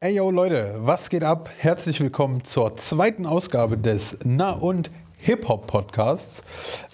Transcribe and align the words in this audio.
Ey 0.00 0.14
yo 0.14 0.30
Leute, 0.30 0.76
was 0.78 1.10
geht 1.10 1.24
ab? 1.24 1.50
Herzlich 1.58 1.98
willkommen 2.00 2.44
zur 2.44 2.76
zweiten 2.76 3.26
Ausgabe 3.26 3.76
des 3.76 4.16
Na 4.22 4.52
und 4.52 4.92
Hip-Hop 5.16 5.66
Podcasts. 5.66 6.44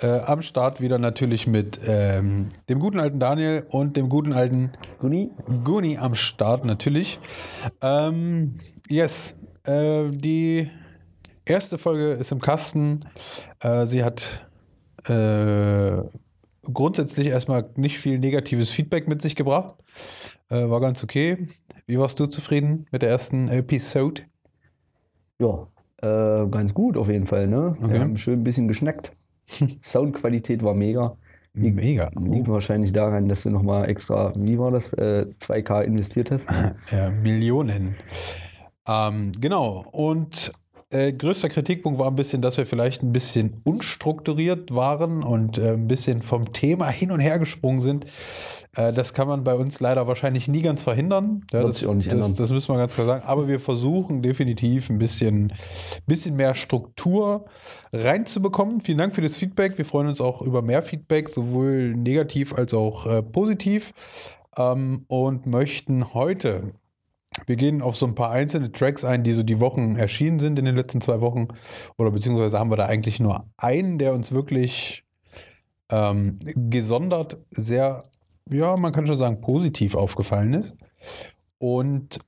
Äh, 0.00 0.20
am 0.20 0.40
Start 0.40 0.80
wieder 0.80 0.96
natürlich 0.96 1.46
mit 1.46 1.80
ähm, 1.86 2.48
dem 2.70 2.78
guten 2.78 2.98
alten 2.98 3.20
Daniel 3.20 3.66
und 3.68 3.98
dem 3.98 4.08
guten 4.08 4.32
alten 4.32 4.72
Guni. 5.00 5.32
Guni 5.64 5.98
am 5.98 6.14
Start 6.14 6.64
natürlich. 6.64 7.20
Ähm, 7.82 8.56
yes, 8.88 9.36
äh, 9.64 10.04
die 10.08 10.70
erste 11.44 11.76
Folge 11.76 12.12
ist 12.12 12.32
im 12.32 12.40
Kasten. 12.40 13.00
Äh, 13.60 13.84
sie 13.84 14.02
hat 14.02 14.46
äh, 15.08 16.02
grundsätzlich 16.62 17.26
erstmal 17.26 17.68
nicht 17.76 17.98
viel 17.98 18.18
negatives 18.18 18.70
Feedback 18.70 19.08
mit 19.08 19.20
sich 19.20 19.36
gebracht. 19.36 19.74
Äh, 20.50 20.68
war 20.68 20.80
ganz 20.80 21.02
okay. 21.02 21.46
Wie 21.86 21.98
warst 21.98 22.20
du 22.20 22.26
zufrieden 22.26 22.86
mit 22.90 23.02
der 23.02 23.10
ersten 23.10 23.48
Episode? 23.48 24.22
Ja, 25.38 25.64
äh, 26.02 26.46
ganz 26.48 26.74
gut 26.74 26.96
auf 26.96 27.08
jeden 27.08 27.26
Fall. 27.26 27.48
Ne? 27.48 27.76
Okay. 27.78 27.92
Wir 27.92 28.00
haben 28.00 28.16
schön 28.16 28.40
ein 28.40 28.44
bisschen 28.44 28.68
geschnackt. 28.68 29.12
Soundqualität 29.80 30.62
war 30.62 30.74
mega. 30.74 31.16
Liegt, 31.56 31.76
Mega. 31.76 32.10
liegt 32.18 32.48
wahrscheinlich 32.48 32.92
daran, 32.92 33.28
dass 33.28 33.44
du 33.44 33.50
nochmal 33.50 33.88
extra, 33.88 34.32
wie 34.36 34.58
war 34.58 34.72
das, 34.72 34.92
äh, 34.94 35.26
2K 35.38 35.82
investiert 35.82 36.32
hast. 36.32 36.48
Ja, 36.90 37.10
Millionen. 37.10 37.94
Ähm, 38.88 39.30
genau. 39.40 39.84
Und 39.92 40.50
äh, 40.90 41.12
größter 41.12 41.48
Kritikpunkt 41.48 42.00
war 42.00 42.08
ein 42.08 42.16
bisschen, 42.16 42.42
dass 42.42 42.56
wir 42.56 42.66
vielleicht 42.66 43.04
ein 43.04 43.12
bisschen 43.12 43.60
unstrukturiert 43.62 44.74
waren 44.74 45.22
und 45.22 45.58
äh, 45.58 45.74
ein 45.74 45.86
bisschen 45.86 46.22
vom 46.22 46.52
Thema 46.52 46.88
hin 46.88 47.12
und 47.12 47.20
her 47.20 47.38
gesprungen 47.38 47.82
sind. 47.82 48.06
Äh, 48.76 48.92
das 48.92 49.14
kann 49.14 49.28
man 49.28 49.44
bei 49.44 49.54
uns 49.54 49.80
leider 49.80 50.06
wahrscheinlich 50.06 50.48
nie 50.48 50.62
ganz 50.62 50.82
verhindern. 50.82 51.44
Ja, 51.52 51.62
das, 51.62 51.84
auch 51.84 51.94
nicht 51.94 52.06
das, 52.06 52.14
ändern. 52.14 52.34
das 52.36 52.50
müssen 52.50 52.72
wir 52.72 52.78
ganz 52.78 52.94
klar 52.94 53.06
sagen. 53.06 53.24
Aber 53.24 53.48
wir 53.48 53.60
versuchen 53.60 54.22
definitiv 54.22 54.90
ein 54.90 54.98
bisschen, 54.98 55.52
bisschen 56.06 56.36
mehr 56.36 56.54
Struktur 56.54 57.46
reinzubekommen. 57.92 58.80
Vielen 58.80 58.98
Dank 58.98 59.14
für 59.14 59.22
das 59.22 59.36
Feedback. 59.36 59.78
Wir 59.78 59.84
freuen 59.84 60.08
uns 60.08 60.20
auch 60.20 60.42
über 60.42 60.62
mehr 60.62 60.82
Feedback, 60.82 61.28
sowohl 61.28 61.94
negativ 61.94 62.54
als 62.54 62.74
auch 62.74 63.06
äh, 63.06 63.22
positiv. 63.22 63.92
Ähm, 64.56 64.98
und 65.08 65.46
möchten 65.46 66.14
heute 66.14 66.72
wir 67.46 67.56
gehen 67.56 67.82
auf 67.82 67.96
so 67.96 68.06
ein 68.06 68.14
paar 68.14 68.30
einzelne 68.30 68.70
Tracks 68.70 69.04
ein, 69.04 69.24
die 69.24 69.32
so 69.32 69.42
die 69.42 69.60
Wochen 69.60 69.96
erschienen 69.96 70.38
sind 70.38 70.58
in 70.58 70.64
den 70.64 70.76
letzten 70.76 71.00
zwei 71.00 71.20
Wochen. 71.20 71.48
Oder 71.96 72.10
beziehungsweise 72.10 72.58
haben 72.58 72.70
wir 72.70 72.76
da 72.76 72.86
eigentlich 72.86 73.20
nur 73.20 73.40
einen, 73.56 73.98
der 73.98 74.14
uns 74.14 74.32
wirklich 74.32 75.04
ähm, 75.90 76.38
gesondert 76.44 77.38
sehr, 77.50 78.04
ja, 78.50 78.76
man 78.76 78.92
kann 78.92 79.06
schon 79.06 79.18
sagen, 79.18 79.40
positiv 79.40 79.94
aufgefallen 79.94 80.54
ist. 80.54 80.76
Und 81.58 82.20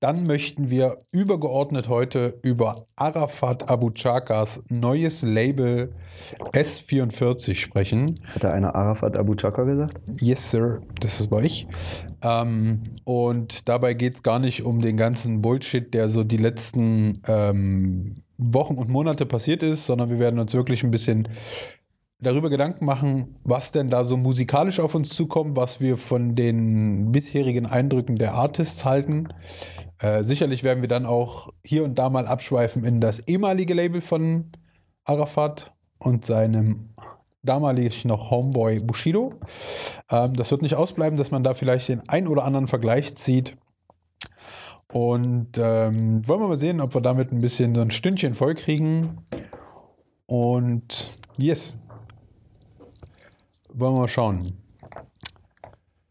dann 0.00 0.24
möchten 0.24 0.70
wir 0.70 0.98
übergeordnet 1.12 1.88
heute 1.88 2.32
über 2.42 2.86
Arafat 2.96 3.68
Abu 3.68 3.90
Chakas 3.90 4.62
neues 4.68 5.22
Label 5.22 5.94
S44 6.52 7.54
sprechen. 7.54 8.20
Hat 8.34 8.44
da 8.44 8.52
einer 8.52 8.74
Arafat 8.74 9.18
Abu 9.18 9.34
Chaka 9.34 9.64
gesagt? 9.64 10.00
Yes, 10.20 10.50
sir. 10.50 10.80
Das 11.00 11.30
war 11.30 11.42
ich. 11.42 11.66
Ähm, 12.22 12.80
und 13.04 13.68
dabei 13.68 13.94
geht 13.94 14.14
es 14.14 14.22
gar 14.22 14.38
nicht 14.38 14.62
um 14.62 14.80
den 14.80 14.96
ganzen 14.96 15.42
Bullshit, 15.42 15.92
der 15.92 16.08
so 16.08 16.24
die 16.24 16.38
letzten 16.38 17.20
ähm, 17.26 18.22
Wochen 18.38 18.76
und 18.76 18.88
Monate 18.88 19.26
passiert 19.26 19.62
ist, 19.62 19.86
sondern 19.86 20.08
wir 20.08 20.18
werden 20.18 20.38
uns 20.38 20.54
wirklich 20.54 20.82
ein 20.82 20.90
bisschen 20.90 21.28
darüber 22.20 22.50
Gedanken 22.50 22.84
machen, 22.84 23.36
was 23.44 23.70
denn 23.70 23.90
da 23.90 24.04
so 24.04 24.16
musikalisch 24.16 24.80
auf 24.80 24.94
uns 24.94 25.10
zukommt, 25.10 25.56
was 25.56 25.80
wir 25.80 25.96
von 25.96 26.34
den 26.34 27.12
bisherigen 27.12 27.66
Eindrücken 27.66 28.16
der 28.16 28.34
Artists 28.34 28.84
halten. 28.84 29.28
Äh, 29.98 30.24
sicherlich 30.24 30.64
werden 30.64 30.82
wir 30.82 30.88
dann 30.88 31.06
auch 31.06 31.50
hier 31.64 31.84
und 31.84 31.98
da 31.98 32.08
mal 32.10 32.26
abschweifen 32.26 32.84
in 32.84 33.00
das 33.00 33.20
ehemalige 33.20 33.74
Label 33.74 34.00
von 34.00 34.46
Arafat 35.04 35.72
und 35.98 36.24
seinem 36.24 36.90
damalig 37.42 38.04
noch 38.04 38.30
Homeboy 38.30 38.80
Bushido. 38.80 39.34
Ähm, 40.10 40.34
das 40.34 40.50
wird 40.50 40.62
nicht 40.62 40.74
ausbleiben, 40.74 41.18
dass 41.18 41.30
man 41.30 41.42
da 41.42 41.54
vielleicht 41.54 41.88
den 41.88 42.08
ein 42.08 42.26
oder 42.26 42.44
anderen 42.44 42.68
Vergleich 42.68 43.14
zieht. 43.14 43.56
Und 44.92 45.58
ähm, 45.58 46.26
wollen 46.26 46.40
wir 46.40 46.48
mal 46.48 46.56
sehen, 46.56 46.80
ob 46.80 46.94
wir 46.94 47.00
damit 47.00 47.32
ein 47.32 47.40
bisschen 47.40 47.74
so 47.74 47.80
ein 47.80 47.90
Stündchen 47.90 48.34
voll 48.34 48.54
kriegen. 48.54 49.16
Und 50.26 51.10
yes. 51.36 51.80
Wollen 53.76 53.94
wir 53.94 54.00
mal 54.02 54.08
schauen. 54.08 54.52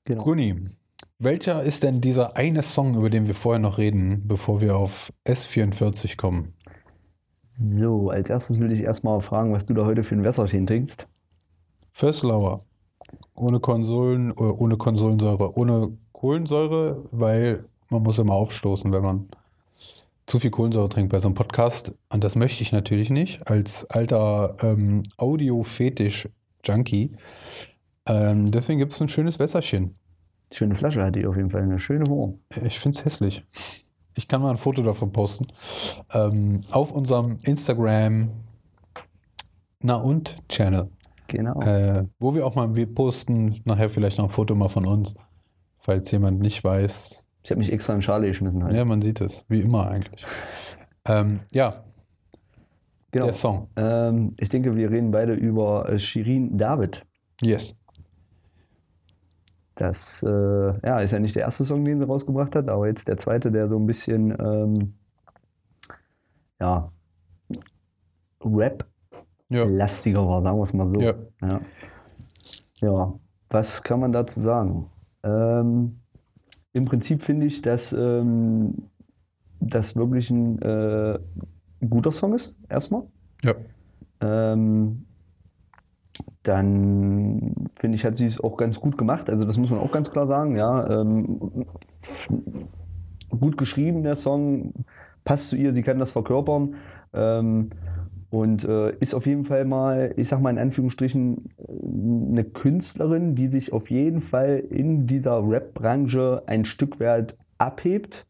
Genau. 0.03 0.23
Guni, 0.23 0.67
welcher 1.17 1.63
ist 1.63 1.83
denn 1.83 2.01
dieser 2.01 2.35
eine 2.35 2.61
Song, 2.61 2.97
über 2.97 3.09
den 3.09 3.25
wir 3.25 3.35
vorher 3.35 3.59
noch 3.59 3.77
reden, 3.77 4.27
bevor 4.27 4.59
wir 4.59 4.75
auf 4.75 5.13
S44 5.25 6.17
kommen? 6.17 6.55
So, 7.47 8.09
als 8.09 8.29
erstes 8.29 8.59
will 8.59 8.73
ich 8.73 8.81
erstmal 8.81 9.21
fragen, 9.21 9.53
was 9.53 9.65
du 9.65 9.73
da 9.73 9.85
heute 9.85 10.03
für 10.03 10.13
ein 10.13 10.25
Wässerchen 10.25 10.67
trinkst. 10.67 11.07
First 11.93 12.23
Lower. 12.23 12.59
Ohne 13.33 13.61
Konsolen, 13.61 14.31
äh, 14.31 14.33
ohne 14.33 14.75
Konsolensäure, 14.75 15.57
ohne 15.57 15.97
Kohlensäure, 16.11 17.05
weil 17.11 17.63
man 17.89 18.03
muss 18.03 18.19
immer 18.19 18.33
aufstoßen, 18.33 18.91
wenn 18.91 19.03
man 19.03 19.29
zu 20.25 20.39
viel 20.39 20.51
Kohlensäure 20.51 20.89
trinkt 20.89 21.13
bei 21.13 21.19
so 21.19 21.29
einem 21.29 21.35
Podcast. 21.35 21.93
Und 22.09 22.25
das 22.25 22.35
möchte 22.35 22.61
ich 22.61 22.73
natürlich 22.73 23.09
nicht, 23.09 23.47
als 23.47 23.89
alter 23.89 24.57
ähm, 24.61 25.03
Audio-Fetisch-Junkie. 26.63 27.11
Ähm, 28.05 28.51
deswegen 28.51 28.79
gibt 28.79 28.93
es 28.93 29.01
ein 29.01 29.07
schönes 29.07 29.39
Wässerchen. 29.39 29.93
Schöne 30.51 30.75
Flasche 30.75 31.03
hat 31.03 31.15
die 31.15 31.25
auf 31.25 31.35
jeden 31.35 31.49
Fall, 31.49 31.63
eine 31.63 31.79
schöne 31.79 32.05
Form. 32.05 32.39
Ich 32.63 32.79
finde 32.79 32.97
es 32.97 33.05
hässlich. 33.05 33.45
Ich 34.15 34.27
kann 34.27 34.41
mal 34.41 34.51
ein 34.51 34.57
Foto 34.57 34.83
davon 34.83 35.11
posten. 35.11 35.47
Ähm, 36.13 36.61
auf 36.69 36.91
unserem 36.91 37.39
Instagram 37.43 38.29
Na 39.81 39.95
und 39.95 40.35
Channel. 40.49 40.89
Genau. 41.27 41.59
Äh, 41.61 42.05
wo 42.19 42.35
wir 42.35 42.45
auch 42.45 42.55
mal, 42.55 42.75
wir 42.75 42.93
posten 42.93 43.61
nachher 43.65 43.89
vielleicht 43.89 44.19
noch 44.19 44.25
ein 44.25 44.29
Foto 44.29 44.53
mal 44.53 44.69
von 44.69 44.85
uns, 44.85 45.15
falls 45.79 46.11
jemand 46.11 46.39
nicht 46.41 46.63
weiß. 46.63 47.27
Ich 47.41 47.51
habe 47.51 47.59
mich 47.59 47.73
extra 47.73 47.93
in 47.93 48.01
Schale 48.01 48.27
geschmissen 48.27 48.63
heute. 48.63 48.75
Ja, 48.75 48.85
man 48.85 49.01
sieht 49.01 49.19
es, 49.19 49.43
wie 49.49 49.61
immer 49.61 49.89
eigentlich. 49.89 50.25
Ähm, 51.05 51.39
ja, 51.51 51.83
genau. 53.13 53.25
der 53.25 53.33
Song. 53.33 53.69
Ähm, 53.77 54.33
ich 54.37 54.49
denke, 54.49 54.75
wir 54.75 54.91
reden 54.91 55.11
beide 55.11 55.33
über 55.33 55.87
äh, 55.89 55.97
Shirin 55.97 56.57
David. 56.57 57.05
Yes. 57.41 57.77
Das 59.75 60.21
äh, 60.23 60.29
ja, 60.85 60.99
ist 60.99 61.11
ja 61.11 61.19
nicht 61.19 61.35
der 61.35 61.43
erste 61.43 61.65
Song, 61.65 61.83
den 61.85 61.99
sie 61.99 62.07
rausgebracht 62.07 62.55
hat, 62.55 62.67
aber 62.69 62.87
jetzt 62.87 63.07
der 63.07 63.17
zweite, 63.17 63.51
der 63.51 63.67
so 63.67 63.77
ein 63.77 63.87
bisschen 63.87 64.31
ähm, 64.39 64.93
ja, 66.59 66.91
Rap-lastiger 68.43 70.19
Ja. 70.19 70.27
war, 70.27 70.41
sagen 70.41 70.57
wir 70.57 70.63
es 70.63 70.73
mal 70.73 70.85
so. 70.85 71.01
Ja. 71.01 71.13
Ja. 71.41 71.61
ja, 72.81 73.13
was 73.49 73.81
kann 73.81 73.99
man 73.99 74.11
dazu 74.11 74.41
sagen? 74.41 74.89
Ähm, 75.23 75.99
Im 76.73 76.85
Prinzip 76.85 77.23
finde 77.23 77.47
ich, 77.47 77.61
dass 77.61 77.93
ähm, 77.93 78.89
das 79.59 79.95
wirklich 79.95 80.29
ein 80.29 80.61
äh, 80.61 81.19
guter 81.89 82.11
Song 82.11 82.33
ist, 82.33 82.55
erstmal. 82.69 83.03
Ja. 83.43 83.53
Ähm, 84.21 85.05
dann 86.43 87.69
finde 87.75 87.95
ich, 87.95 88.05
hat 88.05 88.17
sie 88.17 88.25
es 88.25 88.39
auch 88.39 88.57
ganz 88.57 88.79
gut 88.79 88.97
gemacht. 88.97 89.29
Also 89.29 89.45
das 89.45 89.57
muss 89.57 89.69
man 89.69 89.79
auch 89.79 89.91
ganz 89.91 90.11
klar 90.11 90.25
sagen. 90.25 90.55
Ja, 90.55 91.01
ähm, 91.01 91.65
gut 93.29 93.57
geschrieben 93.57 94.03
der 94.03 94.15
Song, 94.15 94.73
passt 95.23 95.49
zu 95.49 95.55
ihr, 95.55 95.73
sie 95.73 95.83
kann 95.83 95.99
das 95.99 96.11
verkörpern 96.11 96.75
ähm, 97.13 97.69
und 98.29 98.65
äh, 98.65 98.95
ist 98.97 99.13
auf 99.13 99.25
jeden 99.25 99.43
Fall 99.43 99.65
mal, 99.65 100.13
ich 100.17 100.27
sag 100.27 100.41
mal 100.41 100.49
in 100.49 100.57
Anführungsstrichen, 100.57 101.49
äh, 101.57 102.31
eine 102.31 102.43
Künstlerin, 102.43 103.35
die 103.35 103.47
sich 103.47 103.73
auf 103.73 103.89
jeden 103.89 104.21
Fall 104.21 104.63
in 104.69 105.07
dieser 105.07 105.47
Rap-Branche 105.47 106.43
ein 106.45 106.65
Stück 106.65 106.99
weit 106.99 107.37
abhebt. 107.57 108.25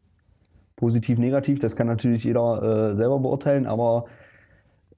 Positiv, 0.84 1.18
negativ, 1.18 1.60
das 1.60 1.76
kann 1.76 1.86
natürlich 1.86 2.24
jeder 2.24 2.92
äh, 2.92 2.96
selber 2.96 3.18
beurteilen, 3.18 3.66
aber 3.66 4.04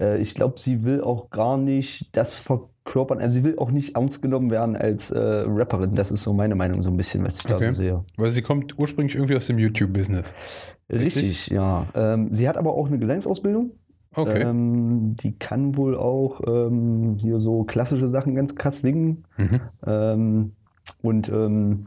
äh, 0.00 0.18
ich 0.20 0.34
glaube, 0.34 0.58
sie 0.58 0.82
will 0.82 1.00
auch 1.00 1.30
gar 1.30 1.56
nicht 1.56 2.08
das 2.16 2.40
verkörpern. 2.40 3.20
Also 3.20 3.34
sie 3.34 3.44
will 3.44 3.56
auch 3.60 3.70
nicht 3.70 3.94
ernst 3.94 4.20
genommen 4.20 4.50
werden 4.50 4.74
als 4.74 5.12
äh, 5.12 5.20
Rapperin. 5.46 5.94
Das 5.94 6.10
ist 6.10 6.24
so 6.24 6.32
meine 6.32 6.56
Meinung, 6.56 6.82
so 6.82 6.90
ein 6.90 6.96
bisschen, 6.96 7.24
was 7.24 7.38
ich 7.38 7.44
da 7.44 7.54
Okay. 7.54 7.68
so 7.68 7.74
sehe. 7.74 8.04
Weil 8.16 8.32
sie 8.32 8.42
kommt 8.42 8.76
ursprünglich 8.80 9.14
irgendwie 9.14 9.36
aus 9.36 9.46
dem 9.46 9.60
YouTube-Business. 9.60 10.34
Richtig, 10.90 11.46
ja. 11.50 11.86
Ähm, 11.94 12.32
sie 12.32 12.48
hat 12.48 12.56
aber 12.56 12.74
auch 12.74 12.88
eine 12.88 12.98
Gesangsausbildung. 12.98 13.70
Okay. 14.12 14.42
Ähm, 14.42 15.14
die 15.14 15.38
kann 15.38 15.76
wohl 15.76 15.96
auch 15.96 16.40
ähm, 16.48 17.16
hier 17.20 17.38
so 17.38 17.62
klassische 17.62 18.08
Sachen 18.08 18.34
ganz 18.34 18.56
krass 18.56 18.80
singen. 18.82 19.22
Mhm. 19.36 19.60
Ähm, 19.86 20.52
und 21.00 21.28
ähm, 21.28 21.86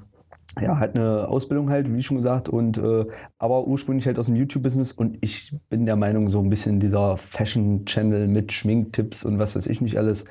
ja, 0.60 0.80
hat 0.80 0.96
eine 0.96 1.28
Ausbildung 1.28 1.69
halt, 1.69 1.94
wie 1.94 2.01
schon 2.04 2.18
gesagt, 2.18 2.50
und 2.50 2.78
äh, 2.78 3.06
aber 3.38 3.68
ursprünglich 3.68 4.07
halt 4.07 4.18
aus 4.19 4.25
dem 4.25 4.36
YouTube-Business 4.36 4.92
und 4.92 5.18
ich 5.22 5.56
bin 5.69 5.86
der 5.86 5.96
Meinung, 5.96 6.30
so 6.30 6.40
ein 6.40 6.50
bisschen 6.50 6.80
dieser 6.80 7.18
Fashion-Channel 7.18 8.28
mit 8.28 8.51
Schminktipps 8.51 9.24
und 9.24 9.40
was 9.40 9.56
weiß 9.56 9.68
ich 9.68 9.81
nicht 9.81 9.98
alles. 9.98 10.25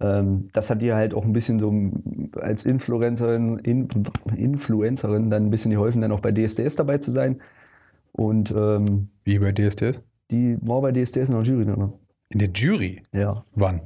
Ähm, 0.00 0.48
das 0.52 0.70
hat 0.70 0.80
ihr 0.82 0.94
halt 0.94 1.12
auch 1.12 1.24
ein 1.24 1.32
bisschen 1.32 1.58
so 1.58 1.72
als 2.40 2.64
Influencerin, 2.64 3.58
In 3.58 3.88
Influencerin 4.36 5.28
dann 5.28 5.46
ein 5.46 5.50
bisschen 5.50 5.72
geholfen, 5.72 6.00
dann 6.00 6.12
auch 6.12 6.20
bei 6.20 6.30
DSDS 6.32 6.76
dabei 6.76 6.98
zu 6.98 7.10
sein. 7.10 7.40
Und 8.12 8.52
ähm, 8.56 9.08
Wie 9.24 9.38
bei 9.38 9.52
DSDS? 9.52 10.02
die 10.30 10.56
war 10.60 10.80
bei 10.82 10.92
DSDS 10.92 11.30
in 11.30 11.34
der 11.34 11.42
Jury 11.42 11.64
drin. 11.64 11.92
In 12.30 12.38
der 12.38 12.50
Jury? 12.50 13.02
Ja. 13.12 13.44
Wann? 13.54 13.80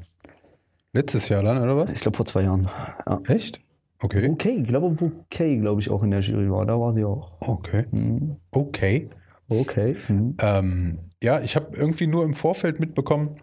Letztes 0.93 1.31
Jahr 1.31 1.43
dann, 1.43 1.63
oder 1.63 1.77
was? 1.77 1.93
Ich 1.93 2.01
glaube 2.01 2.17
vor 2.17 2.27
zwei 2.27 2.43
Jahren. 2.43 2.69
Ja. 3.07 3.21
Echt? 3.29 3.62
Okay. 4.03 4.29
Okay, 4.31 4.59
ich 4.63 4.69
glaube, 4.69 4.97
okay, 5.01 5.59
glaube 5.59 5.81
ich, 5.81 5.91
auch 5.91 6.03
in 6.03 6.11
der 6.11 6.21
Jury 6.21 6.51
war. 6.51 6.67
Da 6.67 6.79
war 6.79 6.93
sie 6.93 7.05
auch. 7.05 7.33
Okay. 7.41 7.87
Mhm. 7.91 8.37
Okay. 8.51 9.11
Okay. 9.49 9.97
Mhm. 10.09 10.37
Ähm, 10.41 10.99
ja, 11.23 11.41
ich 11.41 11.55
habe 11.57 11.77
irgendwie 11.77 12.07
nur 12.07 12.25
im 12.25 12.35
Vorfeld 12.35 12.81
mitbekommen, 12.81 13.37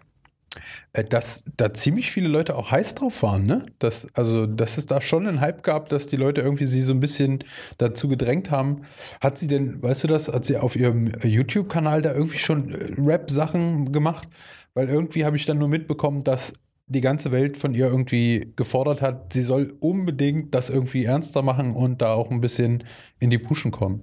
äh, 0.92 1.04
dass 1.04 1.44
da 1.56 1.72
ziemlich 1.72 2.10
viele 2.10 2.28
Leute 2.28 2.56
auch 2.56 2.70
heiß 2.70 2.94
drauf 2.96 3.22
waren, 3.22 3.46
ne? 3.46 3.64
Dass, 3.78 4.06
also, 4.14 4.46
dass 4.46 4.76
es 4.76 4.86
da 4.86 5.00
schon 5.00 5.26
einen 5.26 5.40
Hype 5.40 5.62
gab, 5.62 5.88
dass 5.88 6.08
die 6.08 6.16
Leute 6.16 6.42
irgendwie 6.42 6.66
sie 6.66 6.82
so 6.82 6.92
ein 6.92 7.00
bisschen 7.00 7.44
dazu 7.78 8.08
gedrängt 8.08 8.50
haben. 8.50 8.82
Hat 9.20 9.38
sie 9.38 9.46
denn, 9.46 9.82
weißt 9.82 10.04
du 10.04 10.08
das, 10.08 10.28
hat 10.28 10.44
sie 10.44 10.58
auf 10.58 10.76
ihrem 10.76 11.10
YouTube-Kanal 11.22 12.02
da 12.02 12.12
irgendwie 12.12 12.38
schon 12.38 12.70
äh, 12.70 12.94
Rap-Sachen 12.98 13.92
gemacht? 13.92 14.28
Weil 14.74 14.88
irgendwie 14.88 15.24
habe 15.24 15.36
ich 15.36 15.46
dann 15.46 15.58
nur 15.58 15.68
mitbekommen, 15.68 16.20
dass 16.20 16.52
die 16.90 17.00
ganze 17.00 17.30
Welt 17.30 17.56
von 17.56 17.72
ihr 17.72 17.86
irgendwie 17.86 18.52
gefordert 18.56 19.00
hat, 19.00 19.32
sie 19.32 19.42
soll 19.42 19.72
unbedingt 19.78 20.54
das 20.54 20.70
irgendwie 20.70 21.04
ernster 21.04 21.42
machen 21.42 21.72
und 21.72 22.02
da 22.02 22.14
auch 22.14 22.30
ein 22.30 22.40
bisschen 22.40 22.82
in 23.20 23.30
die 23.30 23.38
Puschen 23.38 23.70
kommen. 23.70 24.02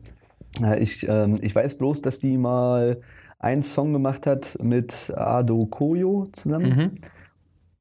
Ja, 0.59 0.75
ich, 0.75 1.07
ähm, 1.07 1.37
ich 1.41 1.53
weiß 1.53 1.77
bloß, 1.77 2.01
dass 2.01 2.19
die 2.19 2.37
mal 2.37 3.01
einen 3.39 3.61
Song 3.61 3.93
gemacht 3.93 4.25
hat 4.25 4.57
mit 4.63 5.13
Ado 5.15 5.65
Koyo 5.65 6.29
zusammen. 6.31 6.69
Mhm. 6.69 6.91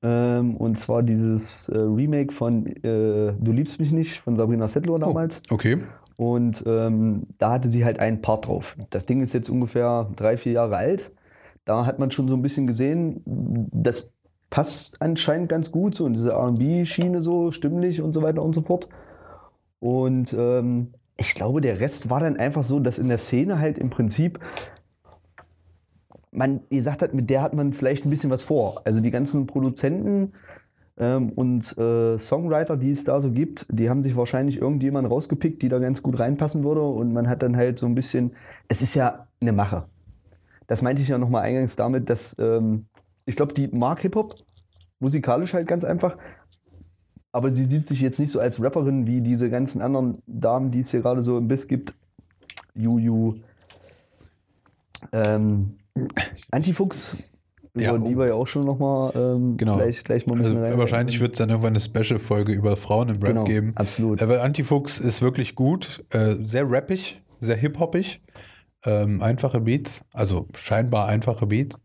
Ähm, 0.03 0.57
und 0.57 0.79
zwar 0.79 1.03
dieses 1.03 1.69
äh, 1.69 1.79
Remake 1.79 2.33
von 2.33 2.67
äh, 2.67 3.33
Du 3.39 3.53
liebst 3.53 3.79
mich 3.79 3.93
nicht 3.93 4.21
von 4.21 4.37
Sabrina 4.37 4.67
Settler 4.67 4.99
damals. 4.99 5.41
Okay. 5.51 5.79
Und 6.17 6.65
ähm, 6.67 7.29
da 7.39 7.53
hatte 7.53 7.69
sie 7.69 7.85
halt 7.85 8.01
einen 8.01 8.23
Part 8.23 8.49
drauf. 8.49 8.77
Das 8.91 9.07
Ding 9.07 9.23
ist 9.23 9.35
jetzt 9.35 9.49
ungefähr 9.49 10.11
drei, 10.17 10.37
vier 10.37 10.53
Jahre 10.53 10.77
alt. 10.77 11.11
Da 11.65 11.87
hat 11.87 11.99
man 11.99 12.11
schon 12.11 12.29
so 12.29 12.35
ein 12.35 12.43
bisschen 12.43 12.67
gesehen, 12.67 13.23
das 13.73 14.13
passt 14.51 15.03
anscheinend 15.03 15.49
ganz 15.49 15.71
gut 15.71 15.95
so 15.95 16.07
in 16.07 16.15
diese 16.15 16.33
RB-Schiene 16.33 17.21
so, 17.21 17.51
stimmlich 17.51 18.01
und 18.01 18.13
so 18.13 18.23
weiter 18.23 18.43
und 18.43 18.55
so 18.55 18.63
fort. 18.63 18.89
Und 19.81 20.35
ähm, 20.39 20.93
ich 21.17 21.35
glaube, 21.35 21.61
der 21.61 21.81
Rest 21.81 22.11
war 22.11 22.21
dann 22.21 22.37
einfach 22.37 22.63
so, 22.63 22.81
dass 22.81 22.99
in 22.99 23.09
der 23.09 23.19
Szene 23.19 23.59
halt 23.59 23.79
im 23.79 23.91
Prinzip 23.91 24.39
man 26.31 26.61
gesagt 26.71 27.03
hat, 27.03 27.15
mit 27.15 27.31
der 27.31 27.43
hat 27.43 27.55
man 27.55 27.73
vielleicht 27.73 28.05
ein 28.05 28.11
bisschen 28.11 28.31
was 28.31 28.43
vor. 28.43 28.83
Also 28.85 29.01
die 29.01 29.11
ganzen 29.11 29.47
Produzenten 29.47 30.33
ähm, 30.99 31.31
und 31.31 31.77
äh, 31.79 32.19
Songwriter, 32.19 32.77
die 32.77 32.91
es 32.91 33.05
da 33.05 33.21
so 33.21 33.31
gibt, 33.31 33.67
die 33.71 33.89
haben 33.89 34.03
sich 34.03 34.17
wahrscheinlich 34.17 34.61
irgendjemand 34.61 35.11
rausgepickt, 35.11 35.63
die 35.63 35.69
da 35.69 35.79
ganz 35.79 36.03
gut 36.03 36.21
reinpassen 36.21 36.63
würde. 36.63 36.83
Und 36.83 37.13
man 37.13 37.29
hat 37.29 37.43
dann 37.43 37.57
halt 37.57 37.79
so 37.79 37.87
ein 37.87 37.95
bisschen, 37.95 38.33
es 38.69 38.83
ist 38.83 38.95
ja 38.95 39.27
eine 39.41 39.53
Mache. 39.53 39.85
Das 40.67 40.83
meinte 40.83 41.01
ich 41.01 41.09
ja 41.09 41.17
nochmal 41.17 41.43
eingangs 41.43 41.77
damit, 41.77 42.11
dass 42.11 42.37
ähm, 42.39 42.87
ich 43.27 43.37
glaube, 43.37 43.53
die 43.55 43.69
mag 43.69 44.01
Hip-Hop, 44.01 44.35
musikalisch 45.01 45.53
halt 45.55 45.69
ganz 45.69 45.85
einfach. 45.85 46.17
Aber 47.33 47.51
sie 47.51 47.67
sieht 47.67 47.87
sich 47.87 48.01
jetzt 48.01 48.19
nicht 48.19 48.31
so 48.33 48.41
als 48.41 48.63
Rapperin 48.63 49.07
wie 49.07 49.21
diese 49.21 49.51
ganzen 49.51 49.83
anderen 49.83 50.17
Damen, 50.27 50.71
die 50.71 50.81
es 50.81 50.91
hier 50.91 51.01
gerade 51.03 51.21
so 51.21 51.37
im 51.37 51.49
Biss 51.49 51.69
gibt. 51.69 51.93
Juju, 52.75 53.35
ähm, 55.13 55.77
Antifuchs, 56.51 57.17
Ja, 57.77 57.95
über 57.95 58.07
die 58.09 58.15
oh. 58.15 58.19
wir 58.21 58.27
ja 58.29 58.35
auch 58.35 58.47
schon 58.47 58.65
nochmal 58.65 59.13
ähm, 59.15 59.57
Genau. 59.59 59.77
gleich, 59.77 60.03
gleich 60.05 60.27
mal 60.27 60.35
ein 60.35 60.39
Also 60.39 60.55
bisschen 60.55 60.65
rein- 60.65 60.79
wahrscheinlich 60.79 61.21
wird 61.21 61.33
es 61.33 61.39
dann 61.39 61.51
irgendwann 61.51 61.73
eine 61.75 61.81
Special-Folge 61.81 62.53
über 62.53 62.77
Frauen 62.77 63.09
im 63.11 63.17
Rap 63.17 63.27
Genau, 63.33 63.45
geben. 63.45 63.73
absolut. 63.75 64.23
Aber 64.23 64.43
Antifuchs 64.43 64.99
ist 64.99 65.21
wirklich 65.21 65.55
gut, 65.55 66.05
äh, 66.11 66.37
sehr 66.43 66.71
rappig, 66.71 67.21
sehr 67.41 67.57
hip-hoppig. 67.57 68.23
Ähm, 68.85 69.21
einfache 69.23 69.61
Beats, 69.61 70.05
also 70.13 70.47
scheinbar 70.55 71.09
einfache 71.09 71.47
Beats. 71.47 71.83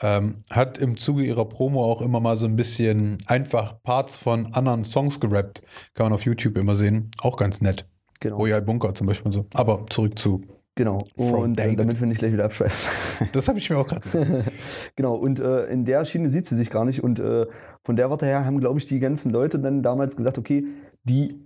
Ähm, 0.00 0.42
hat 0.50 0.76
im 0.76 0.96
Zuge 0.96 1.22
ihrer 1.22 1.46
Promo 1.46 1.84
auch 1.84 2.02
immer 2.02 2.20
mal 2.20 2.36
so 2.36 2.46
ein 2.46 2.56
bisschen 2.56 3.18
einfach 3.26 3.82
Parts 3.82 4.16
von 4.16 4.52
anderen 4.52 4.84
Songs 4.84 5.20
gerappt. 5.20 5.62
Kann 5.94 6.06
man 6.06 6.12
auf 6.12 6.24
YouTube 6.24 6.58
immer 6.58 6.76
sehen. 6.76 7.10
Auch 7.20 7.36
ganz 7.36 7.60
nett. 7.60 7.86
Genau. 8.20 8.36
Royal 8.36 8.62
Bunker 8.62 8.94
zum 8.94 9.06
Beispiel 9.06 9.26
und 9.26 9.32
so. 9.32 9.46
Aber 9.54 9.86
zurück 9.88 10.18
zu. 10.18 10.42
Genau. 10.74 11.04
Und 11.16 11.60
äh, 11.60 11.76
damit 11.76 12.00
wir 12.00 12.06
nicht 12.06 12.18
gleich 12.18 12.32
wieder 12.32 12.44
abschweifen. 12.44 13.28
Das 13.32 13.46
habe 13.46 13.58
ich 13.58 13.68
mir 13.70 13.78
auch 13.78 13.86
gerade. 13.86 14.44
genau, 14.96 15.14
und 15.14 15.38
äh, 15.38 15.66
in 15.66 15.84
der 15.84 16.04
Schiene 16.04 16.28
sieht 16.28 16.46
sie 16.46 16.56
sich 16.56 16.70
gar 16.70 16.84
nicht. 16.84 17.04
Und 17.04 17.20
äh, 17.20 17.46
von 17.84 17.94
der 17.96 18.10
Warte 18.10 18.26
her 18.26 18.44
haben, 18.44 18.58
glaube 18.58 18.78
ich, 18.78 18.86
die 18.86 18.98
ganzen 18.98 19.30
Leute 19.30 19.58
dann 19.58 19.82
damals 19.82 20.16
gesagt, 20.16 20.38
okay, 20.38 20.64
die, 21.04 21.38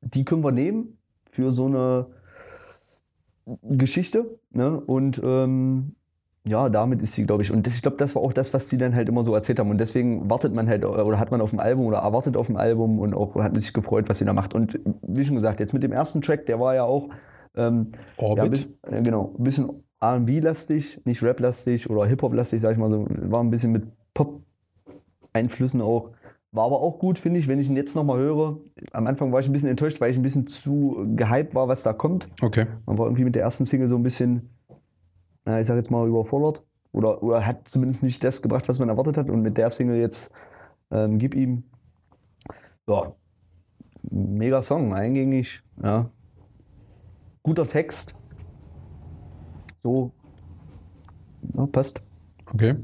die 0.00 0.24
können 0.24 0.42
wir 0.42 0.50
nehmen 0.50 0.98
für 1.30 1.52
so 1.52 1.66
eine 1.66 2.06
Geschichte. 3.62 4.38
Ne? 4.50 4.80
Und 4.80 5.20
ähm, 5.24 5.94
ja, 6.46 6.68
damit 6.68 7.02
ist 7.02 7.14
sie, 7.14 7.26
glaube 7.26 7.42
ich. 7.42 7.50
Und 7.50 7.66
das, 7.66 7.74
ich 7.74 7.82
glaube, 7.82 7.96
das 7.96 8.14
war 8.14 8.22
auch 8.22 8.32
das, 8.32 8.54
was 8.54 8.68
sie 8.68 8.78
dann 8.78 8.94
halt 8.94 9.08
immer 9.08 9.24
so 9.24 9.34
erzählt 9.34 9.58
haben. 9.58 9.70
Und 9.70 9.78
deswegen 9.78 10.30
wartet 10.30 10.54
man 10.54 10.68
halt 10.68 10.84
oder 10.84 11.18
hat 11.18 11.30
man 11.30 11.40
auf 11.40 11.50
dem 11.50 11.58
Album 11.58 11.86
oder 11.86 11.98
erwartet 11.98 12.36
auf 12.36 12.46
dem 12.46 12.56
Album 12.56 13.00
und 13.00 13.14
auch 13.14 13.34
hat 13.36 13.58
sich 13.60 13.72
gefreut, 13.72 14.08
was 14.08 14.18
sie 14.18 14.24
da 14.24 14.32
macht. 14.32 14.54
Und 14.54 14.78
wie 15.02 15.24
schon 15.24 15.34
gesagt, 15.34 15.58
jetzt 15.58 15.72
mit 15.72 15.82
dem 15.82 15.92
ersten 15.92 16.22
Track, 16.22 16.46
der 16.46 16.60
war 16.60 16.74
ja 16.74 16.84
auch 16.84 17.08
ähm, 17.56 17.86
ja, 18.18 18.24
Orbit. 18.24 18.50
bis, 18.50 18.72
äh, 18.82 19.02
genau, 19.02 19.34
ein 19.38 19.44
bisschen 19.44 19.70
RB-lastig, 20.00 21.00
nicht 21.04 21.22
Rap-lastig 21.22 21.90
oder 21.90 22.06
Hip-Hop-lastig, 22.06 22.60
sag 22.60 22.72
ich 22.72 22.78
mal 22.78 22.90
so. 22.90 23.06
War 23.08 23.42
ein 23.42 23.50
bisschen 23.50 23.72
mit 23.72 23.84
Pop-Einflüssen 24.14 25.80
auch. 25.80 26.10
War 26.56 26.64
aber 26.64 26.80
auch 26.80 26.98
gut, 26.98 27.18
finde 27.18 27.38
ich, 27.38 27.48
wenn 27.48 27.58
ich 27.58 27.68
ihn 27.68 27.76
jetzt 27.76 27.94
nochmal 27.94 28.18
höre. 28.18 28.56
Am 28.92 29.06
Anfang 29.06 29.30
war 29.30 29.40
ich 29.40 29.46
ein 29.46 29.52
bisschen 29.52 29.68
enttäuscht, 29.68 30.00
weil 30.00 30.10
ich 30.10 30.16
ein 30.16 30.22
bisschen 30.22 30.46
zu 30.46 31.06
gehypt 31.14 31.54
war, 31.54 31.68
was 31.68 31.82
da 31.82 31.92
kommt. 31.92 32.28
okay. 32.40 32.66
Man 32.86 32.96
war 32.96 33.04
irgendwie 33.04 33.24
mit 33.24 33.34
der 33.34 33.42
ersten 33.42 33.66
Single 33.66 33.88
so 33.88 33.96
ein 33.96 34.02
bisschen, 34.02 34.48
na, 35.44 35.60
ich 35.60 35.66
sag 35.66 35.76
jetzt 35.76 35.90
mal, 35.90 36.08
überfordert. 36.08 36.64
Oder, 36.92 37.22
oder 37.22 37.44
hat 37.44 37.68
zumindest 37.68 38.02
nicht 38.02 38.24
das 38.24 38.40
gebracht, 38.40 38.66
was 38.70 38.78
man 38.78 38.88
erwartet 38.88 39.18
hat. 39.18 39.28
Und 39.28 39.42
mit 39.42 39.58
der 39.58 39.68
Single 39.68 39.98
jetzt 39.98 40.32
ähm, 40.90 41.18
gib 41.18 41.34
ihm. 41.34 41.64
Ja, 42.88 43.12
mega 44.10 44.62
Song, 44.62 44.94
eingängig. 44.94 45.62
Ja. 45.82 46.08
Guter 47.42 47.66
Text. 47.66 48.14
So. 49.80 50.10
Ja, 51.54 51.66
passt. 51.66 52.00
Okay. 52.50 52.76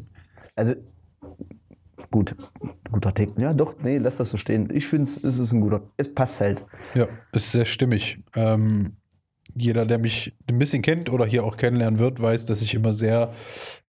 Also, 0.54 0.74
gut. 2.12 2.36
Guter 2.92 3.12
Text. 3.12 3.34
Ja, 3.40 3.52
doch, 3.52 3.74
nee, 3.82 3.98
lass 3.98 4.18
das 4.18 4.30
so 4.30 4.36
stehen. 4.36 4.70
Ich 4.72 4.86
finde, 4.86 5.04
es 5.04 5.24
ist 5.24 5.52
ein 5.52 5.60
guter. 5.60 5.82
Es 5.96 6.14
passt 6.14 6.40
halt. 6.40 6.64
Ja, 6.94 7.08
ist 7.32 7.50
sehr 7.50 7.64
stimmig. 7.64 8.22
Ähm, 8.36 8.96
jeder, 9.54 9.84
der 9.84 9.98
mich 9.98 10.34
ein 10.48 10.58
bisschen 10.58 10.82
kennt 10.82 11.10
oder 11.10 11.26
hier 11.26 11.44
auch 11.44 11.56
kennenlernen 11.56 11.98
wird, 11.98 12.20
weiß, 12.20 12.46
dass 12.46 12.62
ich 12.62 12.74
immer 12.74 12.94
sehr 12.94 13.32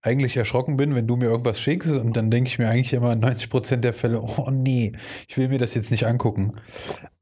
eigentlich 0.01 0.35
erschrocken 0.35 0.75
bin, 0.75 0.95
wenn 0.95 1.07
du 1.07 1.15
mir 1.15 1.25
irgendwas 1.25 1.59
schickst 1.59 1.91
und 1.91 2.17
dann 2.17 2.29
denke 2.31 2.49
ich 2.49 2.59
mir 2.59 2.67
eigentlich 2.67 2.93
immer 2.93 3.13
in 3.13 3.19
90 3.19 3.49
Prozent 3.49 3.83
der 3.83 3.93
Fälle, 3.93 4.21
oh 4.37 4.49
nee, 4.51 4.91
ich 5.27 5.37
will 5.37 5.47
mir 5.47 5.59
das 5.59 5.73
jetzt 5.75 5.91
nicht 5.91 6.05
angucken. 6.05 6.55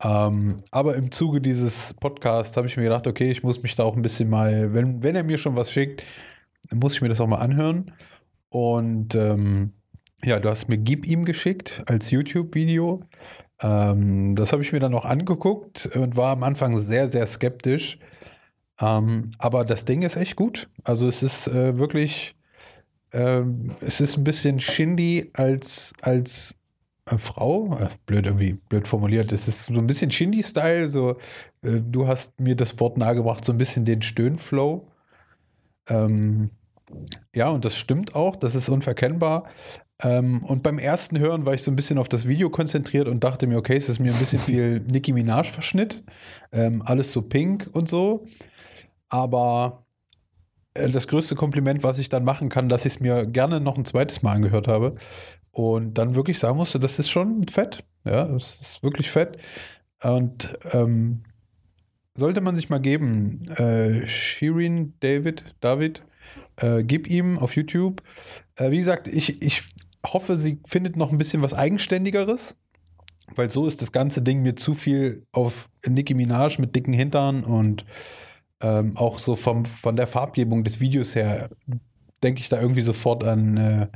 Ähm, 0.04 0.58
aber 0.72 0.96
im 0.96 1.12
Zuge 1.12 1.42
dieses 1.42 1.94
Podcasts 2.00 2.58
habe 2.58 2.68
ich 2.68 2.78
mir 2.78 2.84
gedacht, 2.84 3.06
okay, 3.06 3.30
ich 3.30 3.44
muss 3.44 3.62
mich 3.62 3.76
da 3.76 3.84
auch 3.84 3.96
ein 3.96 4.02
bisschen 4.02 4.30
mal, 4.30 4.74
wenn, 4.74 5.04
wenn 5.04 5.16
er 5.16 5.24
mir 5.24 5.38
schon 5.38 5.56
was 5.56 5.72
schickt, 5.72 6.04
dann 6.70 6.80
muss 6.80 6.94
ich 6.94 7.02
mir 7.02 7.10
das 7.10 7.22
auch 7.22 7.28
mal 7.28 7.40
anhören. 7.40 7.92
Und 8.50 9.16
ähm, 9.16 9.74
ja, 10.24 10.40
du 10.40 10.50
hast 10.50 10.70
mir 10.70 10.78
Gib 10.78 11.06
ihm 11.06 11.26
geschickt 11.26 11.84
als 11.86 12.12
YouTube-Video. 12.12 13.04
Ähm, 13.62 14.36
das 14.36 14.52
habe 14.52 14.62
ich 14.62 14.72
mir 14.72 14.80
dann 14.80 14.94
auch 14.94 15.06
angeguckt 15.06 15.90
und 15.96 16.16
war 16.16 16.32
am 16.32 16.44
Anfang 16.44 16.78
sehr, 16.78 17.08
sehr 17.08 17.26
skeptisch. 17.28 18.00
Ähm, 18.80 19.32
aber 19.38 19.66
das 19.66 19.86
Ding 19.86 20.02
ist 20.02 20.16
echt 20.16 20.36
gut. 20.36 20.70
Also 20.84 21.08
es 21.08 21.22
ist 21.22 21.48
äh, 21.48 21.78
wirklich, 21.78 22.36
ähm, 23.14 23.76
es 23.82 24.02
ist 24.02 24.18
ein 24.18 24.24
bisschen 24.24 24.60
Shindy 24.60 25.30
als, 25.34 25.94
als 26.02 26.58
äh, 27.06 27.18
Frau. 27.18 27.78
Äh, 27.78 27.90
blöd 28.06 28.26
irgendwie, 28.26 28.54
blöd 28.54 28.88
formuliert. 28.88 29.32
Es 29.32 29.48
ist 29.48 29.66
so 29.66 29.74
ein 29.74 29.88
bisschen 29.88 30.12
Shindy-Style. 30.12 30.90
So, 30.90 31.12
äh, 31.62 31.80
du 31.82 32.08
hast 32.08 32.40
mir 32.40 32.56
das 32.56 32.80
Wort 32.80 32.98
nahegebracht, 32.98 33.46
so 33.46 33.52
ein 33.52 33.58
bisschen 33.58 33.86
den 33.86 34.02
Stöhnflow. 34.02 34.88
Ähm, 35.88 36.50
ja, 37.36 37.50
und 37.50 37.64
das 37.66 37.78
stimmt 37.78 38.16
auch, 38.16 38.36
das 38.36 38.56
ist 38.56 38.70
unverkennbar. 38.70 39.46
Ähm, 40.04 40.44
und 40.44 40.64
beim 40.64 40.80
ersten 40.80 41.20
Hören 41.20 41.46
war 41.46 41.54
ich 41.54 41.64
so 41.64 41.72
ein 41.72 41.76
bisschen 41.76 41.98
auf 41.98 42.08
das 42.08 42.28
Video 42.28 42.50
konzentriert 42.50 43.08
und 43.08 43.24
dachte 43.24 43.48
mir, 43.48 43.58
okay, 43.58 43.76
es 43.76 43.90
ist 43.90 44.00
mir 44.00 44.14
ein 44.14 44.20
bisschen 44.20 44.40
viel 44.40 44.80
Nicki 44.92 45.14
Minaj-Verschnitt. 45.14 46.04
Ähm, 46.52 46.82
alles 46.86 47.14
so 47.14 47.22
pink 47.22 47.70
und 47.72 47.88
so. 47.88 48.26
Aber 49.10 49.86
äh, 50.74 50.90
das 50.90 51.08
größte 51.08 51.36
Kompliment, 51.36 51.84
was 51.84 52.00
ich 52.00 52.10
dann 52.10 52.24
machen 52.24 52.50
kann, 52.50 52.70
dass 52.70 52.86
ich 52.86 52.96
es 52.96 53.00
mir 53.00 53.26
gerne 53.26 53.60
noch 53.60 53.78
ein 53.78 53.86
zweites 53.86 54.24
Mal 54.24 54.34
angehört 54.34 54.68
habe. 54.68 54.96
Und 55.52 55.96
dann 55.96 56.16
wirklich 56.16 56.40
sagen 56.40 56.58
musste, 56.58 56.80
das 56.80 56.98
ist 56.98 57.10
schon 57.10 57.48
fett. 57.48 57.84
Ja, 58.06 58.26
das 58.26 58.56
ist 58.56 58.84
wirklich 58.84 59.12
fett. 59.12 59.38
Und 60.02 60.58
ähm, 60.72 61.24
sollte 62.16 62.42
man 62.42 62.56
sich 62.56 62.70
mal 62.70 62.80
geben, 62.80 63.48
äh, 63.50 64.08
Shirin 64.08 64.94
David, 65.02 65.44
David, 65.60 66.04
äh, 66.56 66.84
gib 66.84 67.08
ihm 67.08 67.38
auf 67.38 67.56
YouTube. 67.56 68.02
Äh, 68.56 68.72
wie 68.72 68.78
gesagt, 68.78 69.08
ich, 69.08 69.42
ich 69.42 69.64
hoffe, 70.06 70.38
sie 70.38 70.60
findet 70.66 70.98
noch 70.98 71.12
ein 71.12 71.18
bisschen 71.18 71.42
was 71.42 71.54
Eigenständigeres, 71.54 72.58
weil 73.36 73.50
so 73.50 73.68
ist 73.68 73.82
das 73.82 73.92
ganze 73.92 74.22
Ding 74.22 74.42
mir 74.42 74.56
zu 74.56 74.74
viel 74.74 75.24
auf 75.32 75.70
Nicki 75.88 76.14
Minaj 76.14 76.60
mit 76.60 76.76
dicken 76.76 76.94
Hintern 76.94 77.44
und 77.44 77.86
Ähm, 78.64 78.96
auch 78.96 79.18
so 79.18 79.36
vom, 79.36 79.66
von 79.66 79.96
der 79.96 80.06
Farbgebung 80.06 80.64
des 80.64 80.80
Videos 80.80 81.16
her 81.16 81.50
denke 82.22 82.42
ich 82.42 82.50
da 82.50 82.62
irgendwie 82.62 82.84
sofort 82.84 83.24
an 83.24 83.58
äh, 83.58 83.88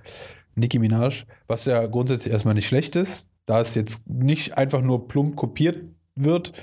Nicki 0.55 0.79
Minaj, 0.79 1.25
was 1.45 1.65
ja 1.65 1.85
grundsätzlich 1.85 2.33
erstmal 2.33 2.55
nicht 2.55 2.67
schlecht 2.67 2.95
ist, 2.95 3.29
da 3.45 3.62
es 3.62 3.75
jetzt 3.75 4.09
nicht 4.09 4.57
einfach 4.57 4.81
nur 4.81 5.07
plump 5.07 5.35
kopiert 5.35 5.83
wird. 6.15 6.53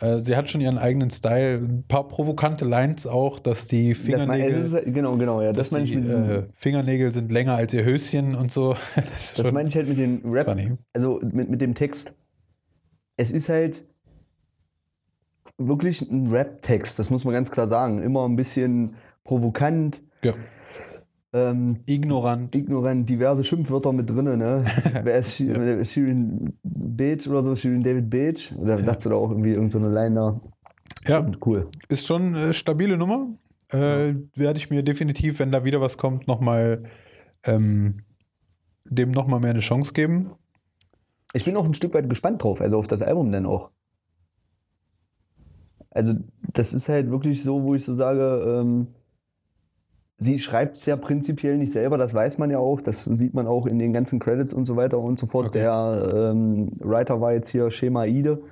Äh, 0.00 0.20
sie 0.20 0.36
hat 0.36 0.48
schon 0.48 0.60
ihren 0.60 0.78
eigenen 0.78 1.10
Style, 1.10 1.56
ein 1.56 1.84
paar 1.86 2.06
provokante 2.06 2.64
Lines 2.64 3.06
auch, 3.06 3.38
dass 3.38 3.66
die 3.66 3.94
Fingernägel, 3.94 4.62
das 4.62 4.72
mein, 4.72 4.84
das 4.84 4.94
genau, 4.94 5.16
genau, 5.16 5.42
ja, 5.42 5.52
das 5.52 5.70
meine 5.72 5.84
ich 5.84 5.94
mit 5.94 6.08
äh, 6.08 6.44
Fingernägel 6.54 7.10
sind 7.10 7.32
länger 7.32 7.54
als 7.54 7.74
ihr 7.74 7.84
Höschen 7.84 8.34
und 8.36 8.52
so. 8.52 8.76
das 8.94 9.34
Das 9.34 9.50
meine 9.50 9.68
ich 9.68 9.76
halt 9.76 9.88
mit 9.88 9.98
dem 9.98 10.20
Rap, 10.24 10.46
funny. 10.46 10.72
also 10.92 11.20
mit, 11.22 11.50
mit 11.50 11.60
dem 11.60 11.74
Text. 11.74 12.14
Es 13.16 13.32
ist 13.32 13.48
halt 13.48 13.84
wirklich 15.56 16.02
ein 16.02 16.28
Rap-Text, 16.28 17.00
das 17.00 17.10
muss 17.10 17.24
man 17.24 17.34
ganz 17.34 17.50
klar 17.50 17.66
sagen. 17.66 18.00
Immer 18.00 18.24
ein 18.28 18.36
bisschen 18.36 18.94
provokant, 19.24 20.00
ja. 20.22 20.34
Ähm, 21.32 21.80
ignorant. 21.86 22.54
ignorant, 22.54 23.08
diverse 23.08 23.44
Schimpfwörter 23.44 23.92
mit 23.92 24.08
drin. 24.08 24.38
Ne? 24.38 24.64
Wer 25.02 25.18
ist 25.18 25.34
Shirin 25.36 26.52
Beach 26.62 27.28
oder 27.28 27.42
so? 27.42 27.54
Shirin 27.54 27.82
David 27.82 28.08
Beach? 28.08 28.54
Oder 28.56 28.82
sagst 28.82 29.06
du 29.06 29.10
da 29.10 29.16
auch 29.16 29.30
irgendwie 29.30 29.50
irgendeine 29.50 29.88
so 29.88 29.94
Line 29.94 30.14
da? 30.14 30.40
Ja, 31.06 31.30
Cool. 31.44 31.68
ist 31.88 32.06
schon 32.06 32.34
eine 32.34 32.54
stabile 32.54 32.96
Nummer. 32.96 33.28
Äh, 33.70 34.14
Werde 34.34 34.56
ich 34.58 34.70
mir 34.70 34.82
definitiv, 34.82 35.38
wenn 35.38 35.52
da 35.52 35.64
wieder 35.64 35.80
was 35.80 35.98
kommt, 35.98 36.26
nochmal 36.26 36.84
ähm, 37.44 38.02
dem 38.84 39.10
nochmal 39.10 39.40
mehr 39.40 39.50
eine 39.50 39.60
Chance 39.60 39.92
geben. 39.92 40.30
Ich 41.34 41.44
bin 41.44 41.56
auch 41.56 41.64
ein 41.64 41.74
Stück 41.74 41.92
weit 41.92 42.08
gespannt 42.08 42.42
drauf, 42.42 42.60
also 42.62 42.78
auf 42.78 42.86
das 42.86 43.02
Album 43.02 43.30
dann 43.30 43.44
auch. 43.44 43.70
Also, 45.90 46.14
das 46.54 46.72
ist 46.72 46.88
halt 46.88 47.10
wirklich 47.10 47.42
so, 47.42 47.62
wo 47.62 47.74
ich 47.74 47.84
so 47.84 47.94
sage, 47.94 48.60
ähm, 48.60 48.88
sie 50.18 50.38
schreibt 50.38 50.76
es 50.76 50.86
ja 50.86 50.96
prinzipiell 50.96 51.56
nicht 51.56 51.72
selber, 51.72 51.96
das 51.96 52.12
weiß 52.12 52.38
man 52.38 52.50
ja 52.50 52.58
auch, 52.58 52.80
das 52.80 53.04
sieht 53.04 53.34
man 53.34 53.46
auch 53.46 53.66
in 53.66 53.78
den 53.78 53.92
ganzen 53.92 54.18
Credits 54.18 54.52
und 54.52 54.64
so 54.64 54.76
weiter 54.76 54.98
und 54.98 55.18
so 55.18 55.26
fort. 55.26 55.46
Okay. 55.46 55.60
Der 55.60 56.32
ähm, 56.32 56.70
Writer 56.80 57.20
war 57.20 57.32
jetzt 57.32 57.48
hier 57.50 57.70
Shema 57.70 58.04
Ide. 58.04 58.42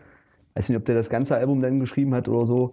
Weiß 0.54 0.68
nicht, 0.68 0.78
ob 0.78 0.84
der 0.84 0.94
das 0.94 1.10
ganze 1.10 1.36
Album 1.36 1.60
dann 1.60 1.80
geschrieben 1.80 2.14
hat 2.14 2.28
oder 2.28 2.46
so. 2.46 2.72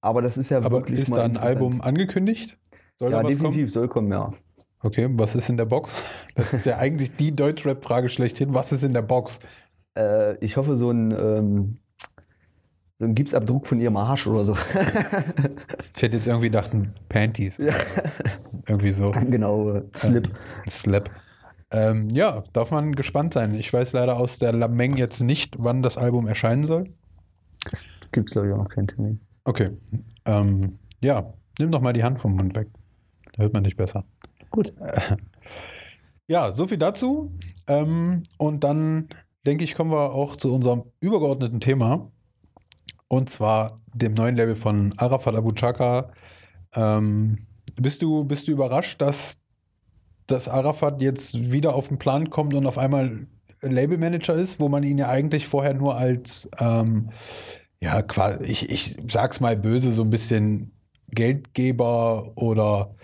Aber 0.00 0.22
das 0.22 0.36
ist 0.38 0.50
ja 0.50 0.58
Aber 0.58 0.70
wirklich 0.70 1.00
ist 1.00 1.08
mal 1.08 1.16
da 1.16 1.24
ein. 1.24 1.36
Album 1.36 1.80
angekündigt? 1.80 2.56
Soll 2.98 3.10
Ja, 3.10 3.18
da 3.18 3.24
was 3.24 3.32
definitiv, 3.32 3.72
soll 3.72 3.88
kommen, 3.88 4.12
ja. 4.12 4.24
kommen? 4.26 4.36
Okay, 4.80 5.08
was 5.12 5.34
ist 5.34 5.48
in 5.48 5.56
der 5.56 5.64
Box? 5.64 5.94
Das 6.36 6.54
ist 6.54 6.66
ja 6.66 6.78
eigentlich 6.78 7.16
die 7.16 7.34
Deutschrap-Frage 7.34 8.08
schlechthin. 8.08 8.54
Was 8.54 8.70
ist 8.70 8.84
in 8.84 8.92
der 8.92 9.02
Box? 9.02 9.40
Äh, 9.96 10.36
ich 10.44 10.56
hoffe, 10.56 10.76
so 10.76 10.90
ein, 10.90 11.10
ähm, 11.10 11.78
so 12.98 13.04
ein 13.04 13.14
Gipsabdruck 13.14 13.66
von 13.66 13.80
ihrem 13.80 13.96
Arsch 13.96 14.26
oder 14.26 14.44
so. 14.44 14.56
Ich 15.96 16.02
hätte 16.02 16.16
jetzt 16.16 16.28
irgendwie 16.28 16.46
gedacht, 16.46 16.72
ein 16.72 16.94
Panties. 17.08 17.58
Irgendwie 17.58 18.92
so. 18.92 19.10
genau, 19.30 19.72
äh, 19.72 19.82
Slip. 19.96 20.28
Ein 20.64 20.70
Slap. 20.70 21.10
Ähm, 21.72 22.08
ja, 22.10 22.44
darf 22.52 22.70
man 22.70 22.94
gespannt 22.94 23.34
sein. 23.34 23.54
Ich 23.54 23.72
weiß 23.72 23.92
leider 23.94 24.16
aus 24.16 24.38
der 24.38 24.52
Lameng 24.52 24.96
jetzt 24.96 25.20
nicht, 25.20 25.56
wann 25.58 25.82
das 25.82 25.98
Album 25.98 26.28
erscheinen 26.28 26.66
soll. 26.66 26.84
Gibt 28.12 28.28
es, 28.28 28.32
glaube 28.32 28.48
ich, 28.48 28.54
auch 28.54 28.58
noch 28.58 28.68
keinen 28.68 28.86
Termin. 28.86 29.20
Okay. 29.44 29.70
Ähm, 30.24 30.78
ja, 31.00 31.34
nimm 31.58 31.72
doch 31.72 31.80
mal 31.80 31.92
die 31.92 32.04
Hand 32.04 32.20
vom 32.20 32.36
Mund 32.36 32.54
weg. 32.56 32.68
Da 33.34 33.42
hört 33.42 33.52
man 33.52 33.64
dich 33.64 33.76
besser. 33.76 34.04
Gut. 34.50 34.72
Ja, 36.30 36.52
so 36.52 36.66
viel 36.66 36.76
dazu. 36.76 37.32
Ähm, 37.68 38.22
und 38.36 38.62
dann 38.62 39.08
denke 39.46 39.64
ich, 39.64 39.74
kommen 39.74 39.90
wir 39.90 40.12
auch 40.12 40.36
zu 40.36 40.52
unserem 40.52 40.82
übergeordneten 41.00 41.58
Thema. 41.58 42.12
Und 43.08 43.30
zwar 43.30 43.80
dem 43.94 44.14
neuen 44.14 44.36
Label 44.36 44.56
von 44.56 44.92
Arafat 44.98 45.34
Abu 45.34 45.52
Chaka. 45.52 46.12
Ähm, 46.74 47.46
bist, 47.76 48.02
du, 48.02 48.24
bist 48.24 48.48
du 48.48 48.52
überrascht, 48.52 49.00
dass, 49.00 49.40
dass 50.26 50.48
Arafat 50.48 51.00
jetzt 51.00 51.50
wieder 51.50 51.74
auf 51.74 51.88
den 51.88 51.98
Plan 51.98 52.30
kommt 52.30 52.54
und 52.54 52.66
auf 52.66 52.78
einmal 52.78 53.26
Labelmanager 53.62 54.34
ist, 54.34 54.60
wo 54.60 54.68
man 54.68 54.82
ihn 54.82 54.98
ja 54.98 55.08
eigentlich 55.08 55.46
vorher 55.46 55.74
nur 55.74 55.96
als, 55.96 56.50
ähm, 56.58 57.10
ja, 57.80 58.02
ich, 58.42 58.70
ich 58.70 58.96
sag's 59.10 59.40
mal 59.40 59.56
böse, 59.56 59.92
so 59.92 60.02
ein 60.02 60.10
bisschen 60.10 60.72
Geldgeber 61.10 62.32
oder 62.36 62.94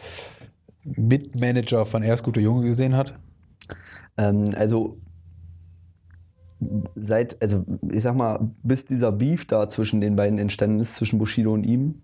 Mitmanager 0.85 1.87
von 1.87 2.03
Erst 2.03 2.25
Gute 2.25 2.41
Junge 2.41 2.67
gesehen 2.67 2.97
hat? 2.97 3.19
Ähm, 4.17 4.55
also 4.57 4.99
seit, 6.95 7.41
also 7.43 7.65
ich 7.91 8.03
sag 8.03 8.17
mal, 8.17 8.51
bis 8.63 8.85
dieser 8.85 9.13
Beef 9.13 9.47
da 9.47 9.69
zwischen 9.69 10.01
den 10.01 10.17
beiden 10.17 10.39
entstanden 10.39 10.81
ist, 10.81 10.95
zwischen 10.95 11.19
Bushido 11.19 11.53
und 11.53 11.65
ihm, 11.65 12.03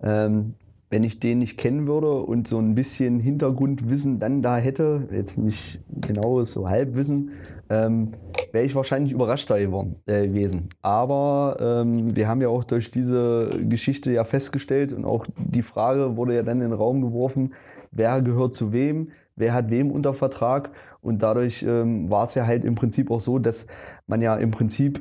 ähm, 0.00 0.54
wenn 0.90 1.02
ich 1.02 1.18
den 1.18 1.38
nicht 1.38 1.58
kennen 1.58 1.88
würde 1.88 2.12
und 2.12 2.46
so 2.46 2.58
ein 2.58 2.76
bisschen 2.76 3.18
Hintergrundwissen 3.18 4.20
dann 4.20 4.42
da 4.42 4.58
hätte, 4.58 5.08
jetzt 5.10 5.38
nicht 5.38 5.80
genaues, 5.88 6.52
so 6.52 6.68
Halbwissen, 6.68 7.32
ähm, 7.68 8.12
wäre 8.52 8.64
ich 8.64 8.76
wahrscheinlich 8.76 9.12
überraschter 9.12 9.56
äh, 9.58 9.66
gewesen. 9.66 10.68
Aber 10.82 11.56
ähm, 11.60 12.14
wir 12.14 12.28
haben 12.28 12.40
ja 12.40 12.48
auch 12.48 12.62
durch 12.62 12.90
diese 12.90 13.50
Geschichte 13.68 14.12
ja 14.12 14.22
festgestellt 14.22 14.92
und 14.92 15.04
auch 15.04 15.26
die 15.36 15.62
Frage 15.62 16.16
wurde 16.16 16.36
ja 16.36 16.44
dann 16.44 16.60
in 16.60 16.70
den 16.70 16.78
Raum 16.78 17.00
geworfen, 17.00 17.54
wer 17.90 18.22
gehört 18.22 18.54
zu 18.54 18.72
wem, 18.72 19.08
wer 19.34 19.52
hat 19.52 19.70
wem 19.70 19.90
unter 19.90 20.14
Vertrag 20.14 20.70
und 21.04 21.22
dadurch 21.22 21.62
ähm, 21.62 22.08
war 22.08 22.24
es 22.24 22.34
ja 22.34 22.46
halt 22.46 22.64
im 22.64 22.74
Prinzip 22.74 23.10
auch 23.10 23.20
so, 23.20 23.38
dass 23.38 23.66
man 24.06 24.22
ja 24.22 24.36
im 24.36 24.50
Prinzip 24.50 25.00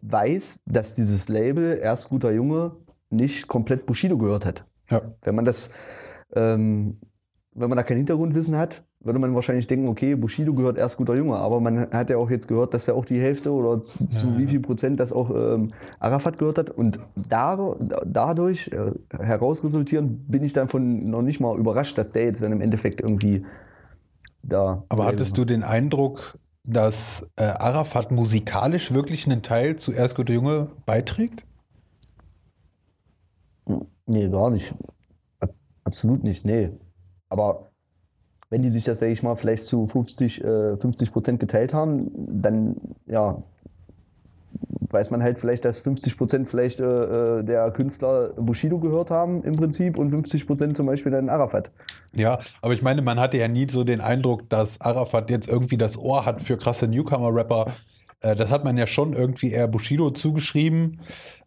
weiß, 0.00 0.62
dass 0.64 0.94
dieses 0.94 1.28
Label 1.28 1.78
erst 1.78 2.08
guter 2.08 2.32
Junge 2.32 2.76
nicht 3.10 3.48
komplett 3.48 3.84
Bushido 3.84 4.16
gehört 4.16 4.46
hat. 4.46 4.66
Ja. 4.90 5.02
Wenn 5.22 5.34
man 5.34 5.44
das, 5.44 5.70
ähm, 6.34 6.98
wenn 7.52 7.68
man 7.68 7.76
da 7.76 7.82
kein 7.82 7.98
Hintergrundwissen 7.98 8.56
hat, 8.56 8.84
würde 9.04 9.18
man 9.18 9.34
wahrscheinlich 9.34 9.66
denken, 9.66 9.88
okay, 9.88 10.14
Bushido 10.14 10.54
gehört 10.54 10.78
erst 10.78 10.96
guter 10.96 11.14
Junge, 11.14 11.36
aber 11.36 11.60
man 11.60 11.90
hat 11.90 12.10
ja 12.10 12.16
auch 12.16 12.30
jetzt 12.30 12.48
gehört, 12.48 12.72
dass 12.74 12.86
er 12.88 12.94
auch 12.94 13.04
die 13.04 13.20
Hälfte 13.20 13.50
oder 13.52 13.80
zu, 13.82 14.06
zu 14.06 14.26
Ja, 14.26 14.38
wie 14.38 14.42
ja. 14.42 14.48
viel 14.50 14.60
Prozent 14.60 15.00
das 15.00 15.12
auch 15.12 15.30
ähm, 15.30 15.72
Arafat 15.98 16.38
gehört 16.38 16.58
hat 16.58 16.70
und 16.70 17.00
da, 17.28 17.76
dadurch 18.06 18.68
äh, 18.68 18.92
heraus 19.18 19.64
resultierend 19.64 20.30
bin 20.30 20.42
ich 20.44 20.52
davon 20.52 21.10
noch 21.10 21.22
nicht 21.22 21.40
mal 21.40 21.58
überrascht, 21.58 21.98
dass 21.98 22.12
der 22.12 22.24
jetzt 22.24 22.42
dann 22.42 22.52
im 22.52 22.60
Endeffekt 22.60 23.00
irgendwie 23.00 23.44
da. 24.42 24.84
Aber 24.88 25.04
hattest 25.06 25.36
du 25.38 25.44
den 25.44 25.62
Eindruck, 25.62 26.38
dass 26.64 27.26
äh, 27.36 27.44
Arafat 27.44 28.12
musikalisch 28.12 28.92
wirklich 28.94 29.26
einen 29.26 29.42
Teil 29.42 29.76
zu 29.76 29.92
Erst 29.92 30.16
Gute 30.16 30.32
Junge 30.32 30.68
beiträgt? 30.86 31.44
Nee, 34.06 34.28
gar 34.28 34.50
nicht. 34.50 34.74
Ab- 35.40 35.54
Absolut 35.84 36.22
nicht, 36.24 36.44
nee. 36.44 36.70
Aber 37.28 37.71
wenn 38.52 38.60
die 38.60 38.68
sich 38.68 38.84
das, 38.84 38.98
sag 38.98 39.08
ich 39.08 39.22
mal, 39.22 39.34
vielleicht 39.34 39.64
zu 39.64 39.86
50, 39.86 40.44
äh, 40.44 40.76
50 40.76 41.10
Prozent 41.10 41.40
geteilt 41.40 41.72
haben, 41.72 42.10
dann, 42.14 42.76
ja, 43.06 43.42
weiß 44.90 45.10
man 45.10 45.22
halt 45.22 45.38
vielleicht, 45.38 45.64
dass 45.64 45.78
50 45.78 46.18
Prozent 46.18 46.50
vielleicht 46.50 46.78
äh, 46.78 47.38
äh, 47.38 47.44
der 47.44 47.70
Künstler 47.70 48.32
Bushido 48.36 48.78
gehört 48.78 49.10
haben 49.10 49.42
im 49.42 49.56
Prinzip 49.56 49.96
und 49.98 50.10
50 50.10 50.46
Prozent 50.46 50.76
zum 50.76 50.84
Beispiel 50.84 51.10
dann 51.10 51.30
Arafat. 51.30 51.70
Ja, 52.14 52.40
aber 52.60 52.74
ich 52.74 52.82
meine, 52.82 53.00
man 53.00 53.18
hatte 53.18 53.38
ja 53.38 53.48
nie 53.48 53.66
so 53.70 53.84
den 53.84 54.02
Eindruck, 54.02 54.50
dass 54.50 54.82
Arafat 54.82 55.30
jetzt 55.30 55.48
irgendwie 55.48 55.78
das 55.78 55.96
Ohr 55.96 56.26
hat 56.26 56.42
für 56.42 56.58
krasse 56.58 56.86
Newcomer-Rapper. 56.88 57.72
Äh, 58.20 58.36
das 58.36 58.50
hat 58.50 58.64
man 58.64 58.76
ja 58.76 58.86
schon 58.86 59.14
irgendwie 59.14 59.52
eher 59.52 59.66
Bushido 59.66 60.10
zugeschrieben. 60.10 61.00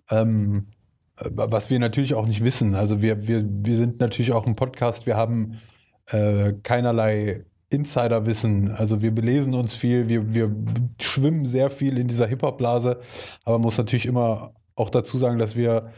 Ähm, 0.09 0.69
äh, 1.17 1.29
was 1.35 1.69
wir 1.69 1.77
natürlich 1.77 2.15
auch 2.15 2.25
nicht 2.25 2.43
wissen. 2.43 2.73
Also 2.73 3.03
wir, 3.03 3.27
wir, 3.27 3.43
wir 3.47 3.77
sind 3.77 3.99
natürlich 3.99 4.31
auch 4.31 4.47
ein 4.47 4.55
Podcast, 4.55 5.05
wir 5.05 5.15
haben 5.17 5.59
äh, 6.07 6.53
keinerlei 6.63 7.37
Insiderwissen. 7.69 8.71
Also 8.71 9.01
wir 9.01 9.13
belesen 9.13 9.53
uns 9.53 9.75
viel, 9.75 10.07
wir, 10.07 10.33
wir 10.33 10.55
schwimmen 11.01 11.45
sehr 11.45 11.69
viel 11.69 11.97
in 11.97 12.07
dieser 12.07 12.27
Hip-Hop-Blase, 12.27 12.99
aber 13.43 13.59
muss 13.59 13.77
natürlich 13.77 14.05
immer 14.05 14.53
auch 14.75 14.89
dazu 14.89 15.17
sagen, 15.17 15.39
dass 15.39 15.55
wir 15.55 15.89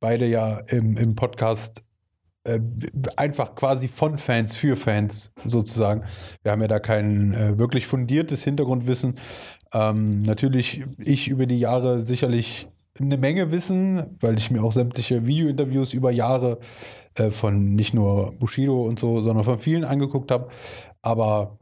beide 0.00 0.26
ja 0.26 0.58
im, 0.68 0.96
im 0.96 1.14
Podcast 1.14 1.80
äh, 2.44 2.60
einfach 3.16 3.54
quasi 3.54 3.88
von 3.88 4.18
Fans 4.18 4.54
für 4.54 4.76
Fans 4.76 5.32
sozusagen. 5.44 6.04
Wir 6.42 6.52
haben 6.52 6.60
ja 6.60 6.68
da 6.68 6.78
kein 6.78 7.32
äh, 7.32 7.58
wirklich 7.58 7.86
fundiertes 7.86 8.44
Hintergrundwissen. 8.44 9.14
Ähm, 9.72 10.20
natürlich 10.22 10.84
ich 10.98 11.28
über 11.28 11.46
die 11.46 11.58
Jahre 11.58 12.00
sicherlich 12.00 12.68
eine 13.00 13.16
Menge 13.16 13.50
Wissen, 13.50 14.18
weil 14.20 14.36
ich 14.36 14.50
mir 14.50 14.62
auch 14.62 14.72
sämtliche 14.72 15.26
Videointerviews 15.26 15.94
über 15.94 16.12
Jahre 16.12 16.58
äh, 17.16 17.30
von 17.30 17.74
nicht 17.74 17.94
nur 17.94 18.32
Bushido 18.32 18.84
und 18.86 18.98
so, 18.98 19.20
sondern 19.20 19.44
von 19.44 19.58
vielen 19.58 19.84
angeguckt 19.84 20.30
habe. 20.30 20.48
Aber 21.02 21.58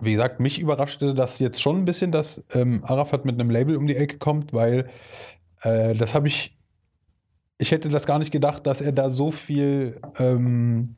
wie 0.00 0.12
gesagt, 0.12 0.40
mich 0.40 0.58
überraschte 0.58 1.14
das 1.14 1.38
jetzt 1.38 1.60
schon 1.60 1.78
ein 1.78 1.84
bisschen, 1.84 2.12
dass 2.12 2.44
ähm, 2.52 2.82
Arafat 2.84 3.24
mit 3.24 3.38
einem 3.38 3.50
Label 3.50 3.76
um 3.76 3.86
die 3.86 3.96
Ecke 3.96 4.18
kommt, 4.18 4.52
weil 4.52 4.88
äh, 5.62 5.94
das 5.94 6.14
habe 6.14 6.28
ich, 6.28 6.56
ich 7.58 7.70
hätte 7.70 7.88
das 7.88 8.06
gar 8.06 8.18
nicht 8.18 8.30
gedacht, 8.30 8.66
dass 8.66 8.80
er 8.80 8.92
da 8.92 9.10
so 9.10 9.30
viel 9.30 10.00
ähm, 10.18 10.96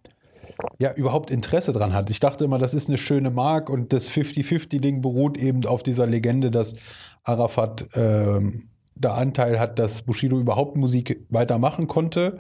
ja, 0.79 0.93
überhaupt 0.95 1.31
Interesse 1.31 1.73
dran 1.73 1.95
hat. 1.95 2.11
Ich 2.11 2.21
dachte 2.21 2.45
immer, 2.45 2.59
das 2.59 2.75
ist 2.75 2.89
eine 2.89 2.99
schöne 2.99 3.31
Mark 3.31 3.71
und 3.71 3.93
das 3.93 4.11
50-50-Ding 4.11 5.01
beruht 5.01 5.37
eben 5.37 5.65
auf 5.67 5.83
dieser 5.83 6.07
Legende, 6.07 6.51
dass 6.51 6.77
Arafat 7.25 7.87
ähm, 7.95 8.69
da 8.95 9.15
Anteil 9.15 9.59
hat, 9.59 9.79
dass 9.79 10.03
Bushido 10.03 10.39
überhaupt 10.39 10.77
Musik 10.77 11.25
weitermachen 11.31 11.89
konnte. 11.89 12.39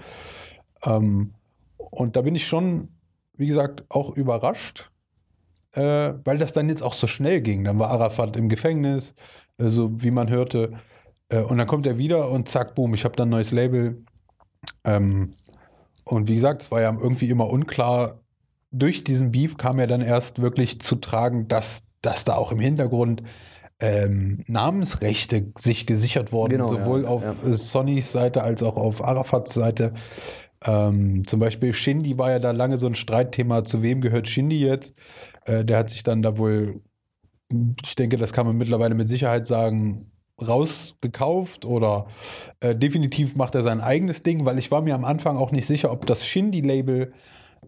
Ähm, 0.84 1.34
und 1.92 2.16
da 2.16 2.22
bin 2.22 2.34
ich 2.34 2.46
schon, 2.46 2.88
wie 3.36 3.46
gesagt, 3.46 3.84
auch 3.90 4.16
überrascht, 4.16 4.90
äh, 5.72 6.14
weil 6.24 6.38
das 6.38 6.54
dann 6.54 6.70
jetzt 6.70 6.82
auch 6.82 6.94
so 6.94 7.06
schnell 7.06 7.42
ging. 7.42 7.64
Dann 7.64 7.78
war 7.78 7.90
Arafat 7.90 8.34
im 8.34 8.48
Gefängnis, 8.48 9.14
äh, 9.58 9.68
so 9.68 10.02
wie 10.02 10.10
man 10.10 10.30
hörte. 10.30 10.72
Äh, 11.28 11.42
und 11.42 11.58
dann 11.58 11.66
kommt 11.66 11.86
er 11.86 11.98
wieder 11.98 12.30
und 12.30 12.48
zack, 12.48 12.74
boom, 12.74 12.94
ich 12.94 13.04
habe 13.04 13.14
dann 13.14 13.28
ein 13.28 13.32
neues 13.32 13.52
Label. 13.52 14.02
Ähm, 14.84 15.34
und 16.04 16.30
wie 16.30 16.34
gesagt, 16.34 16.62
es 16.62 16.70
war 16.70 16.80
ja 16.80 16.96
irgendwie 16.98 17.28
immer 17.28 17.50
unklar. 17.50 18.16
Durch 18.70 19.04
diesen 19.04 19.30
Beef 19.30 19.58
kam 19.58 19.78
ja 19.78 19.86
dann 19.86 20.00
erst 20.00 20.40
wirklich 20.40 20.80
zu 20.80 20.96
tragen, 20.96 21.46
dass, 21.46 21.88
dass 22.00 22.24
da 22.24 22.36
auch 22.36 22.52
im 22.52 22.60
Hintergrund 22.60 23.22
ähm, 23.80 24.44
Namensrechte 24.46 25.52
sich 25.58 25.86
gesichert 25.86 26.32
wurden, 26.32 26.52
Genau, 26.52 26.68
sowohl 26.68 27.02
ja, 27.02 27.08
auf 27.08 27.44
ja. 27.44 27.52
Sonnys 27.52 28.12
Seite 28.12 28.42
als 28.42 28.62
auch 28.62 28.78
auf 28.78 29.04
Arafats 29.04 29.52
Seite. 29.52 29.92
Ähm, 30.64 31.26
zum 31.26 31.40
Beispiel 31.40 31.72
Shindy 31.72 32.18
war 32.18 32.30
ja 32.30 32.38
da 32.38 32.52
lange 32.52 32.78
so 32.78 32.86
ein 32.86 32.94
Streitthema, 32.94 33.64
zu 33.64 33.82
wem 33.82 34.00
gehört 34.00 34.28
Shindy 34.28 34.60
jetzt? 34.60 34.96
Äh, 35.44 35.64
der 35.64 35.78
hat 35.78 35.90
sich 35.90 36.02
dann 36.02 36.22
da 36.22 36.38
wohl, 36.38 36.80
ich 37.84 37.96
denke, 37.96 38.16
das 38.16 38.32
kann 38.32 38.46
man 38.46 38.56
mittlerweile 38.56 38.94
mit 38.94 39.08
Sicherheit 39.08 39.46
sagen, 39.46 40.12
rausgekauft 40.40 41.64
oder 41.64 42.06
äh, 42.60 42.74
definitiv 42.74 43.36
macht 43.36 43.54
er 43.54 43.62
sein 43.62 43.80
eigenes 43.80 44.22
Ding, 44.22 44.44
weil 44.44 44.58
ich 44.58 44.70
war 44.70 44.82
mir 44.82 44.94
am 44.94 45.04
Anfang 45.04 45.36
auch 45.36 45.52
nicht 45.52 45.66
sicher, 45.66 45.92
ob 45.92 46.06
das 46.06 46.26
Shindy-Label 46.26 47.12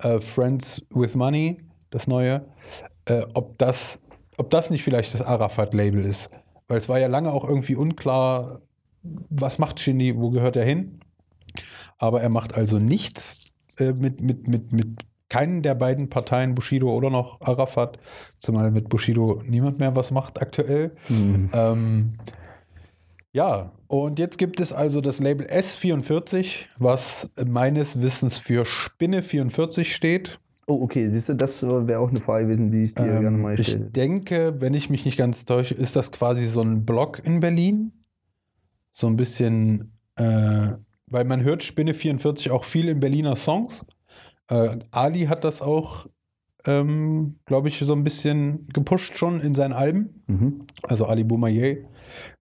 äh, 0.01 0.21
Friends 0.21 0.83
with 0.91 1.15
Money, 1.15 1.59
das 1.91 2.07
neue, 2.07 2.45
äh, 3.07 3.23
ob, 3.35 3.59
das, 3.59 4.01
ob 4.37 4.51
das 4.51 4.71
nicht 4.71 4.83
vielleicht 4.83 5.15
das 5.15 5.23
Arafat-Label 5.23 6.05
ist. 6.05 6.31
Weil 6.67 6.79
es 6.79 6.89
war 6.89 6.99
ja 6.99 7.09
lange 7.09 7.33
auch 7.33 7.45
irgendwie 7.45 7.77
unklar, 7.77 8.61
was 9.03 9.59
macht 9.59 9.81
Shindy, 9.81 10.17
wo 10.17 10.31
gehört 10.31 10.57
er 10.57 10.65
hin? 10.65 11.01
Aber 12.05 12.21
er 12.21 12.29
macht 12.29 12.55
also 12.55 12.79
nichts 12.79 13.53
äh, 13.79 13.93
mit, 13.93 14.21
mit, 14.21 14.47
mit, 14.47 14.73
mit 14.73 14.87
keinen 15.31 15.63
der 15.63 15.75
beiden 15.75 16.11
Parteien, 16.11 16.55
Bushido 16.55 16.95
oder 16.95 17.09
noch 17.09 17.41
Arafat, 17.41 17.99
zumal 18.39 18.71
mit 18.71 18.91
Bushido 18.91 19.43
niemand 19.47 19.79
mehr 19.79 19.97
was 19.97 20.11
macht 20.11 20.41
aktuell. 20.43 20.93
Ähm, 21.09 22.13
ja, 23.33 23.73
und 23.87 24.19
jetzt 24.19 24.37
gibt 24.37 24.61
es 24.61 24.75
also 24.75 25.01
das 25.01 25.19
Label 25.19 25.47
S44, 25.47 26.67
was 26.79 27.31
meines 27.47 28.03
Wissens 28.03 28.39
für 28.39 28.67
Spinne 28.67 29.23
44 29.23 29.95
steht. 29.97 30.39
Oh, 30.67 30.83
okay, 30.83 31.09
siehst 31.09 31.31
du, 31.31 31.35
das 31.35 31.63
wäre 31.63 32.01
auch 32.01 32.11
eine 32.11 32.21
Frage 32.21 32.45
gewesen, 32.45 32.71
die 32.71 32.85
ich 32.85 32.95
dir 32.95 33.07
gerne 33.07 33.29
Ähm, 33.29 33.41
mal 33.41 33.59
ich 33.59 33.69
stelle. 33.69 33.87
denke, 33.87 34.61
wenn 34.61 34.75
ich 34.75 34.91
mich 34.91 35.07
nicht 35.07 35.17
ganz 35.17 35.47
täusche, 35.47 35.75
ist 35.75 35.97
das 35.97 36.13
quasi 36.13 36.45
so 36.45 36.61
ein 36.61 36.85
Block 36.85 37.25
in 37.25 37.41
Berlin. 37.41 37.93
So 38.93 39.07
ein 39.07 39.17
bisschen, 39.17 39.91
äh, 40.17 40.73
weil 41.07 41.25
man 41.25 41.43
hört 41.43 41.63
Spinne 41.63 41.95
44 41.95 42.51
auch 42.51 42.65
viel 42.65 42.89
in 42.89 43.01
Berliner 43.01 43.37
Songs. 43.37 43.85
Äh, 44.49 44.79
Ali 44.91 45.27
hat 45.27 45.45
das 45.45 45.63
auch, 45.63 46.07
ähm, 46.67 47.37
glaube 47.47 47.69
ich, 47.69 47.79
so 47.79 47.93
ein 47.93 48.05
bisschen 48.05 48.69
gepusht 48.69 49.17
schon 49.17 49.41
in 49.41 49.55
seinen 49.55 49.73
Alben. 49.73 50.23
Mhm. 50.27 50.67
Also 50.83 51.07
Ali 51.07 51.25
Boumaier, 51.25 51.77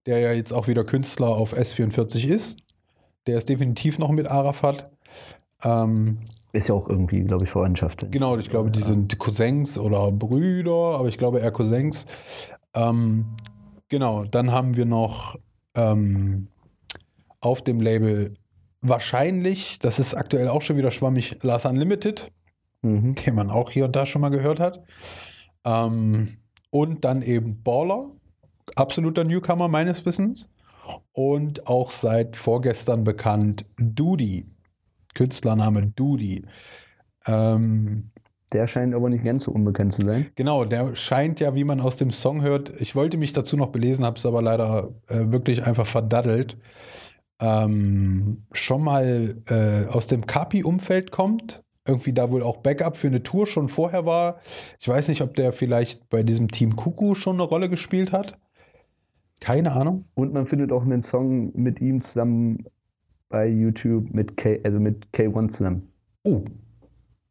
der 0.06 0.18
ja 0.18 0.32
jetzt 0.32 0.52
auch 0.52 0.68
wieder 0.68 0.84
Künstler 0.84 1.28
auf 1.28 1.56
S44 1.56 2.26
ist. 2.28 2.58
Der 3.26 3.38
ist 3.38 3.48
definitiv 3.48 3.98
noch 3.98 4.10
mit 4.10 4.28
Arafat. 4.28 4.90
Ähm, 5.62 6.18
Ist 6.52 6.68
ja 6.68 6.74
auch 6.74 6.88
irgendwie, 6.88 7.22
glaube 7.22 7.44
ich, 7.44 7.50
Verwandtschaft. 7.50 8.06
Genau, 8.10 8.36
ich 8.36 8.50
glaube, 8.50 8.70
die 8.70 8.82
sind 8.82 9.18
Cousins 9.18 9.78
oder 9.78 10.12
Brüder, 10.12 10.98
aber 10.98 11.08
ich 11.08 11.16
glaube 11.16 11.40
eher 11.40 11.50
Cousins. 11.50 12.06
Ähm, 12.74 13.26
genau, 13.88 14.24
dann 14.24 14.52
haben 14.52 14.76
wir 14.76 14.84
noch 14.84 15.36
ähm, 15.74 16.48
auf 17.40 17.62
dem 17.62 17.80
Label 17.80 18.32
wahrscheinlich, 18.88 19.78
das 19.80 19.98
ist 19.98 20.14
aktuell 20.14 20.48
auch 20.48 20.62
schon 20.62 20.76
wieder 20.76 20.90
schwammig, 20.90 21.38
Lars 21.42 21.64
Unlimited, 21.66 22.30
Mhm. 22.82 23.14
den 23.14 23.34
man 23.34 23.50
auch 23.50 23.70
hier 23.70 23.86
und 23.86 23.96
da 23.96 24.04
schon 24.04 24.20
mal 24.20 24.28
gehört 24.28 24.60
hat. 24.60 24.82
Ähm, 25.64 26.36
und 26.70 27.04
dann 27.04 27.22
eben 27.22 27.62
Baller, 27.62 28.10
absoluter 28.76 29.24
Newcomer 29.24 29.68
meines 29.68 30.04
Wissens. 30.04 30.50
Und 31.12 31.66
auch 31.66 31.90
seit 31.90 32.36
vorgestern 32.36 33.04
bekannt 33.04 33.64
Doody, 33.78 34.46
Künstlername 35.14 35.86
Doody. 35.86 36.44
Ähm, 37.26 38.08
Der 38.52 38.66
scheint 38.66 38.94
aber 38.94 39.08
nicht 39.08 39.24
ganz 39.24 39.44
so 39.44 39.50
unbekannt 39.52 39.94
zu 39.94 40.04
sein. 40.04 40.26
Genau, 40.34 40.66
der 40.66 40.94
scheint 40.94 41.40
ja, 41.40 41.54
wie 41.54 41.64
man 41.64 41.80
aus 41.80 41.96
dem 41.96 42.10
Song 42.10 42.42
hört, 42.42 42.70
ich 42.80 42.94
wollte 42.94 43.16
mich 43.16 43.32
dazu 43.32 43.56
noch 43.56 43.68
belesen, 43.68 44.04
habe 44.04 44.18
es 44.18 44.26
aber 44.26 44.42
leider 44.42 44.90
äh, 45.08 45.32
wirklich 45.32 45.62
einfach 45.66 45.86
verdaddelt, 45.86 46.58
ähm, 47.40 48.44
schon 48.52 48.82
mal 48.82 49.36
äh, 49.48 49.86
aus 49.86 50.06
dem 50.06 50.26
Kapi-Umfeld 50.26 51.10
kommt. 51.10 51.62
Irgendwie 51.86 52.14
da 52.14 52.30
wohl 52.30 52.42
auch 52.42 52.58
Backup 52.58 52.96
für 52.96 53.08
eine 53.08 53.22
Tour 53.22 53.46
schon 53.46 53.68
vorher 53.68 54.06
war. 54.06 54.40
Ich 54.80 54.88
weiß 54.88 55.08
nicht, 55.08 55.20
ob 55.20 55.34
der 55.34 55.52
vielleicht 55.52 56.08
bei 56.08 56.22
diesem 56.22 56.48
Team 56.48 56.76
Kuku 56.76 57.14
schon 57.14 57.36
eine 57.36 57.42
Rolle 57.42 57.68
gespielt 57.68 58.12
hat. 58.12 58.38
Keine 59.40 59.72
Ahnung. 59.72 60.06
Und 60.14 60.32
man 60.32 60.46
findet 60.46 60.72
auch 60.72 60.82
einen 60.82 61.02
Song 61.02 61.52
mit 61.54 61.80
ihm 61.80 62.00
zusammen 62.00 62.64
bei 63.28 63.46
YouTube 63.46 64.14
mit 64.14 64.36
K, 64.38 64.60
also 64.64 64.80
mit 64.80 65.08
K1 65.12 65.48
zusammen. 65.48 65.92
Oh, 66.22 66.44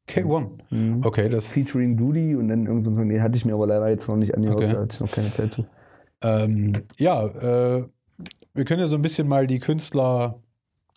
K1. 0.08 0.50
Mhm. 0.70 1.02
Okay, 1.04 1.30
das 1.30 1.48
Featuring 1.48 1.98
Doody 1.98 2.36
und 2.36 2.50
dann 2.50 2.68
irgendein 2.68 2.94
Song, 2.94 3.10
den 3.10 3.22
hatte 3.24 3.38
ich 3.38 3.46
mir 3.46 3.54
aber 3.54 3.66
leider 3.66 3.90
jetzt 3.90 4.08
noch 4.08 4.18
nicht 4.18 4.36
angehört, 4.36 4.58
Okay. 4.62 4.74
da 4.74 4.82
hatte 4.82 4.94
ich 4.94 5.00
noch 5.00 5.12
keine 5.12 5.34
Zeit 5.34 5.54
zu. 5.54 5.66
Ähm, 6.22 6.74
ja, 7.00 7.26
äh, 7.26 7.86
wir 8.54 8.66
können 8.66 8.82
ja 8.82 8.88
so 8.88 8.96
ein 8.96 9.02
bisschen 9.02 9.28
mal 9.28 9.48
die 9.48 9.60
Künstler 9.60 10.42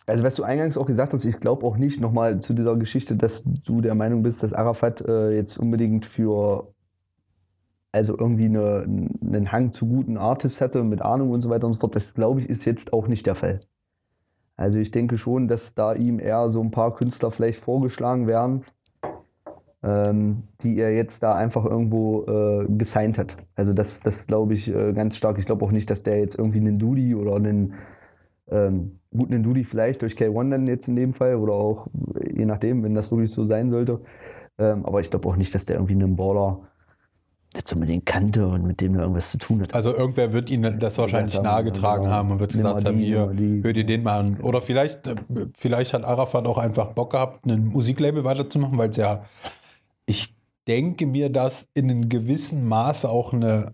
Also, 0.07 0.23
was 0.23 0.35
du 0.35 0.43
eingangs 0.43 0.77
auch 0.77 0.85
gesagt 0.85 1.13
hast, 1.13 1.25
ich 1.25 1.39
glaube 1.39 1.65
auch 1.65 1.77
nicht 1.77 1.99
nochmal 1.99 2.39
zu 2.41 2.53
dieser 2.53 2.75
Geschichte, 2.77 3.15
dass 3.15 3.43
du 3.45 3.81
der 3.81 3.95
Meinung 3.95 4.23
bist, 4.23 4.43
dass 4.43 4.53
Arafat 4.53 5.01
äh, 5.01 5.31
jetzt 5.35 5.57
unbedingt 5.57 6.05
für 6.05 6.73
also 7.91 8.17
irgendwie 8.17 8.45
eine, 8.45 8.83
einen 9.21 9.51
Hang 9.51 9.71
zu 9.73 9.87
guten 9.87 10.17
Artists 10.17 10.61
hätte 10.61 10.83
mit 10.83 11.01
Ahnung 11.01 11.31
und 11.31 11.41
so 11.41 11.49
weiter 11.49 11.67
und 11.67 11.73
so 11.73 11.79
fort. 11.79 11.95
Das 11.95 12.13
glaube 12.13 12.41
ich 12.41 12.49
ist 12.49 12.65
jetzt 12.65 12.93
auch 12.93 13.07
nicht 13.07 13.25
der 13.25 13.35
Fall. 13.35 13.61
Also 14.55 14.77
ich 14.77 14.91
denke 14.91 15.17
schon, 15.17 15.47
dass 15.47 15.75
da 15.75 15.93
ihm 15.93 16.19
eher 16.19 16.49
so 16.51 16.61
ein 16.61 16.71
paar 16.71 16.93
Künstler 16.93 17.31
vielleicht 17.31 17.59
vorgeschlagen 17.59 18.27
werden, 18.27 18.63
die 20.63 20.79
er 20.79 20.93
jetzt 20.93 21.23
da 21.23 21.35
einfach 21.35 21.65
irgendwo 21.65 22.25
äh, 22.25 22.65
gesigned 22.67 23.17
hat. 23.17 23.37
Also 23.55 23.73
das, 23.73 24.01
das 24.01 24.27
glaube 24.27 24.53
ich 24.53 24.73
äh, 24.73 24.93
ganz 24.93 25.15
stark. 25.15 25.37
Ich 25.37 25.45
glaube 25.45 25.63
auch 25.65 25.71
nicht, 25.71 25.89
dass 25.89 26.03
der 26.03 26.19
jetzt 26.19 26.37
irgendwie 26.37 26.59
einen 26.59 26.79
Dudi 26.79 27.15
oder 27.15 27.35
einen 27.35 27.73
ähm, 28.49 28.99
gut, 29.15 29.31
einen 29.31 29.43
Dudi 29.43 29.63
vielleicht 29.63 30.01
durch 30.01 30.13
K1 30.13 30.49
dann 30.49 30.67
jetzt 30.67 30.87
in 30.87 30.95
dem 30.95 31.13
Fall 31.13 31.35
oder 31.35 31.53
auch 31.53 31.87
je 32.33 32.45
nachdem, 32.45 32.83
wenn 32.83 32.95
das 32.95 33.11
wirklich 33.11 33.31
so 33.31 33.43
sein 33.43 33.69
sollte. 33.69 34.01
Ähm, 34.57 34.85
aber 34.85 35.01
ich 35.01 35.09
glaube 35.09 35.27
auch 35.27 35.35
nicht, 35.35 35.53
dass 35.53 35.65
der 35.65 35.75
irgendwie 35.77 35.93
einen 35.93 36.15
Baller 36.15 36.61
jetzt 37.55 37.71
unbedingt 37.73 38.05
kannte 38.05 38.47
und 38.47 38.65
mit 38.65 38.81
dem 38.81 38.95
er 38.95 39.01
irgendwas 39.01 39.31
zu 39.31 39.37
tun 39.37 39.61
hat. 39.61 39.73
Also 39.73 39.95
irgendwer 39.95 40.33
wird 40.33 40.49
ihnen 40.49 40.79
das 40.79 40.97
wahrscheinlich 40.97 41.35
haben, 41.37 41.43
nahegetragen 41.43 42.03
genau. 42.03 42.15
haben 42.15 42.31
und 42.31 42.39
wird 42.39 42.53
gesagt 42.53 42.85
haben, 42.85 42.97
hier, 42.97 43.31
hör 43.63 43.73
dir 43.73 43.85
den 43.85 44.03
mal 44.03 44.19
an. 44.19 44.39
Oder 44.41 44.61
vielleicht, 44.61 45.07
äh, 45.07 45.15
vielleicht 45.55 45.93
hat 45.93 46.03
Arafat 46.03 46.45
auch 46.45 46.57
einfach 46.57 46.87
Bock 46.87 47.11
gehabt, 47.11 47.45
ein 47.45 47.67
Musiklabel 47.67 48.23
weiterzumachen, 48.23 48.77
weil 48.77 48.89
es 48.89 48.97
ja, 48.97 49.23
ich 50.07 50.35
denke 50.67 51.05
mir, 51.05 51.29
dass 51.29 51.69
in 51.75 51.91
einem 51.91 52.09
gewissen 52.09 52.65
Maße 52.67 53.07
auch 53.07 53.33
eine 53.33 53.73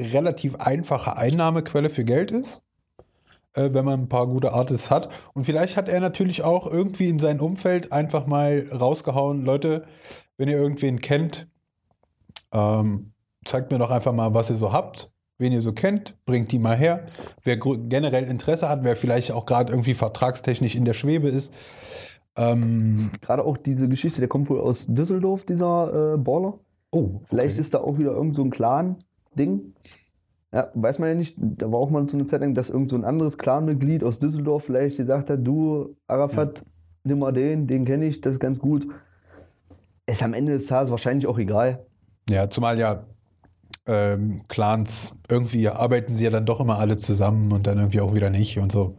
relativ 0.00 0.56
einfache 0.56 1.16
Einnahmequelle 1.16 1.88
für 1.88 2.04
Geld 2.04 2.30
ist, 2.32 2.62
äh, 3.54 3.70
wenn 3.72 3.84
man 3.84 4.00
ein 4.00 4.08
paar 4.08 4.26
gute 4.26 4.52
Artists 4.52 4.90
hat. 4.90 5.08
Und 5.32 5.44
vielleicht 5.44 5.76
hat 5.76 5.88
er 5.88 6.00
natürlich 6.00 6.42
auch 6.42 6.66
irgendwie 6.66 7.08
in 7.08 7.18
sein 7.18 7.40
Umfeld 7.40 7.92
einfach 7.92 8.26
mal 8.26 8.68
rausgehauen, 8.72 9.44
Leute, 9.44 9.86
wenn 10.36 10.48
ihr 10.48 10.58
irgendwen 10.58 11.00
kennt, 11.00 11.46
ähm, 12.52 13.12
zeigt 13.44 13.70
mir 13.70 13.78
doch 13.78 13.90
einfach 13.90 14.12
mal, 14.12 14.34
was 14.34 14.50
ihr 14.50 14.56
so 14.56 14.72
habt, 14.72 15.12
wen 15.38 15.52
ihr 15.52 15.62
so 15.62 15.72
kennt, 15.72 16.14
bringt 16.26 16.52
die 16.52 16.58
mal 16.58 16.76
her. 16.76 17.06
Wer 17.42 17.56
generell 17.56 18.24
Interesse 18.24 18.68
hat, 18.68 18.84
wer 18.84 18.96
vielleicht 18.96 19.32
auch 19.32 19.46
gerade 19.46 19.72
irgendwie 19.72 19.94
vertragstechnisch 19.94 20.74
in 20.74 20.84
der 20.84 20.94
Schwebe 20.94 21.28
ist. 21.28 21.54
Ähm, 22.36 23.10
Gerade 23.22 23.44
auch 23.44 23.56
diese 23.56 23.88
Geschichte, 23.88 24.20
der 24.20 24.28
kommt 24.28 24.50
wohl 24.50 24.60
aus 24.60 24.86
Düsseldorf, 24.86 25.44
dieser 25.44 26.14
äh, 26.14 26.18
Baller. 26.18 26.58
oh, 26.90 27.20
Vielleicht 27.28 27.54
okay. 27.54 27.60
ist 27.60 27.74
da 27.74 27.78
auch 27.78 27.98
wieder 27.98 28.12
irgend 28.12 28.34
so 28.34 28.42
ein 28.42 28.50
Clan-Ding. 28.50 29.74
Ja, 30.52 30.70
weiß 30.74 30.98
man 30.98 31.08
ja 31.08 31.14
nicht. 31.14 31.36
Da 31.38 31.70
war 31.72 31.78
auch 31.78 31.90
mal 31.90 32.08
so 32.08 32.16
eine 32.16 32.26
Zeit 32.26 32.40
lang, 32.40 32.54
dass 32.54 32.70
irgend 32.70 32.90
so 32.90 32.96
ein 32.96 33.04
anderes 33.04 33.38
Clanmitglied 33.38 34.04
aus 34.04 34.20
Düsseldorf 34.20 34.64
vielleicht 34.64 34.96
gesagt 34.96 35.30
hat, 35.30 35.40
du, 35.42 35.96
Arafat, 36.06 36.64
nimm 37.04 37.18
mal 37.20 37.32
den, 37.32 37.66
den 37.66 37.84
kenne 37.84 38.06
ich, 38.06 38.20
das 38.20 38.34
ist 38.34 38.40
ganz 38.40 38.58
gut. 38.58 38.86
Ist 40.06 40.22
am 40.22 40.34
Ende 40.34 40.52
des 40.52 40.66
Tages 40.66 40.90
wahrscheinlich 40.90 41.26
auch 41.26 41.38
egal. 41.38 41.84
Ja, 42.28 42.48
zumal 42.48 42.78
ja 42.78 43.04
ähm, 43.86 44.42
Clans, 44.48 45.12
irgendwie 45.28 45.68
arbeiten 45.68 46.14
sie 46.14 46.24
ja 46.24 46.30
dann 46.30 46.46
doch 46.46 46.60
immer 46.60 46.78
alle 46.78 46.96
zusammen 46.96 47.52
und 47.52 47.66
dann 47.66 47.78
irgendwie 47.78 48.00
auch 48.00 48.14
wieder 48.14 48.30
nicht 48.30 48.58
und 48.58 48.72
so. 48.72 48.96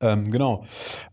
Ähm, 0.00 0.30
genau. 0.30 0.64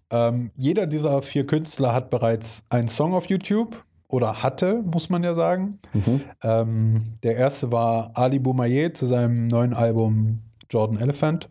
Ähm, 0.09 0.51
jeder 0.55 0.87
dieser 0.87 1.21
vier 1.21 1.45
Künstler 1.45 1.93
hat 1.93 2.09
bereits 2.09 2.63
einen 2.69 2.87
Song 2.87 3.13
auf 3.13 3.27
YouTube 3.27 3.83
oder 4.07 4.41
hatte, 4.41 4.81
muss 4.83 5.09
man 5.09 5.23
ja 5.23 5.33
sagen. 5.33 5.79
Ähm, 6.43 7.13
der 7.23 7.35
erste 7.35 7.71
war 7.71 8.11
Ali 8.13 8.39
Boumaier 8.39 8.93
zu 8.93 9.05
seinem 9.05 9.47
neuen 9.47 9.73
Album 9.73 10.41
Jordan 10.69 10.99
Elephant. 10.99 11.49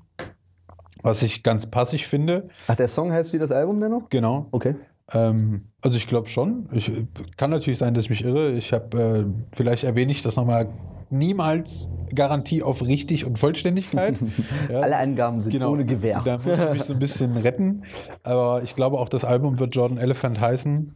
was 1.02 1.22
ich 1.22 1.42
ganz 1.42 1.66
passig 1.66 2.06
finde. 2.06 2.48
Ach, 2.66 2.76
der 2.76 2.88
Song 2.88 3.12
heißt 3.12 3.32
wie 3.32 3.38
das 3.38 3.52
Album 3.52 3.78
denn 3.80 3.90
noch? 3.92 4.08
Genau. 4.08 4.48
Okay. 4.50 4.74
Ähm, 5.12 5.66
also 5.82 5.96
ich 5.96 6.08
glaube 6.08 6.28
schon. 6.28 6.68
Ich, 6.72 6.90
kann 7.36 7.50
natürlich 7.50 7.78
sein, 7.78 7.94
dass 7.94 8.04
ich 8.04 8.10
mich 8.10 8.24
irre. 8.24 8.52
Ich 8.52 8.72
habe, 8.72 8.98
äh, 8.98 9.24
vielleicht 9.54 9.84
erwähne 9.84 10.10
ich 10.10 10.22
das 10.22 10.36
nochmal, 10.36 10.68
niemals 11.10 11.90
Garantie 12.14 12.62
auf 12.62 12.84
richtig 12.84 13.24
und 13.24 13.38
Vollständigkeit. 13.38 14.16
Ja. 14.70 14.80
Alle 14.80 14.96
Angaben 14.96 15.40
sind 15.40 15.52
Genau. 15.52 15.72
ohne 15.72 15.84
Gewehr. 15.84 16.22
Da 16.24 16.38
muss 16.38 16.46
ich 16.46 16.70
mich 16.72 16.82
so 16.84 16.92
ein 16.92 16.98
bisschen 16.98 17.36
retten. 17.36 17.84
Aber 18.22 18.62
ich 18.62 18.74
glaube 18.74 18.98
auch, 18.98 19.08
das 19.08 19.24
Album 19.24 19.58
wird 19.58 19.74
Jordan 19.74 19.98
Elephant 19.98 20.40
heißen 20.40 20.92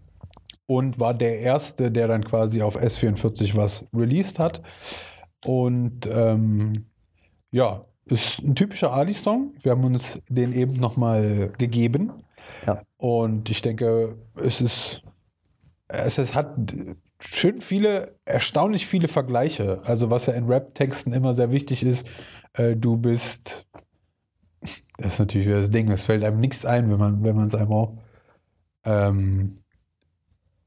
und 0.66 0.98
war 1.00 1.14
der 1.14 1.40
erste, 1.40 1.90
der 1.90 2.08
dann 2.08 2.24
quasi 2.24 2.62
auf 2.62 2.78
S44 2.80 3.56
was 3.56 3.86
released 3.94 4.38
hat. 4.38 4.62
Und 5.44 6.08
ähm, 6.12 6.72
ja, 7.50 7.84
ist 8.06 8.40
ein 8.40 8.54
typischer 8.54 8.92
Ali-Song. 8.92 9.54
Wir 9.62 9.72
haben 9.72 9.84
uns 9.84 10.18
den 10.28 10.52
eben 10.52 10.74
nochmal 10.74 11.52
gegeben. 11.58 12.12
Ja. 12.66 12.82
Und 12.96 13.50
ich 13.50 13.62
denke, 13.62 14.16
es 14.42 14.60
ist, 14.60 15.02
es, 15.88 16.18
es 16.18 16.34
hat 16.34 16.54
schön 17.20 17.60
viele, 17.60 18.16
erstaunlich 18.24 18.86
viele 18.86 19.08
Vergleiche. 19.08 19.82
Also 19.84 20.10
was 20.10 20.26
ja 20.26 20.34
in 20.34 20.46
Rap-Texten 20.46 21.12
immer 21.12 21.34
sehr 21.34 21.52
wichtig 21.52 21.82
ist, 21.82 22.06
äh, 22.54 22.76
du 22.76 22.96
bist, 22.96 23.66
das 24.60 24.82
ist 25.14 25.18
natürlich 25.18 25.46
wieder 25.46 25.60
das 25.60 25.70
Ding, 25.70 25.90
es 25.90 26.02
fällt 26.02 26.24
einem 26.24 26.40
nichts 26.40 26.64
ein, 26.64 26.90
wenn 26.90 26.98
man 26.98 27.22
wenn 27.22 27.36
man 27.36 27.46
es 27.46 27.54
einem 27.54 27.72
auch, 27.72 27.96
ähm, 28.84 29.62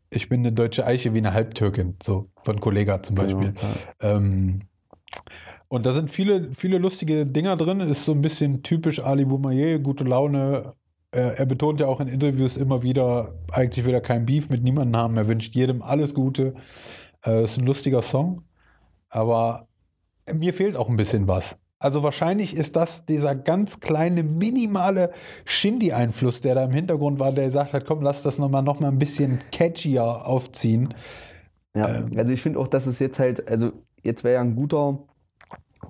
ich 0.09 0.29
bin 0.29 0.41
eine 0.41 0.53
deutsche 0.53 0.85
Eiche 0.85 1.13
wie 1.13 1.19
eine 1.19 1.33
Halbtürkin, 1.33 1.97
so 2.01 2.29
von 2.37 2.59
Kollega 2.59 3.01
zum 3.01 3.15
Beispiel. 3.15 3.53
Genau, 3.53 3.73
Ähm, 3.99 4.61
und 5.67 5.87
da 5.87 5.93
sind 5.93 6.11
viele, 6.11 6.53
viele 6.53 6.77
lustige 6.77 7.25
Dinger 7.25 7.55
drin. 7.55 7.79
Ist 7.79 8.05
so 8.05 8.11
ein 8.11 8.21
bisschen 8.21 8.61
typisch 8.61 8.99
Ali 8.99 9.25
Boumaier, 9.25 9.79
gute 9.79 10.03
Laune. 10.03 10.75
Er, 11.13 11.39
er 11.39 11.45
betont 11.45 11.79
ja 11.79 11.87
auch 11.87 11.99
in 11.99 12.07
Interviews 12.07 12.57
immer 12.57 12.83
wieder, 12.83 13.35
eigentlich 13.51 13.85
will 13.85 13.93
er 13.93 14.01
kein 14.01 14.25
Beef 14.25 14.49
mit 14.49 14.63
niemandem 14.63 14.99
haben. 14.99 15.17
Er 15.17 15.27
wünscht 15.27 15.55
jedem 15.55 15.81
alles 15.81 16.13
Gute. 16.13 16.55
Äh, 17.25 17.43
ist 17.43 17.57
ein 17.57 17.65
lustiger 17.65 18.01
Song. 18.01 18.41
Aber 19.09 19.61
mir 20.33 20.53
fehlt 20.53 20.75
auch 20.75 20.89
ein 20.89 20.95
bisschen 20.95 21.27
was. 21.27 21.57
Also 21.79 22.01
wahrscheinlich 22.01 22.55
ist 22.55 22.75
das 22.77 23.05
dieser 23.05 23.35
ganz 23.35 23.81
kleine, 23.81 24.23
minimale 24.23 25.11
Shindy-Einfluss, 25.43 26.39
der 26.41 26.55
da 26.55 26.63
im 26.63 26.71
Hintergrund 26.71 27.19
war, 27.19 27.33
der 27.33 27.43
gesagt 27.45 27.73
hat, 27.73 27.85
komm, 27.85 28.01
lass 28.01 28.23
das 28.23 28.39
nochmal 28.39 28.63
noch 28.63 28.79
mal 28.79 28.87
ein 28.87 28.99
bisschen 28.99 29.39
catchier 29.51 30.25
aufziehen. 30.25 30.93
Ja, 31.75 31.89
Ähm. 31.89 32.11
also 32.15 32.31
ich 32.31 32.41
finde 32.41 32.59
auch, 32.59 32.67
dass 32.69 32.87
es 32.87 32.99
jetzt 32.99 33.19
halt, 33.19 33.47
also 33.49 33.73
jetzt 34.01 34.23
wäre 34.23 34.35
ja 34.35 34.41
ein 34.41 34.55
guter 34.55 34.99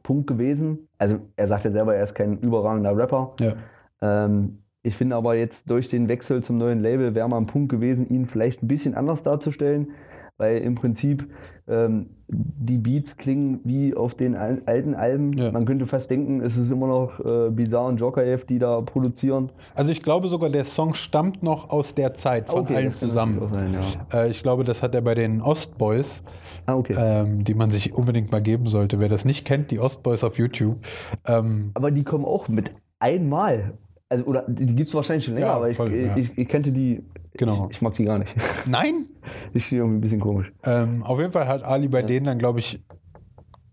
Punkt 0.01 0.25
gewesen. 0.27 0.87
Also 0.97 1.19
er 1.35 1.47
sagt 1.47 1.65
ja 1.65 1.71
selber, 1.71 1.95
er 1.95 2.03
ist 2.03 2.15
kein 2.15 2.39
überragender 2.39 2.97
Rapper. 2.97 3.35
Ja. 3.39 3.53
Ähm, 4.01 4.62
ich 4.83 4.95
finde 4.95 5.15
aber 5.15 5.35
jetzt 5.35 5.69
durch 5.69 5.87
den 5.89 6.09
Wechsel 6.09 6.43
zum 6.43 6.57
neuen 6.57 6.81
Label 6.81 7.15
wäre 7.15 7.27
mal 7.29 7.37
ein 7.37 7.47
Punkt 7.47 7.69
gewesen, 7.69 8.07
ihn 8.09 8.25
vielleicht 8.27 8.61
ein 8.61 8.67
bisschen 8.67 8.95
anders 8.95 9.23
darzustellen, 9.23 9.91
weil 10.37 10.57
im 10.57 10.75
Prinzip 10.75 11.27
ähm, 11.67 12.07
die 12.27 12.77
Beats 12.77 13.15
klingen 13.15 13.59
wie 13.63 13.95
auf 13.95 14.15
den 14.15 14.35
al 14.35 14.61
alten 14.65 14.95
Alben. 14.95 15.31
Ja. 15.37 15.51
Man 15.51 15.65
könnte 15.65 15.85
fast 15.87 16.09
denken, 16.09 16.41
es 16.41 16.57
ist 16.57 16.71
immer 16.71 16.87
noch 16.87 17.19
äh, 17.23 17.49
Bizarre 17.51 17.87
und 17.89 17.99
Jokaev, 17.99 18.43
die 18.45 18.59
da 18.59 18.81
produzieren. 18.81 19.51
Also 19.75 19.91
ich 19.91 20.01
glaube 20.03 20.27
sogar, 20.27 20.49
der 20.49 20.65
Song 20.65 20.95
stammt 20.95 21.43
noch 21.43 21.69
aus 21.69 21.93
der 21.95 22.13
Zeit 22.15 22.49
von 22.49 22.65
allen 22.65 22.85
das 22.87 22.99
kann 22.99 23.09
zusammen. 23.09 23.47
Sein, 23.47 23.73
ja. 23.73 24.23
Äh, 24.23 24.29
ich 24.31 24.43
glaube, 24.43 24.63
das 24.63 24.81
hat 24.83 24.93
er 24.95 25.01
bei 25.01 25.13
den 25.13 25.41
Ostboys, 25.41 26.23
Ah, 26.65 26.75
okay. 26.75 26.95
ähm, 26.97 27.43
die 27.43 27.53
man 27.53 27.71
sich 27.71 27.93
unbedingt 27.93 28.31
mal 28.31 28.41
geben 28.41 28.65
sollte. 28.67 28.99
Wer 28.99 29.09
das 29.09 29.23
nicht 29.23 29.45
kennt, 29.45 29.71
die 29.71 29.79
Ostboys 29.79 30.23
auf 30.23 30.37
YouTube. 30.37 30.77
Ähm, 31.25 31.71
Aber 31.75 31.91
die 31.91 32.03
kommen 32.03 32.25
auch 32.25 32.47
mit 32.49 32.71
einmal. 32.99 33.73
Also, 34.09 34.25
oder 34.25 34.45
die 34.47 34.75
gibt 34.75 34.89
es 34.89 34.93
wahrscheinlich 34.95 35.25
schon 35.25 35.33
länger, 35.35 35.47
Ja, 35.47 35.53
aber 35.55 35.69
ich, 35.69 35.77
voll, 35.77 35.93
ja. 35.93 36.15
ich, 36.15 36.37
ich 36.37 36.47
kannte 36.47 36.71
die. 36.71 37.03
Genau. 37.35 37.67
Ich, 37.69 37.77
ich 37.77 37.81
mag 37.81 37.93
die 37.95 38.05
gar 38.05 38.19
nicht. 38.19 38.33
nein! 38.67 39.05
Ich 39.53 39.65
finde 39.65 39.83
irgendwie 39.83 39.97
ein 39.97 40.01
bisschen 40.01 40.19
komisch. 40.19 40.51
Ähm, 40.63 41.03
auf 41.03 41.19
jeden 41.19 41.31
Fall 41.31 41.47
hat 41.47 41.63
Ali 41.63 41.87
bei 41.87 42.03
denen 42.03 42.25
dann, 42.27 42.37
glaube 42.37 42.59
ich, 42.59 42.83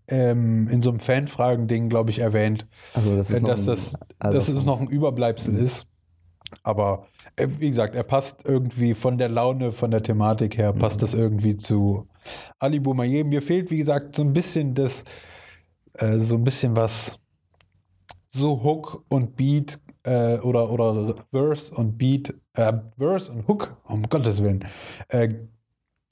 ähm, 0.07 0.67
in 0.69 0.81
so 0.81 0.89
einem 0.89 0.99
Fanfragen-Ding, 0.99 1.89
glaube 1.89 2.09
ich, 2.09 2.19
erwähnt, 2.19 2.67
Also, 2.93 3.15
das 3.15 3.29
äh, 3.29 3.35
ist 3.35 3.41
noch 3.43 3.49
dass 3.49 3.61
ein- 3.61 3.65
das, 3.67 3.99
also- 4.19 4.37
dass 4.37 4.47
es 4.49 4.65
noch 4.65 4.81
ein 4.81 4.87
Überbleibsel 4.87 5.55
ist. 5.55 5.85
Aber 6.63 7.07
äh, 7.37 7.47
wie 7.59 7.69
gesagt, 7.69 7.95
er 7.95 8.03
passt 8.03 8.43
irgendwie 8.45 8.93
von 8.93 9.17
der 9.17 9.29
Laune, 9.29 9.71
von 9.71 9.89
der 9.91 10.03
Thematik 10.03 10.57
her, 10.57 10.73
passt 10.73 11.01
das 11.01 11.13
irgendwie 11.13 11.55
zu 11.55 12.07
Ali 12.59 12.79
Boumaier. 12.79 13.23
Mir 13.23 13.41
fehlt, 13.41 13.71
wie 13.71 13.77
gesagt, 13.77 14.15
so 14.17 14.23
ein 14.23 14.33
bisschen 14.33 14.73
das, 14.73 15.05
äh, 15.93 16.17
so 16.17 16.35
ein 16.35 16.43
bisschen 16.43 16.75
was, 16.75 17.19
so 18.33 18.63
Hook 18.63 19.03
und 19.09 19.35
Beat 19.35 19.79
äh, 20.03 20.37
oder, 20.37 20.71
oder 20.71 21.15
Verse 21.31 21.73
und 21.73 21.97
Beat, 21.97 22.33
äh, 22.53 22.73
Verse 22.97 23.31
und 23.31 23.47
Hook, 23.47 23.75
um 23.83 24.03
Gottes 24.03 24.41
Willen. 24.41 24.65
Äh, 25.09 25.35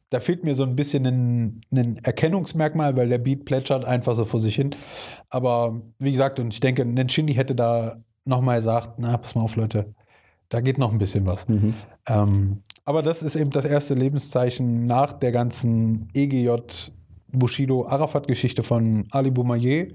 da 0.09 0.19
fehlt 0.19 0.43
mir 0.43 0.55
so 0.55 0.63
ein 0.63 0.75
bisschen 0.75 1.05
ein, 1.05 1.61
ein 1.71 1.97
Erkennungsmerkmal, 2.03 2.97
weil 2.97 3.09
der 3.09 3.19
Beat 3.19 3.45
plätschert 3.45 3.85
einfach 3.85 4.15
so 4.15 4.25
vor 4.25 4.39
sich 4.39 4.55
hin. 4.55 4.75
Aber 5.29 5.81
wie 5.99 6.11
gesagt, 6.11 6.39
und 6.39 6.53
ich 6.53 6.59
denke, 6.59 6.81
ein 6.81 7.09
Shindy 7.09 7.35
hätte 7.35 7.55
da 7.55 7.95
nochmal 8.25 8.57
gesagt, 8.57 8.95
na, 8.97 9.17
pass 9.17 9.35
mal 9.35 9.41
auf, 9.41 9.55
Leute, 9.55 9.93
da 10.49 10.61
geht 10.61 10.77
noch 10.77 10.91
ein 10.91 10.97
bisschen 10.97 11.25
was. 11.25 11.47
Mhm. 11.47 11.75
Ähm, 12.07 12.61
aber 12.85 13.03
das 13.03 13.21
ist 13.21 13.35
eben 13.35 13.51
das 13.51 13.65
erste 13.65 13.93
Lebenszeichen 13.93 14.87
nach 14.87 15.13
der 15.13 15.31
ganzen 15.31 16.09
EGJ 16.13 16.55
Bushido 17.31 17.87
Arafat 17.87 18.27
Geschichte 18.27 18.63
von 18.63 19.07
Ali 19.11 19.29
Boumaier. 19.29 19.89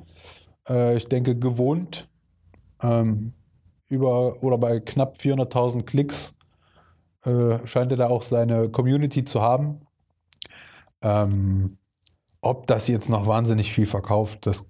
Äh, 0.68 0.96
ich 0.96 1.08
denke 1.08 1.36
gewohnt 1.36 2.08
ähm, 2.82 3.32
über 3.88 4.42
oder 4.42 4.58
bei 4.58 4.80
knapp 4.80 5.16
400.000 5.18 5.82
Klicks 5.84 6.34
äh, 7.24 7.58
scheint 7.66 7.90
er 7.92 7.96
da 7.98 8.08
auch 8.08 8.22
seine 8.22 8.68
Community 8.70 9.24
zu 9.24 9.40
haben. 9.42 9.80
Ähm, 11.02 11.78
ob 12.40 12.66
das 12.66 12.88
jetzt 12.88 13.08
noch 13.08 13.26
wahnsinnig 13.26 13.72
viel 13.72 13.86
verkauft, 13.86 14.46
das 14.46 14.66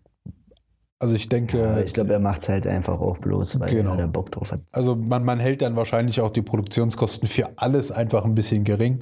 also 1.01 1.17
ich 1.17 1.29
denke, 1.29 1.69
Aber 1.69 1.85
ich 1.85 1.93
glaube, 1.93 2.13
er 2.15 2.19
macht 2.21 2.43
es 2.43 2.49
halt 2.49 2.67
einfach 2.67 2.99
auch 2.99 3.19
bloß, 3.19 3.61
weil 3.61 3.69
Genau. 3.69 3.91
er 3.91 3.97
da 3.99 4.07
Bock 4.07 4.31
drauf 4.33 4.53
hat. 4.53 4.61
also 4.73 4.97
man, 4.97 5.23
man 5.25 5.39
hält 5.39 5.61
dann 5.61 5.77
wahrscheinlich 5.77 6.21
auch 6.21 6.31
die 6.31 6.41
Produktionskosten 6.41 7.29
für 7.29 7.59
alles 7.59 7.91
einfach 7.93 8.25
ein 8.25 8.35
bisschen 8.35 8.65
gering. 8.65 9.01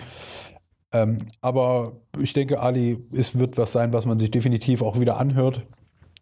Ähm, 0.92 1.18
aber 1.42 1.92
ich 2.18 2.32
denke, 2.32 2.60
Ali, 2.60 2.98
es 3.14 3.38
wird 3.38 3.56
was 3.56 3.72
sein, 3.72 3.92
was 3.92 4.04
man 4.06 4.18
sich 4.18 4.30
definitiv 4.30 4.82
auch 4.82 4.98
wieder 4.98 5.16
anhört. 5.18 5.64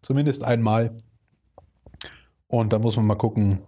Zumindest 0.03 0.45
einmal. 0.45 0.97
Und 2.51 2.73
da 2.73 2.79
muss 2.79 2.97
man 2.97 3.07
mal 3.07 3.15
gucken, 3.15 3.61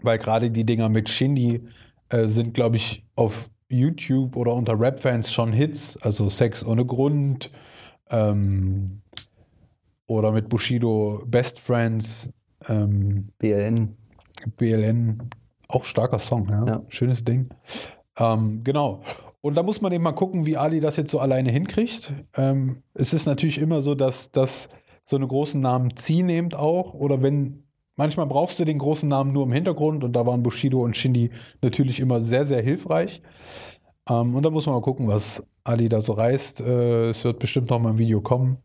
weil 0.00 0.18
gerade 0.18 0.50
die 0.50 0.64
Dinger 0.64 0.88
mit 0.88 1.08
Shindy 1.08 1.62
äh, 2.08 2.26
sind, 2.26 2.54
glaube 2.54 2.76
ich, 2.76 3.04
auf 3.14 3.50
YouTube 3.68 4.34
oder 4.36 4.54
unter 4.54 4.80
Rap-Fans 4.80 5.30
schon 5.30 5.52
Hits. 5.52 5.98
Also 5.98 6.28
Sex 6.30 6.64
ohne 6.64 6.86
Grund. 6.86 7.50
Ähm, 8.10 9.02
oder 10.06 10.32
mit 10.32 10.48
Bushido 10.48 11.22
Best 11.26 11.60
Friends. 11.60 12.32
Ähm, 12.66 13.28
BLN. 13.38 13.94
BLN, 14.56 15.30
auch 15.68 15.84
starker 15.84 16.18
Song, 16.18 16.48
ja. 16.48 16.66
Ja. 16.66 16.82
Schönes 16.88 17.24
Ding. 17.24 17.50
Ähm, 18.16 18.62
genau. 18.64 19.02
Und 19.40 19.54
da 19.54 19.62
muss 19.62 19.80
man 19.80 19.92
eben 19.92 20.02
mal 20.02 20.12
gucken, 20.12 20.46
wie 20.46 20.56
Ali 20.56 20.80
das 20.80 20.96
jetzt 20.96 21.10
so 21.10 21.18
alleine 21.20 21.50
hinkriegt. 21.50 22.12
Ähm, 22.34 22.82
es 22.94 23.12
ist 23.12 23.26
natürlich 23.26 23.58
immer 23.58 23.82
so, 23.82 23.94
dass, 23.94 24.32
dass 24.32 24.70
so 25.04 25.16
eine 25.16 25.26
großen 25.26 25.60
Namen 25.60 25.96
ziehen 25.96 26.28
eben 26.28 26.52
auch. 26.54 26.94
Oder 26.94 27.22
wenn, 27.22 27.67
manchmal 27.98 28.26
brauchst 28.26 28.58
du 28.58 28.64
den 28.64 28.78
großen 28.78 29.08
Namen 29.08 29.32
nur 29.34 29.44
im 29.44 29.52
Hintergrund 29.52 30.02
und 30.04 30.14
da 30.14 30.24
waren 30.24 30.42
Bushido 30.42 30.80
und 30.82 30.96
Shindy 30.96 31.30
natürlich 31.60 32.00
immer 32.00 32.20
sehr, 32.20 32.46
sehr 32.46 32.62
hilfreich. 32.62 33.20
Ähm, 34.08 34.34
und 34.34 34.42
da 34.42 34.50
muss 34.50 34.64
man 34.64 34.76
mal 34.76 34.80
gucken, 34.80 35.08
was 35.08 35.42
Ali 35.64 35.90
da 35.90 36.00
so 36.00 36.14
reißt. 36.14 36.62
Äh, 36.62 37.10
es 37.10 37.24
wird 37.24 37.38
bestimmt 37.38 37.68
noch 37.68 37.78
mal 37.78 37.90
ein 37.90 37.98
Video 37.98 38.22
kommen. 38.22 38.56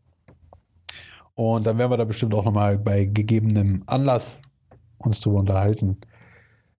Und 1.34 1.66
dann 1.66 1.76
werden 1.78 1.90
wir 1.90 1.96
da 1.96 2.04
bestimmt 2.04 2.32
auch 2.32 2.44
noch 2.44 2.52
mal 2.52 2.78
bei 2.78 3.04
gegebenem 3.04 3.82
Anlass 3.86 4.40
uns 4.98 5.20
drüber 5.20 5.40
unterhalten. 5.40 5.98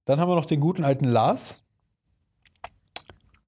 Dann 0.06 0.20
haben 0.20 0.30
wir 0.30 0.36
noch 0.36 0.46
den 0.46 0.62
guten 0.62 0.84
alten 0.84 1.06
Lars, 1.06 1.64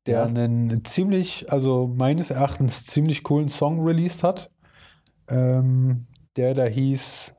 der 0.05 0.19
Ja. 0.19 0.25
einen 0.25 0.83
ziemlich, 0.83 1.51
also 1.51 1.87
meines 1.87 2.29
Erachtens 2.29 2.85
ziemlich 2.85 3.23
coolen 3.23 3.47
Song 3.47 3.79
released 3.85 4.23
hat. 4.23 4.51
Ähm, 5.29 6.07
der 6.35 6.53
da 6.53 6.65
hieß, 6.65 7.35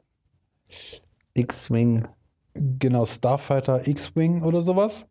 X-Wing. 1.39 2.07
genau, 2.55 3.07
Starfighter 3.07 3.87
X-Wing 3.87 4.43
oder 4.43 4.61
sowas. 4.61 5.07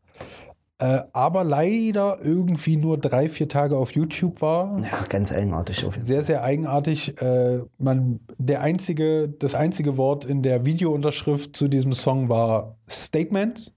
Äh, 0.79 1.01
aber 1.11 1.43
leider 1.43 2.19
irgendwie 2.21 2.77
nur 2.77 2.99
drei, 2.99 3.29
vier 3.29 3.49
Tage 3.49 3.75
auf 3.75 3.93
YouTube 3.93 4.41
war. 4.41 4.79
Ja, 4.83 5.03
ganz 5.09 5.31
eigenartig 5.31 5.83
auf 5.83 5.95
jeden 5.95 6.05
Sehr, 6.05 6.23
sehr 6.23 6.43
eigenartig. 6.43 7.19
Äh, 7.19 7.61
man, 7.79 8.19
der 8.37 8.61
einzige, 8.61 9.27
das 9.27 9.55
einzige 9.55 9.97
Wort 9.97 10.25
in 10.25 10.43
der 10.43 10.65
Videounterschrift 10.65 11.55
zu 11.55 11.67
diesem 11.67 11.93
Song 11.93 12.29
war 12.29 12.77
Statements. 12.87 13.75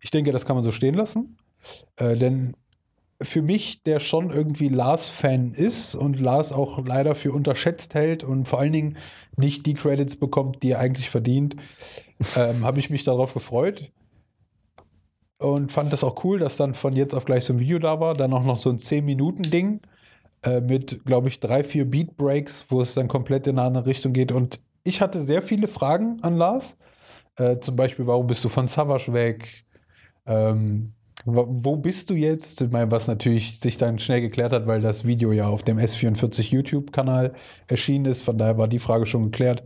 Ich 0.00 0.10
denke, 0.10 0.32
das 0.32 0.46
kann 0.46 0.56
man 0.56 0.64
so 0.64 0.70
stehen 0.70 0.94
lassen. 0.94 1.36
Äh, 1.96 2.16
denn 2.16 2.54
für 3.20 3.42
mich, 3.42 3.82
der 3.84 4.00
schon 4.00 4.30
irgendwie 4.30 4.68
Lars-Fan 4.68 5.52
ist 5.52 5.94
und 5.94 6.20
Lars 6.20 6.52
auch 6.52 6.84
leider 6.84 7.14
für 7.14 7.32
unterschätzt 7.32 7.94
hält 7.94 8.24
und 8.24 8.48
vor 8.48 8.58
allen 8.60 8.72
Dingen 8.72 8.96
nicht 9.36 9.66
die 9.66 9.74
Credits 9.74 10.16
bekommt, 10.16 10.62
die 10.62 10.72
er 10.72 10.80
eigentlich 10.80 11.10
verdient, 11.10 11.56
ähm, 12.36 12.64
habe 12.64 12.78
ich 12.78 12.90
mich 12.90 13.04
darauf 13.04 13.34
gefreut 13.34 13.92
und 15.38 15.72
fand 15.72 15.92
das 15.92 16.04
auch 16.04 16.24
cool, 16.24 16.38
dass 16.38 16.56
dann 16.56 16.74
von 16.74 16.94
jetzt 16.96 17.14
auf 17.14 17.24
gleich 17.24 17.44
so 17.44 17.52
ein 17.52 17.58
Video 17.58 17.78
da 17.78 18.00
war. 18.00 18.14
Dann 18.14 18.32
auch 18.32 18.44
noch 18.44 18.58
so 18.58 18.70
ein 18.70 18.78
10-Minuten-Ding 18.78 19.80
äh, 20.42 20.60
mit, 20.60 21.04
glaube 21.04 21.28
ich, 21.28 21.40
drei, 21.40 21.64
vier 21.64 21.84
Beat-Breaks, 21.84 22.66
wo 22.68 22.80
es 22.80 22.94
dann 22.94 23.08
komplett 23.08 23.46
in 23.46 23.58
eine 23.58 23.66
andere 23.66 23.86
Richtung 23.86 24.12
geht. 24.12 24.32
Und 24.32 24.60
ich 24.84 25.00
hatte 25.00 25.22
sehr 25.22 25.42
viele 25.42 25.68
Fragen 25.68 26.18
an 26.22 26.36
Lars. 26.36 26.78
Äh, 27.36 27.58
zum 27.58 27.76
Beispiel, 27.76 28.06
warum 28.06 28.26
bist 28.26 28.44
du 28.44 28.48
von 28.48 28.66
Savage 28.66 29.12
weg? 29.12 29.64
Ähm, 30.26 30.94
wo 31.24 31.76
bist 31.76 32.10
du 32.10 32.14
jetzt? 32.14 32.70
Was 32.72 33.08
natürlich 33.08 33.58
sich 33.58 33.78
dann 33.78 33.98
schnell 33.98 34.20
geklärt 34.20 34.52
hat, 34.52 34.66
weil 34.66 34.80
das 34.80 35.06
Video 35.06 35.32
ja 35.32 35.48
auf 35.48 35.62
dem 35.62 35.78
S44 35.78 36.50
YouTube-Kanal 36.50 37.32
erschienen 37.66 38.04
ist. 38.06 38.22
Von 38.22 38.36
daher 38.36 38.58
war 38.58 38.68
die 38.68 38.78
Frage 38.78 39.06
schon 39.06 39.24
geklärt. 39.24 39.62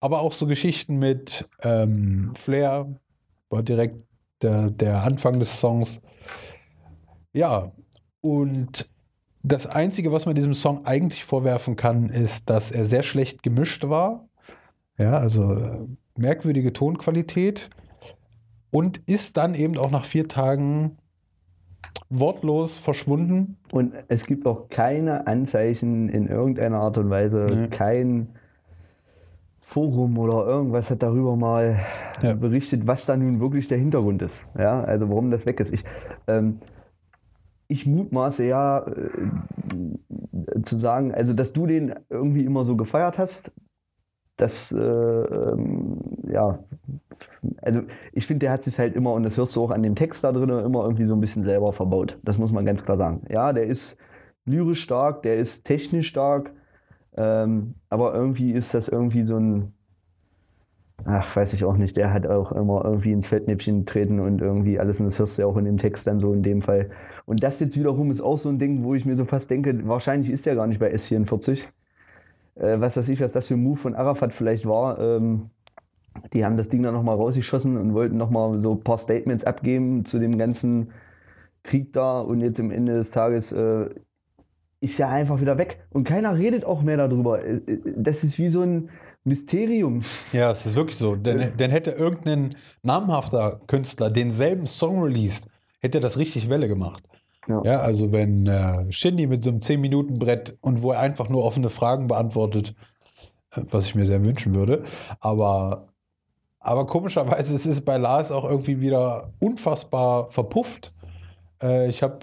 Aber 0.00 0.20
auch 0.20 0.32
so 0.32 0.46
Geschichten 0.46 0.98
mit 0.98 1.48
ähm, 1.62 2.32
Flair, 2.34 2.94
war 3.48 3.62
direkt 3.62 4.04
der, 4.42 4.70
der 4.70 5.02
Anfang 5.02 5.38
des 5.38 5.58
Songs. 5.58 6.02
Ja, 7.32 7.72
und 8.20 8.90
das 9.42 9.66
Einzige, 9.66 10.12
was 10.12 10.26
man 10.26 10.34
diesem 10.34 10.54
Song 10.54 10.84
eigentlich 10.84 11.24
vorwerfen 11.24 11.76
kann, 11.76 12.08
ist, 12.08 12.50
dass 12.50 12.72
er 12.72 12.86
sehr 12.86 13.02
schlecht 13.02 13.42
gemischt 13.42 13.88
war. 13.88 14.28
Ja, 14.98 15.18
also 15.18 15.54
äh, 15.54 15.86
merkwürdige 16.16 16.72
Tonqualität. 16.72 17.70
Und 18.74 18.98
ist 19.06 19.36
dann 19.36 19.54
eben 19.54 19.78
auch 19.78 19.92
nach 19.92 20.04
vier 20.04 20.26
Tagen 20.26 20.98
wortlos 22.10 22.76
verschwunden. 22.76 23.56
Und 23.70 23.94
es 24.08 24.26
gibt 24.26 24.46
auch 24.46 24.68
keine 24.68 25.28
Anzeichen 25.28 26.08
in 26.08 26.26
irgendeiner 26.26 26.78
Art 26.78 26.98
und 26.98 27.08
Weise, 27.08 27.46
nee. 27.48 27.68
kein 27.68 28.30
Forum 29.60 30.18
oder 30.18 30.44
irgendwas 30.44 30.90
hat 30.90 31.04
darüber 31.04 31.36
mal 31.36 31.78
ja. 32.20 32.34
berichtet, 32.34 32.84
was 32.86 33.06
da 33.06 33.16
nun 33.16 33.38
wirklich 33.38 33.68
der 33.68 33.78
Hintergrund 33.78 34.22
ist. 34.22 34.44
Ja, 34.58 34.82
also 34.82 35.08
warum 35.08 35.30
das 35.30 35.46
weg 35.46 35.60
ist. 35.60 35.72
Ich, 35.72 35.84
ähm, 36.26 36.56
ich 37.68 37.86
mutmaße 37.86 38.44
ja 38.44 38.86
äh, 38.86 40.62
zu 40.62 40.76
sagen, 40.76 41.14
also 41.14 41.32
dass 41.32 41.52
du 41.52 41.66
den 41.66 41.94
irgendwie 42.10 42.44
immer 42.44 42.64
so 42.64 42.76
gefeiert 42.76 43.18
hast, 43.18 43.52
das, 44.36 44.72
äh, 44.72 44.80
ähm, 44.80 46.00
ja, 46.28 46.58
also 47.62 47.82
ich 48.12 48.26
finde, 48.26 48.46
der 48.46 48.52
hat 48.52 48.62
sich 48.62 48.78
halt 48.78 48.94
immer, 48.96 49.12
und 49.12 49.22
das 49.22 49.36
hörst 49.36 49.54
du 49.56 49.62
auch 49.62 49.70
an 49.70 49.82
dem 49.82 49.94
Text 49.94 50.24
da 50.24 50.32
drin, 50.32 50.48
immer 50.48 50.84
irgendwie 50.84 51.04
so 51.04 51.14
ein 51.14 51.20
bisschen 51.20 51.44
selber 51.44 51.72
verbaut. 51.72 52.18
Das 52.22 52.38
muss 52.38 52.52
man 52.52 52.64
ganz 52.64 52.84
klar 52.84 52.96
sagen. 52.96 53.22
Ja, 53.28 53.52
der 53.52 53.66
ist 53.66 53.98
lyrisch 54.44 54.82
stark, 54.82 55.22
der 55.22 55.36
ist 55.36 55.64
technisch 55.64 56.08
stark, 56.08 56.52
ähm, 57.16 57.74
aber 57.90 58.14
irgendwie 58.14 58.52
ist 58.52 58.74
das 58.74 58.88
irgendwie 58.88 59.22
so 59.22 59.38
ein, 59.38 59.72
ach, 61.04 61.34
weiß 61.34 61.52
ich 61.52 61.64
auch 61.64 61.76
nicht, 61.76 61.96
der 61.96 62.12
hat 62.12 62.26
auch 62.26 62.52
immer 62.52 62.84
irgendwie 62.84 63.12
ins 63.12 63.28
Fettnäpfchen 63.28 63.86
treten 63.86 64.20
und 64.20 64.40
irgendwie 64.40 64.78
alles, 64.78 65.00
und 65.00 65.06
das 65.06 65.18
hörst 65.18 65.38
du 65.38 65.42
ja 65.42 65.48
auch 65.48 65.56
in 65.56 65.64
dem 65.64 65.78
Text 65.78 66.06
dann 66.06 66.18
so 66.20 66.32
in 66.32 66.42
dem 66.42 66.62
Fall. 66.62 66.90
Und 67.26 67.42
das 67.42 67.60
jetzt 67.60 67.78
wiederum 67.78 68.10
ist 68.10 68.20
auch 68.20 68.38
so 68.38 68.48
ein 68.48 68.58
Ding, 68.58 68.82
wo 68.84 68.94
ich 68.94 69.04
mir 69.04 69.16
so 69.16 69.24
fast 69.24 69.50
denke, 69.50 69.86
wahrscheinlich 69.86 70.30
ist 70.30 70.46
der 70.46 70.56
gar 70.56 70.66
nicht 70.66 70.80
bei 70.80 70.92
S44. 70.92 71.62
Äh, 72.56 72.80
was 72.80 72.96
weiß 72.96 73.08
ich, 73.08 73.20
was 73.20 73.32
das 73.32 73.46
für 73.46 73.54
ein 73.54 73.62
Move 73.62 73.78
von 73.78 73.94
Arafat 73.94 74.32
vielleicht 74.32 74.66
war. 74.66 74.98
Ähm, 74.98 75.50
die 76.32 76.44
haben 76.44 76.56
das 76.56 76.68
Ding 76.68 76.82
dann 76.82 76.94
nochmal 76.94 77.16
rausgeschossen 77.16 77.76
und 77.76 77.94
wollten 77.94 78.16
nochmal 78.16 78.60
so 78.60 78.72
ein 78.72 78.80
paar 78.80 78.98
Statements 78.98 79.44
abgeben 79.44 80.04
zu 80.04 80.18
dem 80.18 80.38
ganzen 80.38 80.92
Krieg 81.62 81.92
da 81.92 82.20
und 82.20 82.40
jetzt 82.40 82.60
am 82.60 82.70
Ende 82.70 82.94
des 82.94 83.10
Tages 83.10 83.52
äh, 83.52 83.88
ist 84.80 84.98
ja 84.98 85.08
einfach 85.08 85.40
wieder 85.40 85.58
weg. 85.58 85.86
Und 85.90 86.04
keiner 86.04 86.36
redet 86.36 86.64
auch 86.64 86.82
mehr 86.82 86.96
darüber. 86.96 87.42
Äh, 87.42 87.54
äh, 87.54 87.80
das 87.96 88.22
ist 88.22 88.38
wie 88.38 88.48
so 88.48 88.62
ein 88.62 88.90
Mysterium. 89.24 90.02
Ja, 90.32 90.50
es 90.50 90.66
ist 90.66 90.76
wirklich 90.76 90.98
so. 90.98 91.16
Denn, 91.16 91.56
denn 91.58 91.70
hätte 91.70 91.92
irgendein 91.92 92.54
namhafter 92.82 93.60
Künstler 93.66 94.10
denselben 94.10 94.66
Song 94.66 95.02
released, 95.02 95.48
hätte 95.80 96.00
das 96.00 96.18
richtig 96.18 96.50
Welle 96.50 96.68
gemacht. 96.68 97.02
Ja, 97.48 97.62
ja 97.64 97.80
also 97.80 98.12
wenn 98.12 98.46
äh, 98.46 98.90
Shindy 98.90 99.26
mit 99.26 99.42
so 99.42 99.50
einem 99.50 99.60
10-Minuten-Brett 99.60 100.56
und 100.60 100.82
wo 100.82 100.92
er 100.92 101.00
einfach 101.00 101.28
nur 101.28 101.44
offene 101.44 101.68
Fragen 101.68 102.06
beantwortet, 102.06 102.74
äh, 103.50 103.62
was 103.70 103.86
ich 103.86 103.94
mir 103.94 104.06
sehr 104.06 104.24
wünschen 104.24 104.54
würde, 104.54 104.84
aber, 105.20 105.88
aber 106.60 106.86
komischerweise 106.86 107.54
ist 107.54 107.66
es 107.66 107.80
bei 107.80 107.98
Lars 107.98 108.30
auch 108.30 108.44
irgendwie 108.44 108.80
wieder 108.80 109.32
unfassbar 109.40 110.30
verpufft. 110.30 110.92
Äh, 111.62 111.88
ich 111.88 112.02
habe 112.02 112.20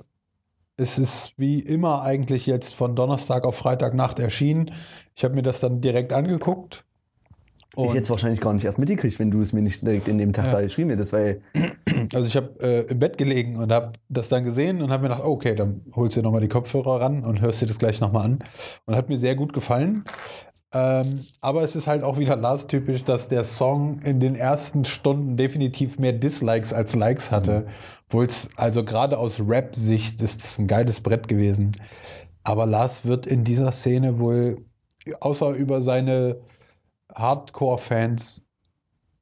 es 0.78 0.98
ist 0.98 1.34
wie 1.38 1.60
immer 1.60 2.02
eigentlich 2.02 2.48
jetzt 2.48 2.74
von 2.74 2.96
Donnerstag 2.96 3.46
auf 3.46 3.56
Freitagnacht 3.56 4.18
erschienen. 4.18 4.72
Ich 5.16 5.24
habe 5.24 5.36
mir 5.36 5.44
das 5.44 5.60
dann 5.60 5.80
direkt 5.80 6.12
angeguckt. 6.12 6.86
Ich 7.78 7.90
hätte 7.90 8.02
es 8.02 8.10
wahrscheinlich 8.10 8.42
gar 8.42 8.54
nicht 8.54 8.66
erst 8.66 8.80
mitgekriegt, 8.80 9.18
wenn 9.20 9.32
du 9.32 9.42
es 9.42 9.54
mir 9.54 9.62
nicht 9.62 9.82
direkt 9.82 10.10
in 10.10 10.18
dem 10.18 10.34
Tag 10.34 10.48
ja. 10.48 10.52
da 10.52 10.62
geschrieben 10.62 10.90
hättest, 10.90 11.14
weil. 11.14 11.42
Also 12.14 12.28
ich 12.28 12.36
habe 12.36 12.50
äh, 12.62 12.92
im 12.92 13.00
Bett 13.00 13.18
gelegen 13.18 13.58
und 13.58 13.72
habe 13.72 13.94
das 14.10 14.28
dann 14.28 14.44
gesehen 14.44 14.82
und 14.82 14.92
habe 14.92 15.04
mir 15.04 15.10
gedacht, 15.10 15.24
okay, 15.24 15.56
dann 15.56 15.82
holst 15.96 16.16
du 16.16 16.22
dir 16.22 16.24
nochmal 16.24 16.42
die 16.42 16.48
Kopfhörer 16.48 17.00
ran 17.00 17.24
und 17.24 17.42
hörst 17.42 17.62
dir 17.62 17.68
das 17.68 17.78
gleich 17.78 18.02
nochmal 18.02 18.26
an. 18.26 18.40
Und 18.86 18.96
hat 18.96 19.08
mir 19.08 19.18
sehr 19.18 19.36
gut 19.36 19.54
gefallen. 19.54 20.04
Ähm, 20.74 21.26
aber 21.42 21.64
es 21.64 21.76
ist 21.76 21.88
halt 21.88 22.04
auch 22.04 22.18
wieder 22.18 22.36
Lars-typisch, 22.36 23.04
dass 23.04 23.28
der 23.28 23.44
Song 23.44 24.00
in 24.00 24.20
den 24.20 24.36
ersten 24.36 24.84
Stunden 24.86 25.38
definitiv 25.38 26.00
mehr 26.00 26.14
Dislikes 26.14 26.74
als 26.74 26.96
Likes 26.96 27.32
hatte. 27.32 27.62
Mhm. 27.62 27.66
Obwohl 28.08 28.26
es, 28.26 28.50
also 28.56 28.84
gerade 28.84 29.18
aus 29.18 29.42
Rap-Sicht 29.46 30.22
ist 30.22 30.44
es 30.44 30.60
ein 30.60 30.68
geiles 30.68 31.02
Brett 31.02 31.28
gewesen. 31.28 31.72
Aber 32.44 32.66
Lars 32.66 33.06
wird 33.06 33.28
in 33.28 33.44
dieser 33.44 33.72
Szene 33.72 34.20
wohl, 34.20 34.66
außer 35.20 35.52
über 35.52 35.82
seine 35.82 36.38
Hardcore-Fans, 37.16 38.50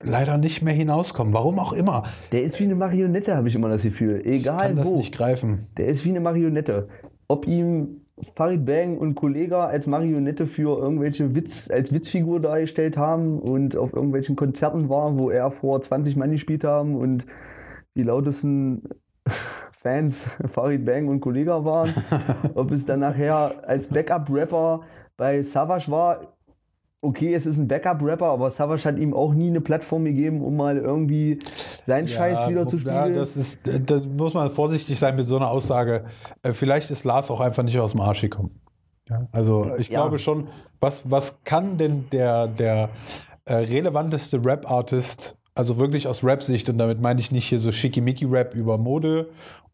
leider 0.04 0.38
nicht 0.38 0.62
mehr 0.62 0.74
hinauskommen. 0.74 1.34
Warum 1.34 1.60
auch 1.60 1.74
immer. 1.74 2.04
Der 2.32 2.44
ist 2.44 2.60
wie 2.60 2.66
eine 2.66 2.76
Marionette, 2.76 3.36
habe 3.36 3.48
ich 3.48 3.56
immer 3.56 3.70
das 3.70 3.84
Gefühl. 3.84 4.22
Egal 4.26 4.32
ich 4.32 4.46
kann 4.46 4.78
wo. 4.78 4.82
das 4.82 4.92
nicht 4.92 5.14
greifen. 5.14 5.68
Der 5.78 5.88
ist 5.88 6.06
wie 6.06 6.10
eine 6.10 6.22
Marionette. 6.22 6.88
Ob 7.28 7.48
ihm 7.48 8.02
Farid 8.36 8.66
Bang 8.66 8.98
und 8.98 9.16
Kollega 9.16 9.66
als 9.68 9.88
Marionette 9.88 10.48
für 10.48 10.78
irgendwelche 10.78 11.36
Witz, 11.36 11.70
als 11.72 11.94
Witzfigur 11.94 12.40
dargestellt 12.40 12.98
haben 12.98 13.40
und 13.40 13.78
auf 13.78 13.94
irgendwelchen 13.94 14.36
Konzerten 14.36 14.90
war, 14.90 15.18
wo 15.18 15.30
er 15.30 15.52
vor 15.52 15.82
20 15.82 16.16
Mann 16.16 16.32
gespielt 16.32 16.64
haben 16.64 16.96
und 16.96 17.26
die 17.96 18.04
lautesten 18.04 18.84
Fans 19.72 20.28
Farid 20.48 20.86
Bang 20.86 21.08
und 21.08 21.22
Kollega 21.22 21.64
waren. 21.64 21.94
Ob 22.56 22.72
es 22.72 22.86
dann 22.86 23.00
nachher 23.00 23.64
als 23.66 23.88
Backup-Rapper 23.88 24.82
bei 25.16 25.44
Savage 25.44 25.90
war, 25.90 26.39
okay, 27.02 27.34
es 27.34 27.46
ist 27.46 27.58
ein 27.58 27.68
Backup-Rapper, 27.68 28.28
aber 28.28 28.50
Savage 28.50 28.84
hat 28.84 28.98
ihm 28.98 29.14
auch 29.14 29.34
nie 29.34 29.48
eine 29.48 29.62
Plattform 29.62 30.06
gegeben, 30.06 30.42
um 30.42 30.58
mal 30.58 30.78
irgendwie 30.78 31.40
seinen 31.86 32.08
ja, 32.08 32.16
Scheiß 32.16 32.50
wieder 32.50 32.68
zu 32.68 32.78
spielen. 32.78 32.96
Ja, 32.96 33.10
das, 33.10 33.38
ist, 33.38 33.62
das 33.86 34.06
muss 34.06 34.34
man 34.34 34.52
vorsichtig 34.52 35.00
sein 35.00 35.16
mit 35.16 35.26
so 35.26 35.38
einer 35.38 35.50
Aussage. 35.50 36.06
Äh, 36.42 36.54
vielleicht 36.54 36.92
ist 36.92 37.06
Lars 37.06 37.32
auch 37.32 37.40
einfach 37.40 37.64
nicht 37.64 37.80
aus 37.80 37.92
dem 37.92 38.02
Arsch 38.02 38.22
gekommen. 38.22 38.60
Ja, 39.10 39.28
also 39.32 39.76
ich 39.78 39.88
ja. 39.90 40.02
glaube 40.02 40.20
schon, 40.20 40.48
was, 40.80 41.10
was 41.10 41.44
kann 41.44 41.78
denn 41.78 42.06
der, 42.12 42.48
der 42.48 42.90
äh, 43.46 43.56
relevanteste 43.56 44.44
Rap-Artist, 44.46 45.36
also 45.56 45.78
wirklich 45.78 46.08
aus 46.08 46.24
Rap-Sicht, 46.24 46.70
und 46.70 46.78
damit 46.78 47.02
meine 47.02 47.20
ich 47.20 47.32
nicht 47.32 47.48
hier 47.48 47.60
so 47.60 47.72
Schickimicki-Rap 47.72 48.54
über 48.54 48.78
Mode 48.78 49.30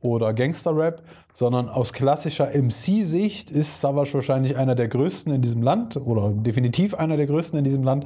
oder 0.05 0.33
Gangster-Rap, 0.33 1.01
sondern 1.33 1.67
aus 1.67 1.91
klassischer 1.91 2.49
MC-Sicht 2.55 3.49
ist 3.49 3.81
Savage 3.81 4.13
wahrscheinlich 4.13 4.55
einer 4.55 4.75
der 4.75 4.87
größten 4.87 5.33
in 5.33 5.41
diesem 5.41 5.63
Land 5.63 5.97
oder 5.97 6.31
definitiv 6.31 6.93
einer 6.93 7.17
der 7.17 7.25
größten 7.25 7.57
in 7.57 7.65
diesem 7.65 7.83
Land. 7.83 8.05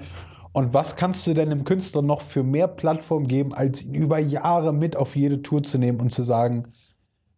Und 0.51 0.73
was 0.73 0.95
kannst 0.95 1.27
du 1.27 1.33
denn 1.33 1.49
dem 1.49 1.63
Künstler 1.63 2.01
noch 2.01 2.21
für 2.21 2.41
mehr 2.41 2.67
Plattform 2.67 3.27
geben, 3.27 3.53
als 3.53 3.83
ihn 3.83 3.93
über 3.93 4.17
Jahre 4.17 4.73
mit 4.73 4.95
auf 4.95 5.15
jede 5.15 5.43
Tour 5.43 5.61
zu 5.61 5.77
nehmen 5.77 5.99
und 5.99 6.11
zu 6.11 6.23
sagen, 6.23 6.69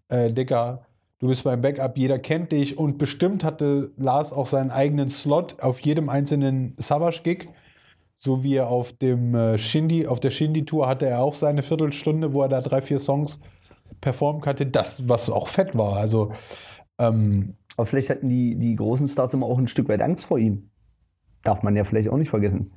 äh, 0.07 0.31
Dicker, 0.31 0.85
du 1.19 1.27
bist 1.27 1.43
beim 1.43 1.59
Backup, 1.59 1.97
jeder 1.97 2.19
kennt 2.19 2.51
dich 2.51 2.77
und 2.77 2.97
bestimmt 2.97 3.43
hatte 3.43 3.91
Lars 3.97 4.31
auch 4.31 4.47
seinen 4.47 4.71
eigenen 4.71 5.09
Slot 5.09 5.61
auf 5.61 5.79
jedem 5.81 6.07
einzelnen 6.07 6.75
Savage-Gig. 6.77 7.49
So 8.17 8.43
wie 8.43 8.55
er 8.55 8.67
auf 8.67 8.93
dem 8.93 9.33
äh, 9.33 9.57
Shindy, 9.57 10.07
auf 10.07 10.19
der 10.19 10.29
Shindy-Tour 10.29 10.87
hatte 10.87 11.07
er 11.07 11.21
auch 11.21 11.33
seine 11.33 11.63
Viertelstunde, 11.63 12.33
wo 12.33 12.43
er 12.43 12.49
da 12.49 12.61
drei, 12.61 12.81
vier 12.81 12.99
Songs 12.99 13.41
performt 13.99 14.45
hatte, 14.47 14.65
das, 14.65 15.07
was 15.09 15.29
auch 15.29 15.47
fett 15.47 15.77
war. 15.77 15.97
Also, 15.97 16.33
ähm, 16.97 17.55
Aber 17.77 17.85
vielleicht 17.85 18.09
hatten 18.09 18.29
die, 18.29 18.55
die 18.57 18.75
großen 18.75 19.07
Stars 19.07 19.33
immer 19.33 19.45
auch 19.45 19.57
ein 19.57 19.67
Stück 19.67 19.89
weit 19.89 20.01
Angst 20.01 20.25
vor 20.25 20.37
ihm. 20.37 20.69
Darf 21.43 21.63
man 21.63 21.75
ja 21.75 21.83
vielleicht 21.83 22.09
auch 22.09 22.17
nicht 22.17 22.29
vergessen. 22.29 22.71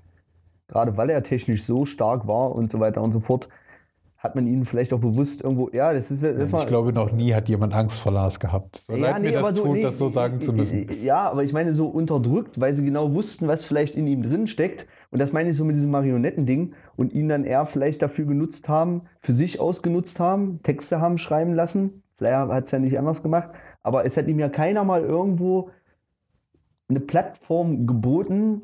Gerade 0.69 0.97
weil 0.97 1.11
er 1.11 1.23
technisch 1.23 1.65
so 1.65 1.85
stark 1.85 2.27
war 2.27 2.55
und 2.55 2.71
so 2.71 2.81
weiter 2.81 3.03
und 3.03 3.13
so 3.13 3.21
fort, 3.21 3.49
hat 4.25 4.35
man 4.37 4.47
ihn 4.47 4.65
vielleicht 4.65 4.95
auch 4.95 5.01
bewusst 5.01 5.43
irgendwo, 5.43 5.69
ja, 5.75 5.93
das 5.93 6.11
ist 6.11 6.23
das 6.23 6.51
Ich 6.51 6.67
glaube, 6.67 6.95
noch 6.95 7.13
nie 7.13 7.35
hat 7.35 7.47
jemand 7.51 7.75
Angst 7.75 8.01
vor 8.01 8.11
Lars 8.11 8.41
gehabt. 8.41 8.77
So 8.77 8.95
ja, 8.95 8.99
leid 8.99 9.21
nee, 9.21 9.29
mir 9.29 9.35
das 9.35 9.53
tut, 9.53 9.73
nee, 9.75 9.83
das 9.83 9.99
so 9.99 10.09
sagen 10.09 10.41
zu 10.41 10.55
müssen. 10.55 10.89
Ja, 11.03 11.31
aber 11.31 11.45
ich 11.45 11.53
meine, 11.53 11.75
so 11.75 11.87
unterdrückt, 11.89 12.59
weil 12.59 12.75
sie 12.75 12.83
genau 12.83 13.13
wussten, 13.13 13.49
was 13.49 13.67
vielleicht 13.67 13.97
in 13.97 14.07
ihm 14.07 14.23
drin 14.23 14.47
steckt. 14.47 14.87
Und 15.15 15.21
das 15.21 15.33
meine 15.33 15.51
ich 15.51 15.57
so 15.57 15.65
mit 15.65 15.77
diesem 15.77 15.93
Marionettending 15.93 16.75
und 16.97 17.13
ihn 17.13 17.29
dann 17.29 17.45
eher 17.45 17.67
vielleicht 17.67 18.03
dafür 18.03 18.25
genutzt 18.25 18.69
haben, 18.69 19.03
für 19.21 19.33
sich 19.33 19.61
ausgenutzt 19.61 20.19
haben, 20.19 20.61
Texte 20.65 21.01
haben 21.01 21.19
schreiben 21.19 21.55
lassen, 21.55 22.03
Flair 22.17 22.49
hat 22.49 22.65
es 22.65 22.73
ja 22.73 22.81
nicht 22.81 22.99
anders 22.99 23.23
gemacht, 23.23 23.51
aber 23.85 24.05
es 24.05 24.17
hat 24.17 24.27
ihm 24.27 24.41
ja 24.41 24.49
keiner 24.49 24.83
mal 24.83 25.03
irgendwo 25.03 25.71
eine 26.89 26.99
Plattform 26.99 27.87
geboten. 27.87 28.63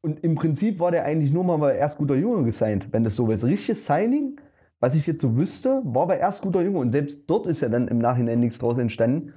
Und 0.00 0.24
im 0.24 0.34
Prinzip 0.34 0.80
war 0.80 0.90
der 0.90 1.04
eigentlich 1.04 1.32
nur 1.32 1.44
mal 1.44 1.58
bei 1.58 1.76
erst 1.76 1.98
guter 1.98 2.16
Junge 2.16 2.42
gesigned, 2.42 2.88
wenn 2.90 3.04
das 3.04 3.14
so 3.14 3.30
ist. 3.30 3.44
Richtiges 3.44 3.86
Signing, 3.86 4.40
was 4.80 4.96
ich 4.96 5.06
jetzt 5.06 5.20
so 5.20 5.36
wüsste, 5.36 5.80
war 5.84 6.08
bei 6.08 6.18
erst 6.18 6.42
guter 6.42 6.62
Junge. 6.62 6.80
Und 6.80 6.90
selbst 6.90 7.30
dort 7.30 7.46
ist 7.46 7.62
ja 7.62 7.68
dann 7.68 7.86
im 7.86 7.98
Nachhinein 7.98 8.40
nichts 8.40 8.58
draus 8.58 8.78
entstanden. 8.78 9.32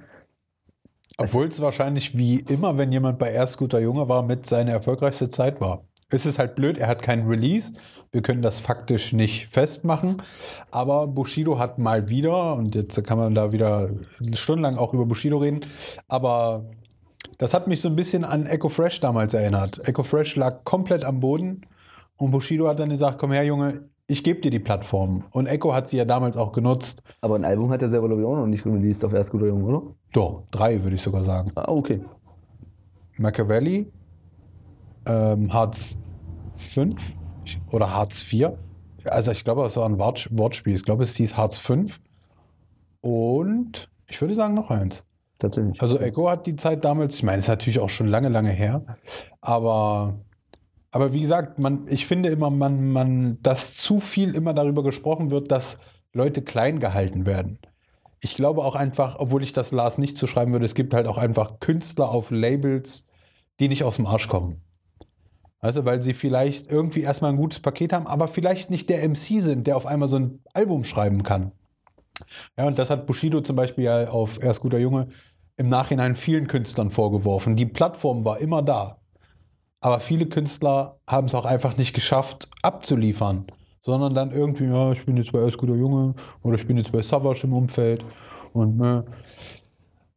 Obwohl 1.18 1.46
es 1.46 1.60
wahrscheinlich 1.60 2.18
wie 2.18 2.40
immer, 2.40 2.76
wenn 2.78 2.90
jemand 2.90 3.20
bei 3.20 3.30
erst 3.30 3.58
guter 3.58 3.78
Junge 3.78 4.08
war, 4.08 4.24
mit 4.24 4.44
seiner 4.44 4.72
erfolgreichste 4.72 5.28
Zeit 5.28 5.60
war. 5.60 5.84
Es 6.08 6.24
ist 6.24 6.38
halt 6.38 6.54
blöd, 6.54 6.78
er 6.78 6.86
hat 6.86 7.02
keinen 7.02 7.26
Release. 7.26 7.72
Wir 8.12 8.22
können 8.22 8.40
das 8.40 8.60
faktisch 8.60 9.12
nicht 9.12 9.48
festmachen. 9.48 10.22
Aber 10.70 11.08
Bushido 11.08 11.58
hat 11.58 11.78
mal 11.78 12.08
wieder, 12.08 12.54
und 12.54 12.76
jetzt 12.76 13.02
kann 13.04 13.18
man 13.18 13.34
da 13.34 13.50
wieder 13.50 13.90
stundenlang 14.34 14.76
auch 14.76 14.94
über 14.94 15.04
Bushido 15.04 15.38
reden, 15.38 15.60
aber 16.06 16.70
das 17.38 17.54
hat 17.54 17.66
mich 17.66 17.80
so 17.80 17.88
ein 17.88 17.96
bisschen 17.96 18.24
an 18.24 18.46
Echo 18.46 18.68
Fresh 18.68 19.00
damals 19.00 19.34
erinnert. 19.34 19.86
Echo 19.86 20.02
Fresh 20.04 20.36
lag 20.36 20.64
komplett 20.64 21.04
am 21.04 21.20
Boden 21.20 21.62
und 22.16 22.30
Bushido 22.30 22.68
hat 22.68 22.78
dann 22.78 22.90
gesagt: 22.90 23.18
Komm 23.18 23.32
her, 23.32 23.44
Junge, 23.44 23.82
ich 24.06 24.22
gebe 24.22 24.40
dir 24.40 24.50
die 24.50 24.60
Plattform. 24.60 25.24
Und 25.32 25.46
Echo 25.46 25.74
hat 25.74 25.88
sie 25.88 25.96
ja 25.96 26.04
damals 26.04 26.36
auch 26.36 26.52
genutzt. 26.52 27.02
Aber 27.20 27.34
ein 27.34 27.44
Album 27.44 27.70
hat 27.70 27.82
er 27.82 27.88
selber, 27.88 28.06
glaube 28.06 28.22
ich, 28.22 28.28
auch 28.28 28.36
noch 28.36 28.46
nicht 28.46 28.64
released 28.64 29.04
auf 29.04 29.12
erst 29.12 29.32
guter 29.32 29.46
Junge, 29.46 29.64
oder? 29.64 29.82
Doch, 30.12 30.44
drei 30.50 30.82
würde 30.82 30.96
ich 30.96 31.02
sogar 31.02 31.24
sagen. 31.24 31.50
Ah, 31.56 31.68
okay. 31.68 32.00
Machiavelli, 33.18 33.90
ähm, 35.06 35.52
Hartz 35.52 35.98
5 36.56 37.14
oder 37.70 37.92
Hartz 37.92 38.22
4. 38.22 38.58
Also 39.04 39.30
ich 39.30 39.44
glaube, 39.44 39.64
es 39.66 39.76
war 39.76 39.88
ein 39.88 39.98
Wort, 39.98 40.28
Wortspiel. 40.32 40.74
Ich 40.74 40.84
glaube, 40.84 41.04
es 41.04 41.16
hieß 41.16 41.36
Hartz 41.36 41.58
5. 41.58 42.00
Und 43.00 43.88
ich 44.08 44.20
würde 44.20 44.34
sagen 44.34 44.54
noch 44.54 44.70
eins. 44.70 45.06
Tatsächlich. 45.38 45.80
Also 45.82 45.98
Echo 45.98 46.30
hat 46.30 46.46
die 46.46 46.56
Zeit 46.56 46.84
damals, 46.84 47.16
ich 47.16 47.22
meine, 47.22 47.38
es 47.38 47.44
ist 47.44 47.48
natürlich 47.48 47.78
auch 47.78 47.90
schon 47.90 48.08
lange, 48.08 48.28
lange 48.28 48.50
her, 48.50 48.82
aber, 49.42 50.18
aber 50.90 51.12
wie 51.12 51.20
gesagt, 51.20 51.58
man, 51.58 51.86
ich 51.88 52.06
finde 52.06 52.30
immer, 52.30 52.48
man, 52.48 52.90
man, 52.90 53.38
dass 53.42 53.76
zu 53.76 54.00
viel 54.00 54.34
immer 54.34 54.54
darüber 54.54 54.82
gesprochen 54.82 55.30
wird, 55.30 55.50
dass 55.50 55.78
Leute 56.14 56.40
klein 56.40 56.80
gehalten 56.80 57.26
werden. 57.26 57.58
Ich 58.20 58.34
glaube 58.34 58.64
auch 58.64 58.74
einfach, 58.74 59.16
obwohl 59.18 59.42
ich 59.42 59.52
das 59.52 59.72
Lars 59.72 59.98
nicht 59.98 60.16
zu 60.16 60.26
schreiben 60.26 60.52
würde, 60.52 60.64
es 60.64 60.74
gibt 60.74 60.94
halt 60.94 61.06
auch 61.06 61.18
einfach 61.18 61.60
Künstler 61.60 62.08
auf 62.08 62.30
Labels, 62.30 63.08
die 63.60 63.68
nicht 63.68 63.84
aus 63.84 63.96
dem 63.96 64.06
Arsch 64.06 64.28
kommen. 64.28 64.62
Also, 65.66 65.84
weil 65.84 66.00
sie 66.00 66.14
vielleicht 66.14 66.70
irgendwie 66.70 67.00
erstmal 67.00 67.32
ein 67.32 67.36
gutes 67.36 67.58
Paket 67.58 67.92
haben, 67.92 68.06
aber 68.06 68.28
vielleicht 68.28 68.70
nicht 68.70 68.88
der 68.88 69.06
MC 69.08 69.42
sind, 69.42 69.66
der 69.66 69.76
auf 69.76 69.84
einmal 69.84 70.06
so 70.06 70.16
ein 70.16 70.38
Album 70.54 70.84
schreiben 70.84 71.24
kann. 71.24 71.50
Ja, 72.56 72.68
und 72.68 72.78
das 72.78 72.88
hat 72.88 73.04
Bushido 73.04 73.40
zum 73.40 73.56
Beispiel 73.56 73.82
ja 73.82 74.08
auf 74.10 74.40
Erst 74.40 74.60
guter 74.60 74.78
Junge 74.78 75.08
im 75.56 75.68
Nachhinein 75.68 76.14
vielen 76.14 76.46
Künstlern 76.46 76.92
vorgeworfen. 76.92 77.56
Die 77.56 77.66
Plattform 77.66 78.24
war 78.24 78.38
immer 78.38 78.62
da. 78.62 78.98
Aber 79.80 79.98
viele 79.98 80.26
Künstler 80.26 81.00
haben 81.04 81.26
es 81.26 81.34
auch 81.34 81.44
einfach 81.44 81.76
nicht 81.76 81.94
geschafft, 81.94 82.48
abzuliefern. 82.62 83.46
Sondern 83.82 84.14
dann 84.14 84.30
irgendwie, 84.30 84.66
ja, 84.66 84.92
ich 84.92 85.04
bin 85.04 85.16
jetzt 85.16 85.32
bei 85.32 85.40
Erst 85.40 85.58
guter 85.58 85.74
Junge 85.74 86.14
oder 86.44 86.54
ich 86.54 86.66
bin 86.68 86.76
jetzt 86.76 86.92
bei 86.92 87.02
Savage 87.02 87.40
im 87.42 87.54
Umfeld. 87.54 88.04
Und 88.52 88.76
ne. 88.76 89.04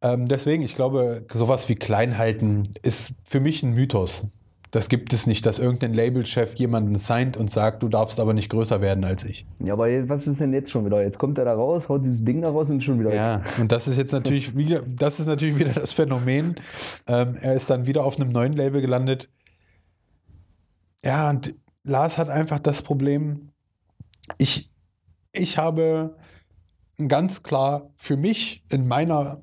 ähm, 0.03 0.27
deswegen, 0.27 0.61
ich 0.61 0.75
glaube, 0.75 1.25
sowas 1.33 1.67
wie 1.69 1.75
Kleinhalten 1.75 2.75
ist 2.83 3.13
für 3.23 3.39
mich 3.39 3.63
ein 3.63 3.73
Mythos. 3.73 4.27
Das 4.71 4.87
gibt 4.87 5.13
es 5.13 5.25
nicht, 5.25 5.45
dass 5.47 5.57
irgendein 5.57 5.93
Labelchef 5.95 6.53
jemanden 6.55 6.93
signed 6.95 7.37
und 7.37 7.49
sagt, 7.49 7.81
du 7.81 7.87
darfst 7.87 8.19
aber 8.19 8.33
nicht 8.33 8.49
größer 8.49 8.81
werden 8.81 9.03
als 9.03 9.23
ich. 9.23 9.47
Ja, 9.63 9.73
aber 9.73 9.89
jetzt, 9.89 10.09
was 10.09 10.27
ist 10.27 10.39
denn 10.39 10.53
jetzt 10.53 10.69
schon 10.69 10.85
wieder? 10.85 11.01
Jetzt 11.01 11.17
kommt 11.17 11.39
er 11.39 11.45
da 11.45 11.53
raus, 11.53 11.89
haut 11.89 12.05
dieses 12.05 12.23
Ding 12.23 12.41
da 12.41 12.49
raus 12.49 12.69
und 12.69 12.77
ist 12.77 12.83
schon 12.83 12.99
wieder 12.99 13.13
Ja, 13.13 13.41
und 13.59 13.71
das 13.71 13.87
ist 13.87 13.97
jetzt 13.97 14.11
natürlich 14.11 14.55
wieder, 14.57 14.83
das 14.87 15.19
ist 15.19 15.25
natürlich 15.25 15.57
wieder 15.57 15.73
das 15.73 15.91
Phänomen. 15.91 16.55
Ähm, 17.07 17.35
er 17.41 17.55
ist 17.55 17.69
dann 17.69 17.87
wieder 17.87 18.03
auf 18.03 18.19
einem 18.19 18.31
neuen 18.31 18.53
Label 18.53 18.81
gelandet. 18.81 19.29
Ja, 21.03 21.29
und 21.29 21.55
Lars 21.83 22.17
hat 22.19 22.29
einfach 22.29 22.59
das 22.59 22.83
Problem, 22.83 23.49
ich, 24.37 24.71
ich 25.31 25.57
habe 25.57 26.15
ganz 27.07 27.41
klar 27.41 27.89
für 27.95 28.17
mich 28.17 28.63
in 28.69 28.87
meiner 28.87 29.41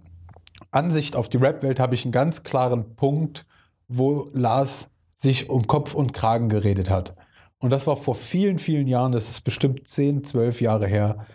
Ansicht 0.70 1.16
auf 1.16 1.28
die 1.28 1.38
Rap-Welt 1.38 1.80
habe 1.80 1.94
ich 1.94 2.04
einen 2.04 2.12
ganz 2.12 2.42
klaren 2.42 2.94
Punkt, 2.96 3.46
wo 3.88 4.30
Lars 4.32 4.90
sich 5.16 5.50
um 5.50 5.66
Kopf 5.66 5.94
und 5.94 6.12
Kragen 6.12 6.48
geredet 6.48 6.90
hat. 6.90 7.16
Und 7.58 7.70
das 7.70 7.86
war 7.86 7.96
vor 7.96 8.14
vielen, 8.14 8.58
vielen 8.58 8.86
Jahren, 8.86 9.12
das 9.12 9.28
ist 9.28 9.40
bestimmt 9.42 9.88
10, 9.88 10.24
12 10.24 10.60
Jahre 10.60 10.86
her. 10.86 11.26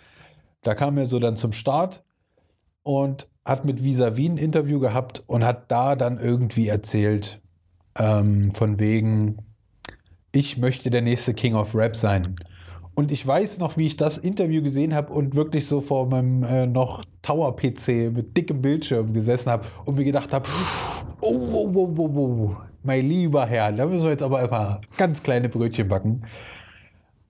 Da 0.62 0.76
kam 0.76 0.98
er 0.98 1.08
so 1.08 1.20
dann 1.20 1.36
zum 1.36 1.52
Start 1.52 2.04
und 2.84 3.28
hat 3.44 3.66
mit 3.66 3.84
Visavi 3.84 4.30
ein 4.30 4.38
Interview 4.38 4.80
gehabt 4.80 5.24
und 5.26 5.44
hat 5.44 5.72
da 5.72 5.96
dann 5.96 6.20
irgendwie 6.20 6.68
erzählt, 6.68 7.42
ähm, 7.98 8.54
von 8.54 8.80
wegen, 8.80 9.40
ich 10.32 10.58
möchte 10.58 10.92
der 10.92 11.02
nächste 11.02 11.34
King 11.34 11.56
of 11.56 11.76
Rap 11.76 11.96
sein. 11.96 12.36
Und 12.94 13.12
ich 13.12 13.26
weiß 13.26 13.58
noch, 13.58 13.78
wie 13.78 13.88
ich 13.88 13.98
das 13.98 14.18
Interview 14.18 14.62
gesehen 14.62 14.94
habe 14.94 15.12
und 15.14 15.36
wirklich 15.36 15.66
so 15.66 15.82
vor 15.82 16.08
meinem 16.08 16.44
äh, 16.44 16.68
noch 16.68 17.04
Tower-PC 17.22 18.12
mit 18.14 18.38
dickem 18.38 18.62
Bildschirm 18.62 19.14
gesessen 19.14 19.50
habe 19.50 19.66
und 19.86 19.96
mir 19.96 20.04
gedacht 20.04 20.34
habe, 20.34 20.48
oh, 21.22 21.32
oh, 21.32 21.72
oh, 21.74 21.94
oh, 21.98 22.10
oh, 22.16 22.56
mein 22.84 23.08
lieber 23.08 23.46
Herr, 23.46 23.72
da 23.72 23.86
müssen 23.86 24.06
wir 24.06 24.12
jetzt 24.12 24.24
aber 24.24 24.40
ein 24.40 24.50
paar 24.50 24.82
ganz 24.98 25.24
kleine 25.24 25.50
Brötchen 25.50 25.88
backen. 25.88 26.24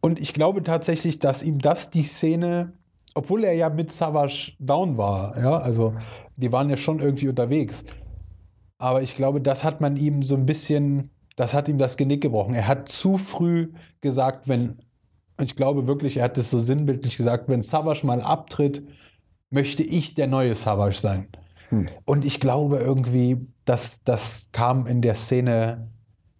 Und 0.01 0.19
ich 0.19 0.33
glaube 0.33 0.63
tatsächlich, 0.63 1.19
dass 1.19 1.43
ihm 1.43 1.59
das 1.59 1.89
die 1.89 2.03
Szene, 2.03 2.73
obwohl 3.13 3.43
er 3.43 3.53
ja 3.53 3.69
mit 3.69 3.91
Savage 3.91 4.53
down 4.59 4.97
war, 4.97 5.37
ja, 5.37 5.57
also 5.57 5.93
die 6.37 6.51
waren 6.51 6.69
ja 6.69 6.77
schon 6.77 6.99
irgendwie 6.99 7.27
unterwegs. 7.27 7.85
Aber 8.77 9.03
ich 9.03 9.15
glaube, 9.15 9.41
das 9.41 9.63
hat 9.63 9.79
man 9.79 9.95
ihm 9.95 10.23
so 10.23 10.35
ein 10.35 10.47
bisschen, 10.47 11.11
das 11.35 11.53
hat 11.53 11.67
ihm 11.67 11.77
das 11.77 11.97
Genick 11.97 12.21
gebrochen. 12.21 12.55
Er 12.55 12.67
hat 12.67 12.89
zu 12.89 13.17
früh 13.17 13.73
gesagt, 14.01 14.47
wenn, 14.47 14.79
ich 15.39 15.55
glaube 15.55 15.85
wirklich, 15.85 16.17
er 16.17 16.23
hat 16.23 16.37
es 16.37 16.49
so 16.49 16.59
sinnbildlich 16.59 17.15
gesagt, 17.15 17.47
wenn 17.47 17.61
Savage 17.61 18.05
mal 18.07 18.21
abtritt, 18.21 18.83
möchte 19.51 19.83
ich 19.83 20.15
der 20.15 20.27
neue 20.27 20.55
Savage 20.55 20.97
sein. 20.97 21.27
Hm. 21.69 21.89
Und 22.05 22.25
ich 22.25 22.39
glaube 22.39 22.77
irgendwie, 22.77 23.45
dass 23.65 24.03
das 24.03 24.49
kam 24.51 24.87
in 24.87 25.01
der 25.01 25.15
Szene 25.15 25.89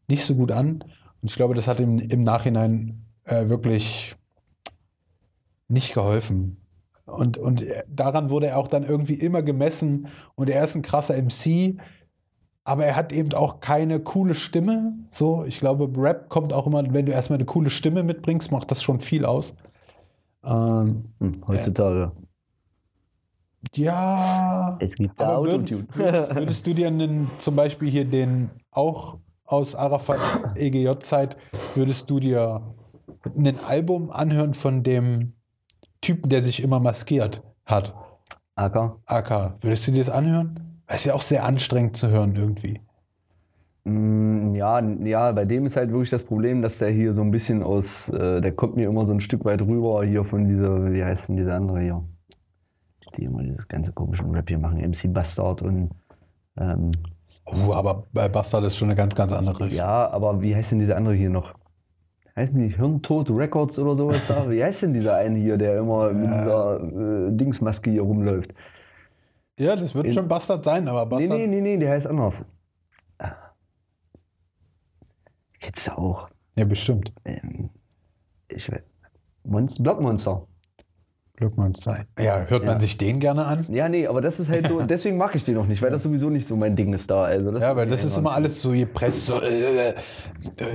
nicht 0.08 0.26
so 0.26 0.36
gut 0.36 0.52
an. 0.52 0.84
Und 1.22 1.30
ich 1.30 1.36
glaube, 1.36 1.54
das 1.54 1.68
hat 1.68 1.80
ihm 1.80 2.00
im 2.00 2.24
Nachhinein 2.24 3.06
äh, 3.26 3.50
wirklich 3.50 4.16
nicht 5.68 5.94
geholfen. 5.94 6.58
Und, 7.06 7.38
und 7.38 7.64
daran 7.88 8.30
wurde 8.30 8.48
er 8.48 8.58
auch 8.58 8.68
dann 8.68 8.84
irgendwie 8.84 9.16
immer 9.16 9.42
gemessen. 9.42 10.08
Und 10.36 10.50
er 10.50 10.64
ist 10.64 10.76
ein 10.76 10.82
krasser 10.82 11.16
MC, 11.22 11.78
aber 12.64 12.86
er 12.86 12.96
hat 12.96 13.12
eben 13.12 13.34
auch 13.34 13.60
keine 13.60 14.00
coole 14.00 14.36
Stimme. 14.36 14.94
So, 15.08 15.44
ich 15.46 15.60
glaube, 15.60 15.90
Rap 16.02 16.30
kommt 16.30 16.54
auch 16.54 16.68
immer, 16.68 16.84
wenn 16.94 17.06
du 17.06 17.12
erstmal 17.12 17.38
eine 17.38 17.46
coole 17.46 17.70
Stimme 17.70 18.04
mitbringst, 18.04 18.52
macht 18.52 18.72
das 18.72 18.84
schon 18.84 19.02
viel 19.02 19.26
aus. 19.26 19.56
Ähm, 20.44 21.06
hm, 21.20 21.44
heutzutage. 21.48 22.12
Ja. 23.76 24.78
Es 24.80 24.96
gibt 24.96 25.20
da 25.20 25.36
Autotune. 25.36 25.88
Würd, 25.94 26.36
würdest 26.36 26.68
du 26.68 26.74
dir 26.74 26.88
einen, 26.88 27.30
zum 27.38 27.56
Beispiel 27.56 27.90
hier 27.90 28.06
den 28.06 28.50
auch 28.72 29.18
aus 29.46 29.76
Arafat 29.76 30.20
EGJ-Zeit, 30.56 31.38
würdest 31.76 32.10
du 32.10 32.20
dir 32.20 32.62
ein 33.38 33.60
Album 33.68 34.12
anhören 34.12 34.54
von 34.54 34.84
dem 34.84 35.34
Typen, 36.02 36.30
der 36.30 36.42
sich 36.42 36.64
immer 36.64 36.80
maskiert 36.80 37.44
hat? 37.66 37.94
AK. 38.56 38.98
AK. 39.06 39.56
Würdest 39.62 39.88
du 39.88 39.92
dir 39.92 40.00
das 40.00 40.10
anhören? 40.10 40.82
Das 40.88 40.98
ist 41.02 41.06
ja 41.06 41.14
auch 41.14 41.22
sehr 41.22 41.46
anstrengend 41.46 41.96
zu 41.96 42.10
hören 42.10 42.36
irgendwie. 42.36 42.82
Mm, 43.84 44.56
ja, 44.56 44.80
ja, 44.80 45.32
bei 45.32 45.46
dem 45.46 45.66
ist 45.66 45.76
halt 45.76 45.90
wirklich 45.92 46.10
das 46.10 46.24
Problem, 46.24 46.62
dass 46.62 46.78
der 46.78 46.90
hier 46.90 47.14
so 47.14 47.22
ein 47.22 47.32
bisschen 47.32 47.64
aus, 47.64 48.10
äh, 48.10 48.42
der 48.42 48.52
kommt 48.52 48.76
mir 48.76 48.88
immer 48.88 49.06
so 49.06 49.14
ein 49.14 49.20
Stück 49.20 49.46
weit 49.46 49.62
rüber 49.62 50.04
hier 50.04 50.24
von 50.24 50.46
dieser, 50.46 50.92
wie 50.92 51.04
heißt 51.04 51.30
denn 51.30 51.38
diese 51.38 51.54
andere 51.54 51.82
hier? 51.82 52.04
Die 53.18 53.26
immer 53.26 53.44
dieses 53.44 53.68
ganze 53.68 53.92
komische 53.92 54.24
Rap 54.32 54.48
hier 54.48 54.60
machen, 54.60 54.78
MC 54.80 55.14
Bastard 55.14 55.62
und. 55.62 55.92
Ähm, 56.58 56.92
uh, 57.48 57.74
aber 57.74 58.08
bei 58.12 58.28
Bastard 58.30 58.66
ist 58.66 58.78
schon 58.78 58.90
eine 58.90 58.96
ganz, 58.96 59.16
ganz 59.16 59.32
andere 59.34 59.66
Richtung. 59.66 59.78
Ja, 59.78 60.10
aber 60.10 60.42
wie 60.42 60.56
heißt 60.56 60.72
denn 60.72 60.80
diese 60.80 60.96
andere 60.96 61.16
hier 61.16 61.30
noch? 61.30 61.54
Heißen 62.36 62.60
die 62.60 62.76
Hirntod 62.76 63.30
Records 63.30 63.78
oder 63.78 63.96
sowas 63.96 64.26
da? 64.28 64.50
Wie 64.50 64.64
heißt 64.64 64.84
denn 64.84 64.94
dieser 64.94 65.16
eine 65.16 65.38
hier, 65.38 65.58
der 65.58 65.80
immer 65.80 66.14
mit 66.14 66.34
dieser 66.34 66.80
äh, 66.82 67.32
Dingsmaske 67.32 67.92
hier 67.92 68.04
rumläuft? 68.04 68.54
Ja, 69.60 69.76
das 69.76 69.94
wird 69.94 70.08
In, 70.08 70.14
schon 70.14 70.28
Bastard 70.28 70.64
sein, 70.64 70.88
aber 70.88 71.06
Bastard. 71.06 71.38
Nee, 71.38 71.48
nee, 71.48 71.62
nee, 71.62 71.76
nee, 71.76 71.78
der 71.78 71.92
heißt 71.92 72.08
anders. 72.08 72.46
Kennst 75.60 75.88
du 75.88 75.92
auch? 75.92 76.30
Ja, 76.56 76.66
bestimmt. 76.66 77.14
Ähm, 77.24 77.70
ich, 78.48 78.70
Monster, 79.44 79.84
Blockmonster. 79.84 80.48
Glückmonster. 81.42 82.06
Ja, 82.20 82.46
hört 82.48 82.66
man 82.66 82.80
sich 82.80 82.98
den 82.98 83.20
gerne 83.20 83.46
an? 83.46 83.66
Ja, 83.70 83.90
nee, 83.90 84.06
aber 84.08 84.22
das 84.22 84.40
ist 84.40 84.50
halt 84.50 84.68
so, 84.68 84.82
deswegen 84.88 85.18
mache 85.18 85.36
ich 85.38 85.44
den 85.44 85.56
noch 85.56 85.66
nicht, 85.68 85.82
weil 85.82 85.90
das 85.90 86.04
sowieso 86.04 86.30
nicht 86.30 86.48
so 86.48 86.56
mein 86.56 86.76
Ding 86.76 86.94
ist 86.94 87.10
da. 87.10 87.24
Also 87.24 87.58
ja, 87.58 87.76
weil 87.76 87.88
das 87.88 88.06
ist 88.06 88.16
immer 88.18 88.34
alles 88.34 88.62
so 88.62 88.72
gepresst. 88.72 89.26
So, 89.26 89.42
äh, 89.42 89.90
äh, 89.90 89.96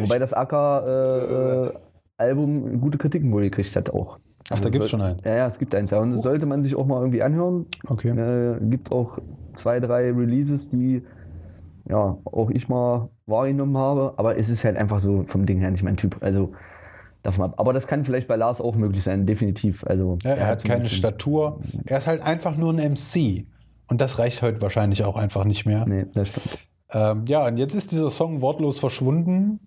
Wobei 0.01 0.19
das 0.19 0.33
AK-Album 0.35 1.75
äh, 2.19 2.79
gute 2.79 2.99
Kritiken 2.99 3.33
wohl 3.33 3.43
gekriegt 3.43 3.77
hat 3.77 3.91
auch. 3.91 4.19
Ach, 4.51 4.61
da 4.61 4.69
gibt 4.69 4.85
es 4.85 4.91
schon 4.91 5.01
einen. 5.01 5.19
Ja, 5.25 5.37
ja, 5.37 5.47
es 5.47 5.59
gibt 5.59 5.75
eins. 5.75 5.91
Ja, 5.91 5.99
und 5.99 6.13
das 6.13 6.23
sollte 6.23 6.47
man 6.47 6.63
sich 6.63 6.75
auch 6.77 6.87
mal 6.87 6.99
irgendwie 7.01 7.23
anhören. 7.23 7.67
Okay. 7.89 8.11
Äh, 8.11 8.59
gibt 8.69 8.93
auch 8.93 9.19
zwei, 9.55 9.81
drei 9.81 10.11
Releases, 10.13 10.71
die 10.71 11.03
ja 11.89 12.19
auch 12.25 12.51
ich 12.51 12.69
mal 12.69 13.09
wahrgenommen 13.27 13.77
habe. 13.77 14.15
Aber 14.17 14.37
es 14.37 14.49
ist 14.49 14.65
halt 14.65 14.77
einfach 14.77 14.99
so 15.01 15.25
vom 15.27 15.47
Ding 15.47 15.61
her 15.61 15.71
nicht 15.71 15.83
mein 15.83 15.97
Typ. 15.97 16.17
Also 16.21 16.53
davon 17.27 17.45
ab. 17.45 17.55
Aber 17.59 17.73
das 17.73 17.87
kann 17.87 18.05
vielleicht 18.05 18.29
bei 18.29 18.37
Lars 18.37 18.61
auch 18.61 18.77
möglich 18.77 19.05
sein, 19.05 19.27
definitiv. 19.27 19.85
Also 19.85 20.19
Ja, 20.23 20.35
er 20.35 20.47
hat 20.47 20.61
so 20.61 20.69
ein 20.69 20.71
keine 20.73 20.89
Statur. 20.89 21.61
Er 21.85 21.99
ist 21.99 22.07
halt 22.07 22.23
einfach 22.23 22.57
nur 22.57 22.73
ein 22.73 22.93
MC. 22.93 23.47
Und 23.89 24.01
das 24.01 24.19
reicht 24.19 24.43
heute 24.43 24.61
wahrscheinlich 24.63 25.05
auch 25.05 25.17
einfach 25.17 25.45
nicht 25.45 25.67
mehr. 25.67 25.87
Nee, 25.87 26.07
das 26.13 26.29
stimmt. 26.29 26.59
Ähm, 26.91 27.25
ja, 27.29 27.47
und 27.47 27.57
jetzt 27.57 27.75
ist 27.75 27.93
dieser 27.93 28.11
Song 28.11 28.41
wortlos 28.41 28.79
verschwunden. 28.79 29.61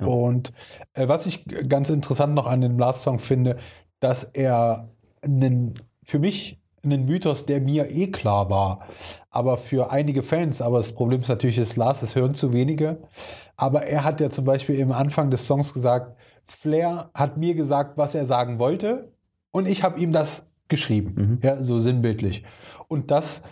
Ja. 0.00 0.06
Und 0.06 0.52
äh, 0.94 1.08
was 1.08 1.26
ich 1.26 1.44
ganz 1.68 1.90
interessant 1.90 2.34
noch 2.34 2.46
an 2.46 2.60
dem 2.60 2.78
Last-Song 2.78 3.18
finde, 3.18 3.58
dass 4.00 4.24
er 4.24 4.90
einen, 5.22 5.80
für 6.02 6.18
mich 6.18 6.60
einen 6.82 7.06
Mythos, 7.06 7.46
der 7.46 7.60
mir 7.60 7.90
eh 7.90 8.08
klar 8.08 8.50
war, 8.50 8.86
aber 9.30 9.56
für 9.56 9.90
einige 9.90 10.22
Fans, 10.22 10.60
aber 10.60 10.78
das 10.78 10.92
Problem 10.92 11.20
ist 11.20 11.28
natürlich, 11.28 11.56
dass 11.56 11.76
Lars, 11.76 12.02
es 12.02 12.14
hören 12.14 12.34
zu 12.34 12.52
wenige, 12.52 12.98
aber 13.56 13.82
er 13.86 14.04
hat 14.04 14.20
ja 14.20 14.30
zum 14.30 14.44
Beispiel 14.44 14.78
im 14.78 14.92
Anfang 14.92 15.30
des 15.30 15.46
Songs 15.46 15.72
gesagt, 15.72 16.16
Flair 16.44 17.10
hat 17.14 17.36
mir 17.36 17.54
gesagt, 17.54 17.96
was 17.96 18.14
er 18.14 18.24
sagen 18.24 18.58
wollte 18.58 19.12
und 19.50 19.68
ich 19.68 19.82
habe 19.82 19.98
ihm 20.00 20.12
das 20.12 20.46
geschrieben, 20.68 21.14
Mhm. 21.16 21.38
ja, 21.42 21.62
so 21.62 21.78
sinnbildlich. 21.78 22.44
Und 22.88 23.10
das 23.10 23.42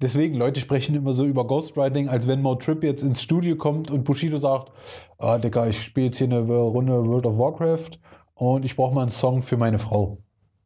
Deswegen, 0.00 0.34
Leute 0.34 0.58
sprechen 0.58 0.96
immer 0.96 1.12
so 1.12 1.24
über 1.24 1.46
Ghostwriting, 1.46 2.08
als 2.08 2.26
wenn 2.26 2.42
Mo 2.42 2.56
Trip 2.56 2.82
jetzt 2.82 3.04
ins 3.04 3.22
Studio 3.22 3.54
kommt 3.54 3.88
und 3.92 4.02
Bushido 4.02 4.36
sagt, 4.36 4.72
ah, 5.18 5.38
Digga, 5.38 5.68
ich 5.68 5.80
spiele 5.80 6.06
jetzt 6.06 6.18
hier 6.18 6.26
eine 6.26 6.40
Runde 6.40 7.06
World 7.06 7.24
of 7.24 7.38
Warcraft 7.38 8.00
und 8.34 8.64
ich 8.64 8.74
brauche 8.74 8.92
mal 8.92 9.02
einen 9.02 9.10
Song 9.10 9.42
für 9.42 9.56
meine 9.56 9.78
Frau. 9.78 10.18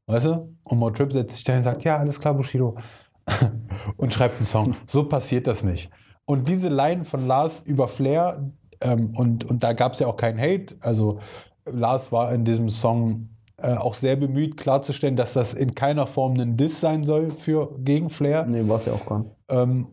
Weißt 0.07 0.24
du? 0.24 0.57
Und 0.64 0.78
Mo 0.78 0.89
Trip 0.89 1.12
setzt 1.12 1.37
sich 1.37 1.45
dahin 1.45 1.59
und 1.59 1.64
sagt, 1.64 1.84
ja, 1.84 1.99
alles 1.99 2.18
klar, 2.18 2.32
Bushido. 2.32 2.78
und 3.99 4.14
schreibt 4.14 4.37
einen 4.37 4.45
Song. 4.45 4.74
So 4.87 5.05
passiert 5.07 5.47
das 5.47 5.62
nicht. 5.62 5.91
Und 6.24 6.49
diese 6.49 6.70
Line 6.70 7.05
von 7.05 7.26
Lars 7.26 7.61
über 7.61 7.89
Flair, 7.89 8.43
ähm, 8.81 9.14
und, 9.16 9.45
und 9.45 9.62
da 9.62 9.72
gab 9.72 9.93
es 9.93 9.99
ja 9.99 10.07
auch 10.07 10.16
keinen 10.16 10.41
Hate, 10.41 10.77
also 10.81 11.18
Lars 11.64 12.12
war 12.12 12.33
in 12.33 12.45
diesem 12.45 12.70
Song 12.70 13.29
äh, 13.59 13.74
auch 13.74 13.95
sehr 13.95 14.16
bemüht 14.16 14.57
klarzustellen, 14.57 15.16
dass 15.16 15.33
das 15.33 15.55
in 15.55 15.74
keiner 15.74 16.07
Form 16.07 16.39
ein 16.39 16.57
Diss 16.57 16.81
sein 16.81 17.05
soll 17.05 17.31
für 17.31 17.74
gegen 17.79 18.11
Flair. 18.11 18.45
Nee, 18.47 18.68
war 18.68 18.77
es 18.77 18.87
ja 18.87 18.93
auch 18.93 19.07
gar 19.07 19.20
nicht. 19.20 19.31
Ähm, 19.49 19.87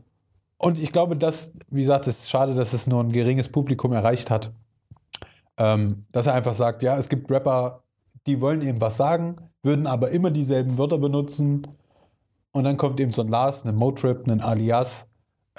und 0.57 0.79
ich 0.79 0.91
glaube, 0.91 1.15
dass, 1.15 1.53
wie 1.69 1.81
gesagt, 1.81 2.07
es 2.07 2.21
ist 2.21 2.29
schade, 2.29 2.55
dass 2.55 2.73
es 2.73 2.87
nur 2.87 3.01
ein 3.03 3.11
geringes 3.11 3.49
Publikum 3.49 3.93
erreicht 3.93 4.29
hat. 4.29 4.51
Ähm, 5.57 6.05
dass 6.11 6.25
er 6.25 6.33
einfach 6.33 6.53
sagt, 6.53 6.83
ja, 6.83 6.97
es 6.97 7.09
gibt 7.09 7.29
Rapper, 7.29 7.83
die 8.25 8.41
wollen 8.41 8.61
eben 8.61 8.81
was 8.81 8.97
sagen, 8.97 9.35
würden 9.61 9.87
aber 9.87 10.09
immer 10.11 10.31
dieselben 10.31 10.77
Wörter 10.77 10.97
benutzen. 10.97 11.67
Und 12.51 12.63
dann 12.63 12.77
kommt 12.77 12.99
eben 12.99 13.11
so 13.11 13.21
ein 13.21 13.27
Lars, 13.27 13.65
ein 13.65 13.75
Motrip, 13.75 14.27
ein 14.27 14.41
Alias, 14.41 15.07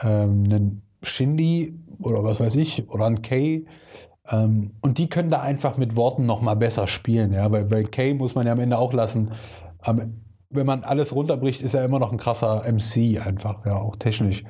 ähm, 0.03 0.45
ein 0.51 0.83
Shindy 1.05 1.75
oder 2.03 2.25
was 2.25 2.41
weiß 2.41 2.57
ich, 2.57 2.89
oder 2.91 3.07
ein 3.07 3.23
K. 3.23 3.65
Ähm, 4.31 4.73
und 4.81 4.99
die 4.99 5.09
können 5.09 5.31
da 5.31 5.41
einfach 5.43 5.77
mit 5.77 5.97
Worten 5.97 6.27
noch 6.27 6.41
mal 6.41 6.55
besser 6.55 6.87
spielen, 6.87 7.33
ja, 7.33 7.51
weil 7.53 7.65
bei 7.65 7.83
K 7.85 8.15
muss 8.15 8.35
man 8.35 8.47
ja 8.47 8.53
am 8.53 8.61
Ende 8.61 8.79
auch 8.79 8.93
lassen. 8.93 9.31
Ähm, 9.87 10.21
wenn 10.51 10.67
man 10.67 10.85
alles 10.85 11.15
runterbricht, 11.15 11.63
ist 11.63 11.75
er 11.75 11.85
immer 11.85 11.99
noch 11.99 12.13
ein 12.13 12.19
krasser 12.19 12.63
MC 12.71 13.21
einfach, 13.25 13.67
ja, 13.67 13.77
auch 13.77 13.97
technisch. 13.97 14.45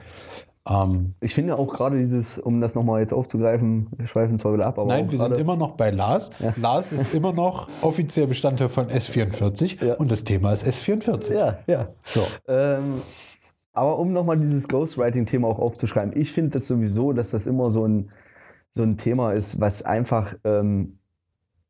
Ähm, 0.68 1.14
Ich 1.20 1.34
finde 1.34 1.57
auch 1.57 1.72
gerade 1.72 1.98
dieses, 1.98 2.38
um 2.38 2.61
das 2.61 2.74
nochmal 2.74 3.00
jetzt 3.00 3.12
aufzugreifen, 3.12 3.88
wir 3.96 4.07
schweifen 4.07 4.38
zwar 4.38 4.55
wieder 4.55 4.66
ab, 4.66 4.78
aber 4.78 4.88
nein, 4.88 5.11
wir 5.11 5.18
sind 5.18 5.36
immer 5.36 5.57
noch 5.57 5.72
bei 5.72 5.90
Lars. 5.90 6.30
Ja. 6.40 6.55
Lars 6.57 6.92
ist 6.92 7.14
immer 7.14 7.32
noch 7.32 7.68
offiziell 7.82 8.26
Bestandteil 8.26 8.68
von 8.68 8.88
S44 8.88 9.84
Ja. 9.84 9.94
und 9.94 10.11
das 10.11 10.24
Thema 10.24 10.52
ist 10.52 10.64
S44. 10.66 11.34
Ja, 11.34 11.59
ja. 11.66 11.88
So. 12.02 12.22
Ähm, 12.48 13.02
aber 13.75 13.99
um 13.99 14.12
nochmal 14.12 14.39
dieses 14.39 14.68
Ghostwriting-Thema 14.68 15.49
auch 15.49 15.59
aufzuschreiben, 15.59 16.16
ich 16.16 16.33
finde 16.33 16.53
das 16.53 16.68
sowieso, 16.68 17.12
dass 17.12 17.31
das 17.31 17.47
immer 17.47 17.70
so 17.70 17.87
ein, 17.87 18.11
so 18.70 18.83
ein 18.83 18.97
Thema 18.97 19.33
ist, 19.33 19.61
was 19.61 19.83
einfach, 19.83 20.37
ähm, 20.45 20.99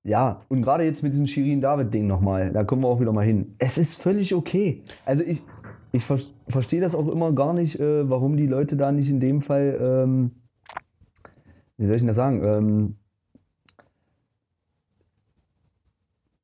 ja, 0.02 0.42
und 0.48 0.60
gerade 0.62 0.84
jetzt 0.84 1.02
mit 1.02 1.12
diesem 1.12 1.26
Shirin-David-Ding 1.26 2.06
nochmal, 2.06 2.52
da 2.52 2.62
kommen 2.62 2.82
wir 2.82 2.88
auch 2.88 3.00
wieder 3.00 3.12
mal 3.12 3.24
hin. 3.24 3.54
Es 3.58 3.78
ist 3.78 4.00
völlig 4.00 4.34
okay. 4.34 4.84
Also 5.06 5.24
ich, 5.24 5.42
ich 5.92 6.04
ver 6.04 6.18
verstehe 6.46 6.82
das 6.82 6.94
auch 6.94 7.08
immer 7.08 7.32
gar 7.32 7.54
nicht, 7.54 7.80
äh, 7.80 8.08
warum 8.08 8.36
die 8.36 8.46
Leute 8.46 8.76
da 8.76 8.92
nicht 8.92 9.08
in 9.08 9.18
dem 9.18 9.40
Fall, 9.40 9.78
ähm, 9.80 10.30
wie 11.78 11.86
soll 11.86 11.96
ich 11.96 12.02
denn 12.02 12.08
das 12.08 12.16
sagen, 12.16 12.44
ähm, 12.44 12.96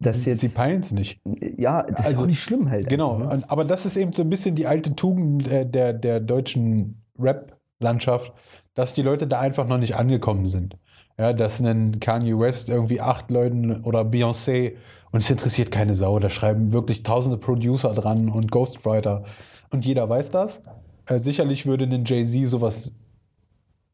das 0.01 0.25
jetzt, 0.25 0.41
Sie 0.41 0.49
peilen 0.49 0.81
es 0.81 0.93
nicht. 0.93 1.21
ja, 1.59 1.83
das 1.83 2.01
ist 2.01 2.07
Also, 2.07 2.23
auch 2.23 2.27
nicht 2.27 2.41
schlimm 2.43 2.71
halt. 2.71 2.89
Genau, 2.89 3.19
ne? 3.19 3.43
aber 3.49 3.65
das 3.65 3.85
ist 3.87 3.97
eben 3.97 4.13
so 4.13 4.23
ein 4.23 4.31
bisschen 4.31 4.55
die 4.55 4.67
alte 4.67 4.97
Tugend 4.97 5.47
der, 5.47 5.65
der, 5.65 5.93
der 5.93 6.21
deutschen 6.21 7.03
Rap-Landschaft, 7.19 8.33
dass 8.75 8.95
die 8.95 9.03
Leute 9.03 9.27
da 9.27 9.41
einfach 9.41 9.67
noch 9.67 9.79
nicht 9.79 9.97
angekommen 9.97 10.47
sind. 10.47 10.77
Ja, 11.19 11.35
dass 11.35 11.61
ein 11.61 12.01
Kanye 12.01 12.39
West 12.39 12.71
irgendwie 12.71 13.03
acht 13.03 13.31
Leuten 13.31 13.83
oder 13.85 14.01
Beyoncé 14.01 14.77
und 15.13 15.21
es 15.23 15.29
interessiert 15.29 15.71
keine 15.71 15.95
Sau, 15.95 16.19
da 16.19 16.31
schreiben 16.31 16.73
wirklich 16.73 17.03
tausende 17.03 17.37
Producer 17.37 17.93
dran 17.93 18.31
und 18.31 18.51
Ghostwriter 18.51 19.25
und 19.71 19.85
jeder 19.85 20.09
weiß 20.09 20.31
das. 20.31 20.63
Äh, 21.07 21.19
sicherlich 21.19 21.67
würde 21.67 21.85
ein 21.85 22.05
Jay-Z 22.07 22.49
sowas, 22.49 22.95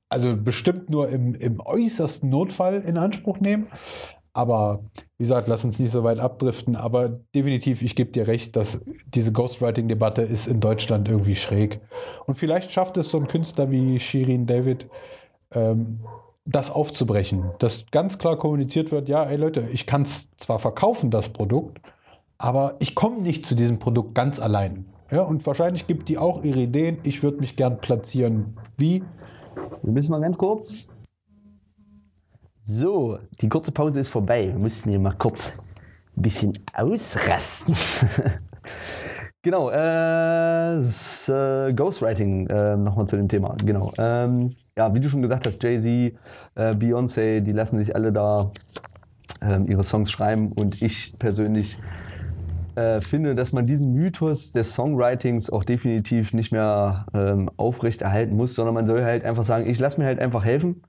also 0.08 0.36
bestimmt 0.36 0.88
nur 0.88 1.08
im, 1.08 1.34
im 1.34 1.58
äußersten 1.58 2.30
Notfall 2.30 2.76
in 2.76 2.96
Anspruch 2.96 3.40
nehmen. 3.40 3.66
Aber 4.36 4.80
wie 5.16 5.22
gesagt, 5.22 5.48
lass 5.48 5.64
uns 5.64 5.78
nicht 5.78 5.90
so 5.90 6.04
weit 6.04 6.18
abdriften. 6.18 6.76
Aber 6.76 7.08
definitiv, 7.34 7.80
ich 7.80 7.96
gebe 7.96 8.12
dir 8.12 8.26
recht, 8.26 8.54
dass 8.54 8.82
diese 9.06 9.32
Ghostwriting-Debatte 9.32 10.20
ist 10.20 10.46
in 10.46 10.60
Deutschland 10.60 11.08
irgendwie 11.08 11.34
schräg. 11.34 11.80
Und 12.26 12.34
vielleicht 12.34 12.70
schafft 12.70 12.98
es 12.98 13.08
so 13.08 13.18
ein 13.18 13.28
Künstler 13.28 13.70
wie 13.70 13.98
Shirin 13.98 14.46
David, 14.46 14.88
ähm, 15.52 16.00
das 16.44 16.70
aufzubrechen. 16.70 17.50
Dass 17.60 17.86
ganz 17.90 18.18
klar 18.18 18.36
kommuniziert 18.36 18.92
wird, 18.92 19.08
ja, 19.08 19.24
ey 19.24 19.38
Leute, 19.38 19.66
ich 19.72 19.86
kann 19.86 20.02
es 20.02 20.28
zwar 20.36 20.58
verkaufen, 20.58 21.10
das 21.10 21.30
Produkt, 21.30 21.80
aber 22.36 22.74
ich 22.78 22.94
komme 22.94 23.22
nicht 23.22 23.46
zu 23.46 23.54
diesem 23.54 23.78
Produkt 23.78 24.14
ganz 24.14 24.38
allein. 24.38 24.84
Ja, 25.10 25.22
und 25.22 25.46
wahrscheinlich 25.46 25.86
gibt 25.86 26.10
die 26.10 26.18
auch 26.18 26.44
ihre 26.44 26.60
Ideen. 26.60 26.98
Ich 27.04 27.22
würde 27.22 27.38
mich 27.38 27.56
gern 27.56 27.78
platzieren. 27.80 28.58
Wie? 28.76 29.02
Wir 29.82 29.92
müssen 29.92 30.10
mal 30.10 30.20
ganz 30.20 30.36
kurz. 30.36 30.90
So, 32.68 33.20
die 33.40 33.48
kurze 33.48 33.70
Pause 33.70 34.00
ist 34.00 34.08
vorbei. 34.08 34.48
Wir 34.48 34.58
mussten 34.58 34.90
hier 34.90 34.98
mal 34.98 35.12
kurz 35.12 35.52
ein 36.16 36.22
bisschen 36.22 36.58
ausrasten. 36.74 37.76
genau, 39.42 39.70
äh, 39.70 40.78
äh, 40.80 41.72
Ghostwriting, 41.72 42.48
äh, 42.48 42.76
nochmal 42.76 43.06
zu 43.06 43.16
dem 43.16 43.28
Thema. 43.28 43.54
Genau. 43.64 43.92
Ähm, 43.98 44.56
ja, 44.76 44.92
wie 44.92 44.98
du 44.98 45.08
schon 45.08 45.22
gesagt 45.22 45.46
hast, 45.46 45.62
Jay-Z, 45.62 45.86
äh, 46.56 46.74
Beyoncé, 46.74 47.38
die 47.38 47.52
lassen 47.52 47.78
sich 47.78 47.94
alle 47.94 48.12
da 48.12 48.50
ähm, 49.42 49.68
ihre 49.68 49.84
Songs 49.84 50.10
schreiben 50.10 50.50
und 50.50 50.82
ich 50.82 51.16
persönlich 51.20 51.78
äh, 52.74 53.00
finde, 53.00 53.36
dass 53.36 53.52
man 53.52 53.66
diesen 53.66 53.92
Mythos 53.92 54.50
des 54.50 54.74
Songwritings 54.74 55.50
auch 55.50 55.62
definitiv 55.62 56.32
nicht 56.32 56.50
mehr 56.50 57.06
ähm, 57.14 57.48
aufrechterhalten 57.58 58.36
muss, 58.36 58.56
sondern 58.56 58.74
man 58.74 58.88
soll 58.88 59.04
halt 59.04 59.24
einfach 59.24 59.44
sagen, 59.44 59.70
ich 59.70 59.78
lasse 59.78 60.00
mir 60.00 60.06
halt 60.08 60.18
einfach 60.18 60.44
helfen. 60.44 60.82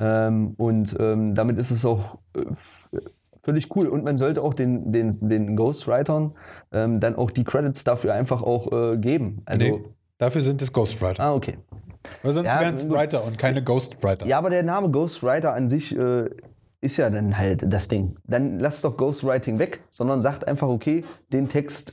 Ähm, 0.00 0.54
und 0.56 0.96
ähm, 0.98 1.34
damit 1.34 1.58
ist 1.58 1.70
es 1.70 1.84
auch 1.84 2.18
äh, 2.34 2.40
völlig 3.42 3.74
cool. 3.76 3.86
Und 3.86 4.02
man 4.04 4.18
sollte 4.18 4.42
auch 4.42 4.54
den, 4.54 4.92
den, 4.92 5.16
den 5.28 5.56
Ghostwritern 5.56 6.34
ähm, 6.72 7.00
dann 7.00 7.16
auch 7.16 7.30
die 7.30 7.44
Credits 7.44 7.84
dafür 7.84 8.14
einfach 8.14 8.42
auch 8.42 8.72
äh, 8.72 8.96
geben. 8.96 9.42
Also, 9.44 9.60
Nee, 9.60 9.84
dafür 10.18 10.42
sind 10.42 10.62
es 10.62 10.72
Ghostwriter. 10.72 11.22
Ah, 11.22 11.34
okay. 11.34 11.58
Weil 12.22 12.32
sonst 12.32 12.46
Ja, 12.46 12.60
wären 12.60 12.74
es. 12.74 12.88
Writer 12.88 13.24
und 13.24 13.36
keine 13.36 13.62
Ghostwriter. 13.62 14.26
Ja, 14.26 14.38
aber 14.38 14.48
der 14.50 14.62
Name 14.62 14.90
Ghostwriter 14.90 15.52
an 15.52 15.68
sich 15.68 15.96
äh, 15.96 16.30
ist 16.80 16.96
ja 16.96 17.10
dann 17.10 17.36
halt 17.36 17.70
das 17.70 17.88
Ding. 17.88 18.16
Dann 18.24 18.58
lasst 18.58 18.84
doch 18.84 18.96
Ghostwriting 18.96 19.58
weg, 19.58 19.82
sondern 19.90 20.22
sagt 20.22 20.48
einfach, 20.48 20.68
okay, 20.68 21.04
den 21.30 21.50
Text 21.50 21.92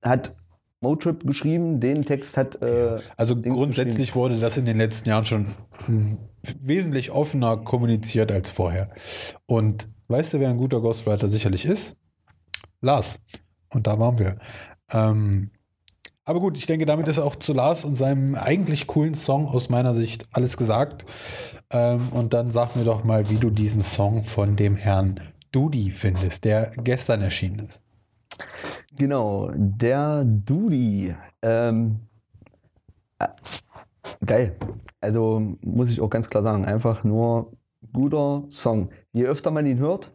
hat 0.00 0.36
Motrip 0.80 1.26
geschrieben, 1.26 1.80
den 1.80 2.04
Text 2.04 2.36
hat. 2.36 2.60
Äh, 2.62 2.98
Also 3.16 3.34
Dings 3.34 3.54
grundsätzlich 3.54 4.14
wurde 4.14 4.38
das 4.38 4.56
in 4.56 4.64
den 4.64 4.78
letzten 4.78 5.08
Jahren 5.08 5.24
schon 5.24 5.46
wesentlich 6.60 7.10
offener 7.10 7.56
kommuniziert 7.58 8.32
als 8.32 8.50
vorher. 8.50 8.90
Und 9.46 9.88
weißt 10.08 10.34
du, 10.34 10.40
wer 10.40 10.48
ein 10.48 10.58
guter 10.58 10.80
Ghostwriter 10.80 11.28
sicherlich 11.28 11.64
ist? 11.64 11.96
Lars. 12.80 13.20
Und 13.70 13.86
da 13.86 13.98
waren 13.98 14.18
wir. 14.18 14.38
Ähm, 14.90 15.50
aber 16.24 16.40
gut, 16.40 16.56
ich 16.56 16.66
denke, 16.66 16.86
damit 16.86 17.08
ist 17.08 17.18
auch 17.18 17.36
zu 17.36 17.52
Lars 17.52 17.84
und 17.84 17.94
seinem 17.94 18.34
eigentlich 18.36 18.86
coolen 18.86 19.14
Song 19.14 19.46
aus 19.46 19.68
meiner 19.68 19.94
Sicht 19.94 20.26
alles 20.32 20.56
gesagt. 20.56 21.04
Ähm, 21.70 22.08
und 22.10 22.32
dann 22.32 22.50
sag 22.50 22.76
mir 22.76 22.84
doch 22.84 23.02
mal, 23.02 23.28
wie 23.28 23.38
du 23.38 23.50
diesen 23.50 23.82
Song 23.82 24.24
von 24.24 24.54
dem 24.56 24.76
Herrn 24.76 25.20
Dudi 25.50 25.90
findest, 25.90 26.44
der 26.44 26.70
gestern 26.76 27.22
erschienen 27.22 27.66
ist. 27.66 27.82
Genau, 28.96 29.50
der 29.54 30.24
Dudi. 30.24 31.14
Ähm, 31.42 32.00
äh, 33.18 33.28
geil. 34.24 34.56
Also 35.00 35.56
muss 35.62 35.90
ich 35.90 36.00
auch 36.00 36.10
ganz 36.10 36.28
klar 36.30 36.42
sagen, 36.42 36.64
einfach 36.64 37.04
nur 37.04 37.52
guter 37.92 38.44
Song. 38.48 38.90
Je 39.12 39.26
öfter 39.26 39.50
man 39.50 39.66
ihn 39.66 39.78
hört, 39.78 40.12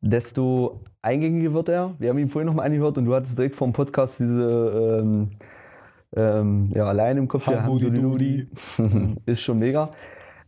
desto 0.00 0.82
eingängiger 1.02 1.52
wird 1.52 1.68
er. 1.68 1.94
Wir 1.98 2.10
haben 2.10 2.18
ihn 2.18 2.28
vorhin 2.28 2.46
nochmal 2.46 2.66
angehört 2.66 2.98
und 2.98 3.04
du 3.04 3.14
hattest 3.14 3.38
direkt 3.38 3.56
vom 3.56 3.72
Podcast 3.72 4.20
diese 4.20 5.00
ähm, 5.02 5.30
ähm, 6.16 6.70
ja, 6.74 6.86
allein 6.86 7.18
im 7.18 7.28
Kopf. 7.28 7.44
hier, 7.44 7.62
Hamdudi 7.62 8.48
ist 9.26 9.42
schon 9.42 9.58
mega. 9.58 9.92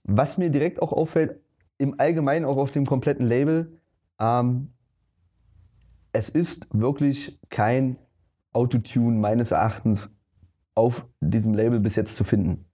Was 0.05 0.39
mir 0.39 0.51
direkt 0.51 0.83
auch 0.83 0.93
auffällt, 0.93 1.41
im 1.79 1.99
Allgemeinen 1.99 2.45
auch 2.45 2.57
auf 2.57 2.71
dem 2.71 2.87
kompletten 2.87 3.27
Label, 3.27 3.79
ähm, 4.19 4.73
es 6.13 6.29
ist 6.29 6.67
wirklich 6.73 7.39
kein 7.49 7.97
Autotune 8.53 9.19
meines 9.19 9.51
Erachtens 9.51 10.17
auf 10.75 11.07
diesem 11.21 11.55
Label 11.55 11.81
bis 11.81 11.97
jetzt 11.97 12.17
zu 12.17 12.25
finden. 12.25 12.65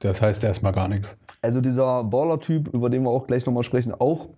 Das 0.00 0.20
heißt 0.20 0.44
erstmal 0.44 0.72
gar 0.72 0.88
nichts. 0.88 1.18
Also 1.40 1.60
dieser 1.60 2.04
Baller-Typ, 2.04 2.68
über 2.74 2.90
den 2.90 3.02
wir 3.02 3.10
auch 3.10 3.26
gleich 3.26 3.46
nochmal 3.46 3.62
sprechen, 3.62 3.92
auch 3.92 4.28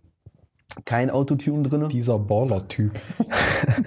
kein 0.84 1.10
Autotune 1.10 1.68
drin. 1.68 1.88
Dieser 1.88 2.18
Baller-Typ. 2.18 2.98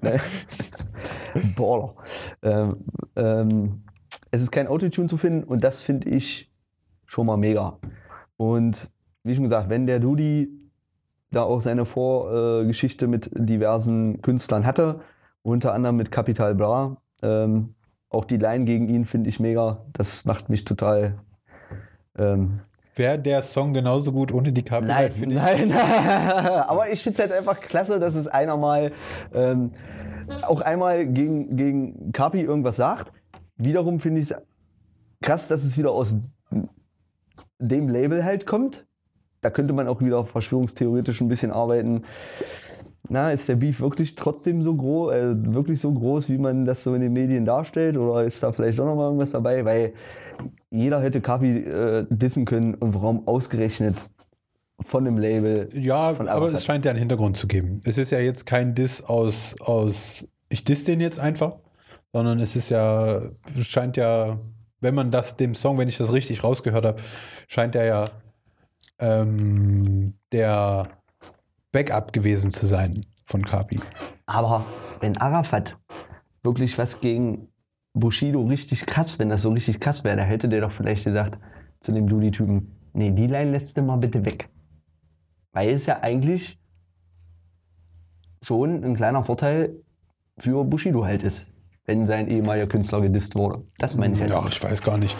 Baller. 1.56 1.94
Ähm, 2.42 2.76
ähm, 3.16 3.82
es 4.30 4.42
ist 4.42 4.50
kein 4.50 4.66
Autotune 4.66 5.08
zu 5.08 5.16
finden 5.16 5.44
und 5.44 5.64
das 5.64 5.82
finde 5.82 6.08
ich 6.08 6.52
schon 7.06 7.26
mal 7.26 7.36
mega. 7.36 7.78
Und 8.36 8.90
wie 9.22 9.34
schon 9.34 9.44
gesagt, 9.44 9.68
wenn 9.68 9.86
der 9.86 10.00
Dudi 10.00 10.48
da 11.30 11.42
auch 11.42 11.60
seine 11.60 11.84
Vorgeschichte 11.84 13.06
mit 13.06 13.30
diversen 13.34 14.22
Künstlern 14.22 14.64
hatte, 14.64 15.00
unter 15.42 15.74
anderem 15.74 15.96
mit 15.96 16.10
Capital 16.10 16.54
Bra, 16.54 16.96
ähm, 17.22 17.74
auch 18.10 18.24
die 18.24 18.36
Line 18.36 18.64
gegen 18.64 18.88
ihn 18.88 19.04
finde 19.04 19.28
ich 19.28 19.40
mega. 19.40 19.84
Das 19.92 20.24
macht 20.24 20.48
mich 20.48 20.64
total. 20.64 21.18
Ähm, 22.16 22.60
Wäre 22.94 23.18
der 23.18 23.42
Song 23.42 23.74
genauso 23.74 24.12
gut 24.12 24.32
ohne 24.32 24.52
die 24.52 24.64
nein, 24.68 24.80
Copyright, 24.80 25.14
finde 25.14 25.34
ich. 25.36 25.40
nein. 25.40 25.72
Aber 25.72 26.90
ich 26.90 27.02
finde 27.02 27.14
es 27.14 27.20
halt 27.20 27.32
einfach 27.38 27.60
klasse, 27.60 28.00
dass 28.00 28.14
es 28.14 28.26
einer 28.26 28.56
mal 28.56 28.92
ähm, 29.32 29.72
auch 30.42 30.60
einmal 30.60 31.06
gegen, 31.06 31.56
gegen 31.56 32.12
Kapi 32.12 32.40
irgendwas 32.40 32.76
sagt. 32.76 33.12
Wiederum 33.56 34.00
finde 34.00 34.20
ich 34.20 34.30
es 34.30 34.36
krass, 35.22 35.48
dass 35.48 35.64
es 35.64 35.78
wieder 35.78 35.92
aus 35.92 36.16
dem 37.58 37.88
Label 37.88 38.24
halt 38.24 38.46
kommt. 38.46 38.86
Da 39.40 39.50
könnte 39.50 39.72
man 39.72 39.86
auch 39.86 40.00
wieder 40.00 40.24
verschwörungstheoretisch 40.24 41.20
ein 41.20 41.28
bisschen 41.28 41.52
arbeiten. 41.52 42.02
Na, 43.08 43.32
ist 43.32 43.48
der 43.48 43.56
Beef 43.56 43.80
wirklich 43.80 44.14
trotzdem 44.14 44.62
so 44.62 44.74
groß, 44.74 45.14
äh, 45.14 45.54
wirklich 45.54 45.80
so 45.80 45.92
groß, 45.92 46.28
wie 46.28 46.38
man 46.38 46.64
das 46.64 46.84
so 46.84 46.94
in 46.94 47.00
den 47.00 47.12
Medien 47.12 47.44
darstellt? 47.44 47.96
Oder 47.96 48.24
ist 48.24 48.42
da 48.42 48.52
vielleicht 48.52 48.78
doch 48.78 48.84
noch 48.84 48.96
mal 48.96 49.04
irgendwas 49.04 49.30
dabei? 49.30 49.64
Weil 49.64 49.94
jeder 50.70 51.00
hätte 51.00 51.20
Kapi 51.20 51.58
äh, 51.58 52.06
dissen 52.10 52.44
können 52.44 52.74
und 52.74 52.94
warum 52.94 53.26
ausgerechnet 53.26 53.96
von 54.86 55.04
dem 55.04 55.18
Label. 55.18 55.68
Ja, 55.72 56.14
aber 56.18 56.52
es 56.52 56.64
scheint 56.64 56.84
ja 56.84 56.90
einen 56.90 57.00
Hintergrund 57.00 57.36
zu 57.36 57.46
geben. 57.46 57.78
Es 57.84 57.98
ist 57.98 58.10
ja 58.10 58.20
jetzt 58.20 58.46
kein 58.46 58.74
Diss 58.74 59.02
aus, 59.02 59.56
aus 59.60 60.26
ich 60.48 60.64
diss 60.64 60.84
den 60.84 61.00
jetzt 61.00 61.18
einfach, 61.18 61.56
sondern 62.12 62.40
es 62.40 62.56
ist 62.56 62.68
ja, 62.68 63.22
es 63.56 63.66
scheint 63.66 63.96
ja, 63.96 64.38
wenn 64.80 64.94
man 64.94 65.10
das 65.10 65.36
dem 65.36 65.54
Song, 65.54 65.78
wenn 65.78 65.88
ich 65.88 65.98
das 65.98 66.12
richtig 66.12 66.44
rausgehört 66.44 66.84
habe, 66.84 67.00
scheint 67.48 67.74
er 67.74 67.84
ja 67.86 68.10
ähm, 69.00 70.14
der 70.32 70.97
Backup 71.72 72.12
gewesen 72.12 72.50
zu 72.50 72.66
sein 72.66 73.04
von 73.24 73.42
Kapi. 73.42 73.80
Aber 74.26 74.66
wenn 75.00 75.16
Arafat 75.16 75.78
wirklich 76.42 76.78
was 76.78 77.00
gegen 77.00 77.48
Bushido 77.92 78.42
richtig 78.42 78.86
krass, 78.86 79.18
wenn 79.18 79.28
das 79.28 79.42
so 79.42 79.50
richtig 79.50 79.80
krass 79.80 80.04
wäre, 80.04 80.16
da 80.16 80.22
hätte 80.22 80.48
der 80.48 80.62
doch 80.62 80.72
vielleicht 80.72 81.04
gesagt 81.04 81.38
zu 81.80 81.92
dem 81.92 82.08
Dudi-Typen, 82.08 82.90
nee, 82.92 83.10
die 83.10 83.26
Line 83.26 83.50
lässt 83.52 83.76
du 83.76 83.82
mal 83.82 83.96
bitte 83.96 84.24
weg. 84.24 84.48
Weil 85.52 85.70
es 85.70 85.86
ja 85.86 86.00
eigentlich 86.00 86.58
schon 88.42 88.84
ein 88.84 88.94
kleiner 88.94 89.24
Vorteil 89.24 89.82
für 90.38 90.64
Bushido 90.64 91.04
halt 91.04 91.22
ist, 91.22 91.52
wenn 91.88 92.06
sein 92.06 92.28
ehemaliger 92.28 92.66
Künstler 92.66 93.00
gedisst 93.00 93.34
wurde. 93.34 93.62
Das 93.78 93.96
meine 93.96 94.12
ich 94.12 94.20
halt. 94.20 94.28
Ja, 94.30 94.44
ich 94.46 94.62
weiß 94.62 94.82
gar 94.82 94.98
nicht. 94.98 95.16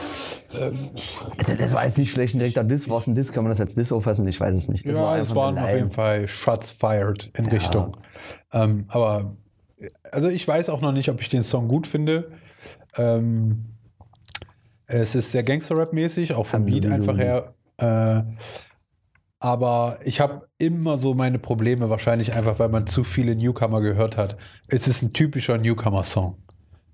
Also 0.52 1.54
das 1.58 1.72
war 1.72 1.86
jetzt 1.86 1.96
nicht 1.96 2.10
schlecht 2.10 2.34
ein 2.34 2.40
direkter 2.40 2.62
Diss. 2.62 2.90
War 2.90 2.98
es 2.98 3.06
ein 3.06 3.14
Diss? 3.14 3.32
Kann 3.32 3.42
man 3.42 3.50
das 3.50 3.60
als 3.60 3.74
Diss 3.74 3.90
auffassen? 3.90 4.28
Ich 4.28 4.38
weiß 4.38 4.54
es 4.54 4.68
nicht. 4.68 4.84
Ja, 4.84 4.92
es 5.16 5.20
einfach 5.22 5.34
waren 5.34 5.58
auf 5.58 5.72
jeden. 5.72 5.88
Fall 5.90 6.28
Shots 6.28 6.70
fired 6.70 7.30
in 7.38 7.46
Ja. 7.46 7.52
Richtung. 7.52 7.96
Ähm, 8.52 8.84
aber 8.88 9.34
also 10.12 10.28
ich 10.28 10.46
weiß 10.46 10.68
auch 10.68 10.82
noch 10.82 10.92
nicht, 10.92 11.08
ob 11.08 11.22
ich 11.22 11.30
den 11.30 11.42
Song 11.42 11.68
gut 11.68 11.86
finde. 11.86 12.32
Ähm, 12.98 13.64
es 14.86 15.14
ist 15.14 15.32
sehr 15.32 15.44
Gangster-Rap-mäßig, 15.44 16.34
auch 16.34 16.46
vom 16.46 16.66
Beat 16.66 16.84
einfach 16.84 17.16
her. 17.16 17.54
Äh, 17.78 18.22
aber 19.40 19.98
ich 20.04 20.20
habe 20.20 20.48
immer 20.58 20.98
so 20.98 21.14
meine 21.14 21.38
Probleme, 21.38 21.88
wahrscheinlich 21.88 22.34
einfach, 22.34 22.58
weil 22.58 22.68
man 22.68 22.86
zu 22.86 23.04
viele 23.04 23.36
Newcomer 23.36 23.80
gehört 23.80 24.18
hat. 24.18 24.36
Es 24.66 24.86
ist 24.86 25.00
ein 25.00 25.14
typischer 25.14 25.56
Newcomer-Song. 25.56 26.36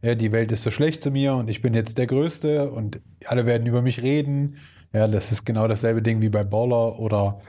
Ja, 0.05 0.15
die 0.15 0.33
Welt 0.33 0.53
ist 0.53 0.63
so 0.63 0.71
schlecht 0.71 1.03
zu 1.03 1.11
mir 1.11 1.35
und 1.35 1.49
ich 1.49 1.63
bin 1.63 1.73
jetzt 1.73 1.97
der 1.97 2.07
Größte 2.07 2.71
und 2.71 3.01
alle 3.25 3.47
werden 3.47 3.67
über 3.67 3.81
mich 3.81 4.03
reden. 4.03 4.57
Ja, 4.93 5.09
das 5.09 5.33
ist 5.33 5.47
genau 5.47 5.67
dasselbe 5.67 6.03
Ding 6.03 6.21
wie 6.21 6.29
bei 6.29 6.45
Baller 6.45 6.99
oder 7.01 7.41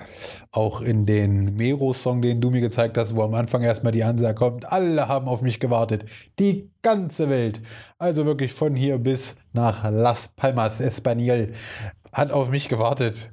auch 0.52 0.80
in 0.82 1.06
den 1.06 1.56
Mero-Song, 1.58 2.22
den 2.22 2.40
du 2.40 2.50
mir 2.52 2.62
gezeigt 2.62 2.98
hast, 2.98 3.14
wo 3.14 3.24
am 3.24 3.34
Anfang 3.34 3.62
erstmal 3.62 3.92
die 3.92 4.06
Ansage 4.06 4.36
kommt, 4.36 4.72
alle 4.72 5.08
haben 5.10 5.28
auf 5.28 5.42
mich 5.42 5.60
gewartet. 5.60 6.06
Die 6.40 6.72
ganze 6.82 7.30
Welt. 7.30 7.60
Also 8.00 8.26
wirklich 8.26 8.54
von 8.54 8.74
hier 8.74 8.98
bis 9.00 9.36
nach 9.52 9.84
Las 9.92 10.30
Palmas 10.38 10.80
Español 10.80 11.50
hat 12.14 12.32
auf 12.32 12.50
mich 12.50 12.70
gewartet. 12.70 13.32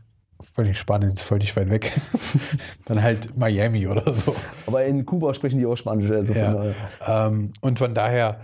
Völlig 0.57 0.77
spannend, 0.79 1.13
ist 1.13 1.23
völlig 1.23 1.55
weit 1.57 1.71
weg. 1.71 1.93
Dann 2.87 3.01
halt 3.03 3.39
Miami 3.39 3.87
oder 3.87 4.13
so. 4.13 4.35
Aber 4.67 4.85
in 4.85 5.07
Kuba 5.07 5.33
sprechen 5.33 5.59
die 5.61 5.67
auch 5.67 5.77
Spanisch. 5.77 6.11
Also 6.11 6.33
von 6.33 6.43
Ja. 6.43 6.53
daher. 6.53 7.29
Ähm, 7.29 7.53
und 7.61 7.79
von 7.79 7.95
daher, 7.95 8.41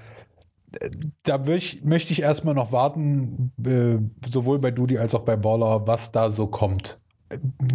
da 1.23 1.47
ich, 1.47 1.85
möchte 1.85 2.13
ich 2.13 2.23
erstmal 2.23 2.55
noch 2.55 2.73
warten, 2.73 3.53
äh, 3.65 4.29
sowohl 4.29 4.59
bei 4.59 4.71
Dudi 4.71 4.99
als 4.99 5.15
auch 5.15 5.23
bei 5.25 5.37
Baller, 5.37 5.87
was 5.87 6.13
da 6.13 6.31
so 6.31 6.47
kommt. 6.47 7.01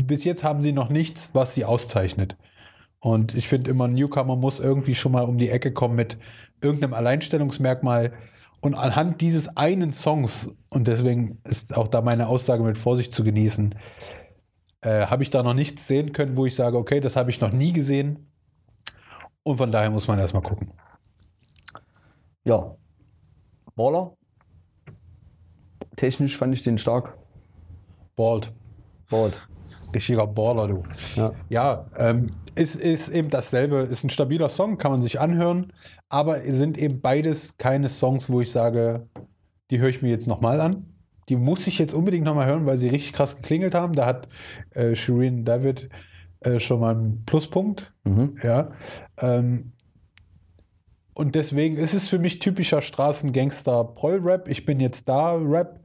Bis 0.05 0.23
jetzt 0.23 0.43
haben 0.43 0.61
sie 0.61 0.73
noch 0.73 0.89
nichts, 0.89 1.29
was 1.33 1.53
sie 1.53 1.65
auszeichnet. 1.65 2.37
Und 2.99 3.35
ich 3.35 3.49
finde 3.49 3.71
immer, 3.71 3.85
ein 3.85 3.93
Newcomer 3.93 4.35
muss 4.35 4.59
irgendwie 4.59 4.95
schon 4.95 5.11
mal 5.11 5.23
um 5.25 5.37
die 5.37 5.49
Ecke 5.49 5.73
kommen 5.73 5.95
mit 5.95 6.17
irgendeinem 6.61 6.93
Alleinstellungsmerkmal. 6.93 8.11
Und 8.61 8.75
anhand 8.75 9.19
dieses 9.19 9.57
einen 9.57 9.91
Songs, 9.91 10.49
und 10.71 10.87
deswegen 10.87 11.39
ist 11.43 11.75
auch 11.75 11.89
da 11.89 12.01
meine 12.01 12.27
Aussage 12.27 12.63
mit 12.63 12.77
Vorsicht 12.77 13.11
zu 13.11 13.23
genießen, 13.23 13.75
äh, 14.81 15.07
habe 15.07 15.23
ich 15.23 15.29
da 15.29 15.43
noch 15.43 15.53
nichts 15.53 15.87
sehen 15.87 16.13
können, 16.13 16.37
wo 16.37 16.45
ich 16.45 16.55
sage, 16.55 16.77
okay, 16.77 16.99
das 16.99 17.15
habe 17.15 17.29
ich 17.29 17.41
noch 17.41 17.51
nie 17.51 17.73
gesehen. 17.73 18.31
Und 19.43 19.57
von 19.57 19.71
daher 19.71 19.89
muss 19.89 20.07
man 20.07 20.19
erstmal 20.19 20.43
gucken. 20.43 20.71
Ja. 22.45 22.77
Baller. 23.75 24.15
Technisch 25.95 26.37
fand 26.37 26.53
ich 26.53 26.63
den 26.63 26.77
stark. 26.77 27.17
Bald. 28.15 28.53
Bald. 29.09 29.47
Richtiger 29.93 30.27
Baller, 30.27 30.67
du. 30.67 30.83
Ja. 31.15 31.33
Ja, 31.49 31.85
ähm, 31.97 32.27
ist, 32.55 32.75
ist 32.75 33.09
eben 33.09 33.29
dasselbe. 33.29 33.77
Ist 33.77 34.03
ein 34.03 34.09
stabiler 34.09 34.49
Song, 34.49 34.77
kann 34.77 34.91
man 34.91 35.01
sich 35.01 35.19
anhören. 35.19 35.73
Aber 36.09 36.39
sind 36.39 36.77
eben 36.77 37.01
beides 37.01 37.57
keine 37.57 37.89
Songs, 37.89 38.29
wo 38.29 38.41
ich 38.41 38.51
sage, 38.51 39.07
die 39.71 39.79
höre 39.79 39.89
ich 39.89 40.01
mir 40.01 40.09
jetzt 40.09 40.27
nochmal 40.27 40.61
an. 40.61 40.85
Die 41.29 41.35
muss 41.35 41.67
ich 41.67 41.79
jetzt 41.79 41.93
unbedingt 41.93 42.25
nochmal 42.25 42.47
hören, 42.47 42.65
weil 42.65 42.77
sie 42.77 42.89
richtig 42.89 43.13
krass 43.13 43.35
geklingelt 43.37 43.73
haben. 43.75 43.93
Da 43.93 44.05
hat 44.05 44.27
äh, 44.71 44.93
Shireen 44.95 45.45
David 45.45 45.89
äh, 46.41 46.59
schon 46.59 46.79
mal 46.81 46.95
einen 46.95 47.23
Pluspunkt. 47.25 47.93
Mhm. 48.03 48.37
Ja. 48.43 48.71
Ähm, 49.17 49.72
und 51.13 51.35
deswegen 51.35 51.77
ist 51.77 51.93
es 51.93 52.09
für 52.09 52.19
mich 52.19 52.39
typischer 52.39 52.81
Straßengangster-Proll-Rap. 52.81 54.47
Ich 54.47 54.65
bin 54.65 54.79
jetzt 54.79 55.07
da, 55.07 55.35
Rap. 55.35 55.79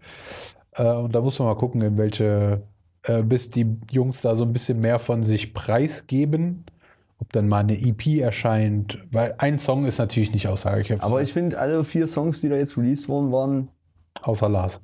Äh, 0.72 0.92
und 0.92 1.14
da 1.14 1.20
muss 1.20 1.38
man 1.38 1.48
mal 1.48 1.54
gucken, 1.54 1.82
in 1.82 1.98
welche, 1.98 2.62
äh, 3.02 3.22
bis 3.22 3.50
die 3.50 3.78
Jungs 3.90 4.22
da 4.22 4.36
so 4.36 4.44
ein 4.44 4.52
bisschen 4.52 4.80
mehr 4.80 4.98
von 4.98 5.22
sich 5.22 5.52
preisgeben. 5.52 6.64
Ob 7.20 7.32
dann 7.32 7.48
mal 7.48 7.58
eine 7.58 7.76
EP 7.76 8.20
erscheint. 8.20 8.98
Weil 9.10 9.34
ein 9.38 9.58
Song 9.58 9.86
ist 9.86 9.98
natürlich 9.98 10.32
nicht 10.32 10.46
aussagekräftig. 10.46 11.02
Aber 11.02 11.20
ich 11.20 11.32
finde, 11.32 11.58
alle 11.58 11.84
vier 11.84 12.06
Songs, 12.06 12.40
die 12.40 12.48
da 12.48 12.56
jetzt 12.56 12.76
released 12.76 13.08
wurden, 13.08 13.32
waren, 13.32 13.68
Außer 14.22 14.48
Lars. 14.48 14.80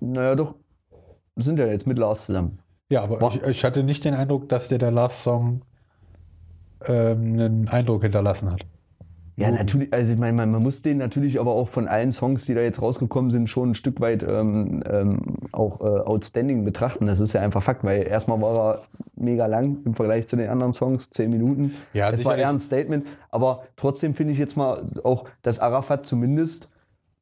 naja, 0.00 0.34
doch, 0.34 0.54
sind 1.36 1.58
ja 1.58 1.66
jetzt 1.66 1.86
mit 1.86 1.98
Lars 1.98 2.26
zusammen. 2.26 2.58
Ja, 2.90 3.02
aber 3.02 3.34
ich, 3.34 3.42
ich 3.42 3.64
hatte 3.64 3.84
nicht 3.84 4.04
den 4.04 4.14
Eindruck, 4.14 4.48
dass 4.48 4.68
der, 4.68 4.78
der 4.78 4.90
Last-Song 4.90 5.62
ähm, 6.86 7.38
einen 7.38 7.68
Eindruck 7.68 8.02
hinterlassen 8.02 8.50
hat. 8.52 8.64
Ja, 9.38 9.52
natürlich, 9.52 9.92
also 9.92 10.14
ich 10.14 10.18
meine, 10.18 10.32
man, 10.32 10.50
man 10.50 10.64
muss 10.64 10.82
den 10.82 10.98
natürlich 10.98 11.38
aber 11.38 11.52
auch 11.52 11.68
von 11.68 11.86
allen 11.86 12.10
Songs, 12.10 12.44
die 12.44 12.54
da 12.54 12.60
jetzt 12.60 12.82
rausgekommen 12.82 13.30
sind, 13.30 13.48
schon 13.48 13.70
ein 13.70 13.74
Stück 13.76 14.00
weit 14.00 14.24
ähm, 14.24 14.82
ähm, 14.84 15.36
auch 15.52 15.80
äh, 15.80 15.84
outstanding 15.84 16.64
betrachten. 16.64 17.06
Das 17.06 17.20
ist 17.20 17.34
ja 17.34 17.40
einfach 17.40 17.62
Fakt, 17.62 17.84
weil 17.84 18.04
erstmal 18.04 18.40
war 18.40 18.74
er 18.74 18.82
mega 19.14 19.46
lang 19.46 19.78
im 19.84 19.94
Vergleich 19.94 20.26
zu 20.26 20.34
den 20.34 20.48
anderen 20.48 20.72
Songs, 20.72 21.10
zehn 21.10 21.30
Minuten. 21.30 21.72
Ja, 21.92 22.10
es 22.10 22.24
war 22.24 22.36
eher 22.36 22.48
ein 22.48 22.58
Statement, 22.58 23.06
aber 23.30 23.62
trotzdem 23.76 24.14
finde 24.14 24.32
ich 24.32 24.40
jetzt 24.40 24.56
mal 24.56 24.84
auch, 25.04 25.28
dass 25.42 25.60
Arafat 25.60 26.04
zumindest 26.04 26.68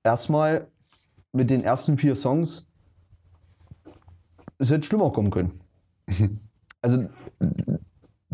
erstmal 0.03 0.69
mit 1.33 1.51
den 1.51 1.63
ersten 1.63 1.99
vier 1.99 2.17
Songs 2.17 2.67
es 4.59 4.71
hätte 4.71 4.87
schlimmer 4.87 5.13
kommen 5.13 5.31
können. 5.31 5.61
Also 6.83 7.07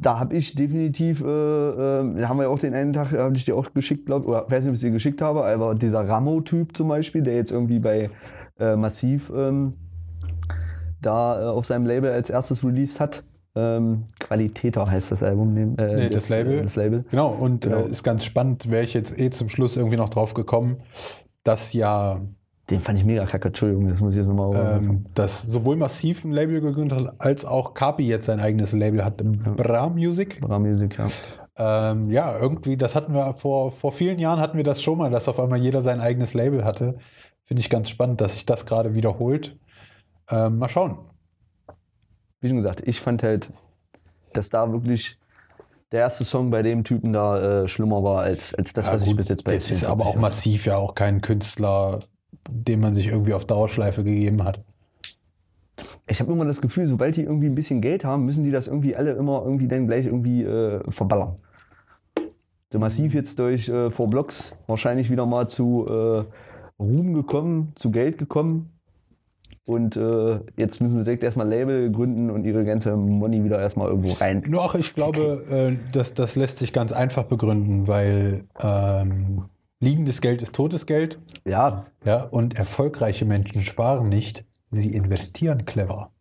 da 0.02 0.18
habe 0.18 0.36
ich 0.36 0.54
definitiv, 0.54 1.22
äh, 1.22 1.24
äh, 1.24 2.20
da 2.20 2.28
haben 2.28 2.36
wir 2.38 2.44
ja 2.44 2.48
auch 2.48 2.58
den 2.58 2.74
einen 2.74 2.92
Tag, 2.92 3.12
habe 3.12 3.36
ich 3.36 3.44
dir 3.44 3.56
auch 3.56 3.72
geschickt, 3.72 4.06
glaube 4.06 4.26
oder 4.26 4.44
weiß 4.48 4.64
nicht, 4.64 4.70
ob 4.70 4.74
ich 4.74 4.80
dir 4.80 4.90
geschickt 4.90 5.22
habe, 5.22 5.44
aber 5.44 5.74
dieser 5.74 6.06
Ramo-Typ 6.06 6.76
zum 6.76 6.88
Beispiel, 6.88 7.22
der 7.22 7.36
jetzt 7.36 7.52
irgendwie 7.52 7.78
bei 7.78 8.10
äh, 8.58 8.76
Massiv 8.76 9.32
ähm, 9.34 9.74
da 11.00 11.40
äh, 11.40 11.44
auf 11.46 11.66
seinem 11.66 11.86
Label 11.86 12.10
als 12.10 12.30
erstes 12.30 12.64
released 12.64 13.00
hat. 13.00 13.24
Ähm, 13.54 14.04
Qualitäter 14.18 14.90
heißt 14.90 15.12
das 15.12 15.22
Album. 15.22 15.56
Äh, 15.56 15.64
nee, 15.66 16.08
das, 16.08 16.10
das, 16.10 16.28
Label. 16.30 16.62
das 16.62 16.76
Label. 16.76 17.04
Genau, 17.10 17.28
und 17.30 17.64
genau. 17.64 17.84
Äh, 17.84 17.90
ist 17.90 18.02
ganz 18.02 18.24
spannend, 18.24 18.70
wäre 18.70 18.82
ich 18.82 18.94
jetzt 18.94 19.18
eh 19.20 19.30
zum 19.30 19.48
Schluss 19.48 19.76
irgendwie 19.76 19.96
noch 19.96 20.08
drauf 20.08 20.34
gekommen, 20.34 20.78
dass 21.44 21.72
ja 21.72 22.20
den 22.72 22.82
fand 22.82 22.98
ich 22.98 23.04
mega 23.04 23.24
kacke, 23.26 23.48
Entschuldigung, 23.48 23.88
das 23.88 24.00
muss 24.00 24.12
ich 24.12 24.18
jetzt 24.18 24.26
nochmal 24.26 24.78
ähm, 24.80 25.04
Dass 25.14 25.42
sowohl 25.42 25.76
Massiv 25.76 26.24
ein 26.24 26.32
Label 26.32 26.60
gegründet 26.60 26.98
hat, 26.98 27.14
als 27.18 27.44
auch 27.44 27.74
Kapi 27.74 28.04
jetzt 28.06 28.26
sein 28.26 28.40
eigenes 28.40 28.72
Label 28.72 29.04
hat. 29.04 29.18
Bra 29.18 29.88
Music. 29.88 30.40
Bra 30.40 30.58
Music, 30.58 30.98
ja. 30.98 31.06
Ähm, 31.56 32.10
ja, 32.10 32.38
irgendwie, 32.38 32.76
das 32.76 32.94
hatten 32.94 33.12
wir 33.12 33.34
vor, 33.34 33.70
vor 33.70 33.92
vielen 33.92 34.18
Jahren 34.18 34.40
hatten 34.40 34.56
wir 34.56 34.64
das 34.64 34.82
schon 34.82 34.98
mal, 34.98 35.10
dass 35.10 35.28
auf 35.28 35.38
einmal 35.38 35.58
jeder 35.58 35.82
sein 35.82 36.00
eigenes 36.00 36.34
Label 36.34 36.64
hatte. 36.64 36.96
Finde 37.44 37.60
ich 37.60 37.68
ganz 37.68 37.90
spannend, 37.90 38.20
dass 38.20 38.32
sich 38.32 38.46
das 38.46 38.64
gerade 38.64 38.94
wiederholt. 38.94 39.58
Ähm, 40.30 40.58
mal 40.58 40.68
schauen. 40.68 40.98
Wie 42.40 42.48
schon 42.48 42.56
gesagt, 42.56 42.82
ich 42.86 43.00
fand 43.00 43.22
halt, 43.22 43.52
dass 44.32 44.48
da 44.48 44.72
wirklich 44.72 45.18
der 45.92 46.00
erste 46.00 46.24
Song 46.24 46.50
bei 46.50 46.62
dem 46.62 46.84
Typen 46.84 47.12
da 47.12 47.62
äh, 47.62 47.68
schlimmer 47.68 48.02
war 48.02 48.22
als, 48.22 48.54
als 48.54 48.72
das, 48.72 48.86
ja, 48.86 48.94
was 48.94 49.02
gut, 49.02 49.10
ich 49.10 49.16
bis 49.16 49.28
jetzt 49.28 49.44
bei 49.44 49.54
Das 49.54 49.70
ist 49.70 49.84
aber 49.84 50.06
auch 50.06 50.16
massiv 50.16 50.64
ja 50.64 50.76
auch 50.76 50.94
kein 50.94 51.20
Künstler, 51.20 52.00
den 52.50 52.80
man 52.80 52.94
sich 52.94 53.08
irgendwie 53.08 53.34
auf 53.34 53.44
Dauerschleife 53.44 54.04
gegeben 54.04 54.44
hat. 54.44 54.60
Ich 56.06 56.20
habe 56.20 56.32
immer 56.32 56.44
das 56.44 56.60
Gefühl, 56.60 56.86
sobald 56.86 57.16
die 57.16 57.22
irgendwie 57.22 57.46
ein 57.46 57.54
bisschen 57.54 57.80
Geld 57.80 58.04
haben, 58.04 58.24
müssen 58.24 58.44
die 58.44 58.50
das 58.50 58.66
irgendwie 58.66 58.94
alle 58.94 59.12
immer 59.12 59.42
irgendwie 59.44 59.68
dann 59.68 59.86
gleich 59.86 60.06
irgendwie 60.06 60.42
äh, 60.42 60.80
verballern. 60.90 61.36
So 62.72 62.78
massiv 62.78 63.14
jetzt 63.14 63.38
durch 63.38 63.68
äh, 63.68 63.90
Four 63.90 64.08
Blocks 64.08 64.54
wahrscheinlich 64.66 65.10
wieder 65.10 65.26
mal 65.26 65.48
zu 65.48 65.86
äh, 65.88 66.24
Ruhm 66.82 67.14
gekommen, 67.14 67.72
zu 67.76 67.90
Geld 67.90 68.18
gekommen. 68.18 68.70
Und 69.64 69.96
äh, 69.96 70.40
jetzt 70.56 70.80
müssen 70.80 70.98
sie 70.98 71.04
direkt 71.04 71.22
erstmal 71.22 71.48
Label 71.48 71.90
gründen 71.92 72.30
und 72.30 72.44
ihre 72.44 72.64
ganze 72.64 72.96
Money 72.96 73.44
wieder 73.44 73.60
erstmal 73.60 73.88
irgendwo 73.88 74.12
rein. 74.14 74.42
Nur 74.46 74.62
auch 74.62 74.74
ich 74.74 74.94
glaube, 74.94 75.44
äh, 75.50 75.76
das, 75.92 76.14
das 76.14 76.34
lässt 76.34 76.58
sich 76.58 76.72
ganz 76.72 76.92
einfach 76.92 77.24
begründen, 77.24 77.86
weil 77.86 78.44
ähm, 78.60 79.44
Liegendes 79.82 80.20
Geld 80.20 80.42
ist 80.42 80.54
totes 80.54 80.86
Geld. 80.86 81.18
Ja. 81.44 81.86
Ja, 82.04 82.22
und 82.22 82.56
erfolgreiche 82.56 83.24
Menschen 83.24 83.62
sparen 83.62 84.08
nicht, 84.08 84.44
sie 84.70 84.94
investieren 84.94 85.64
clever. 85.64 86.12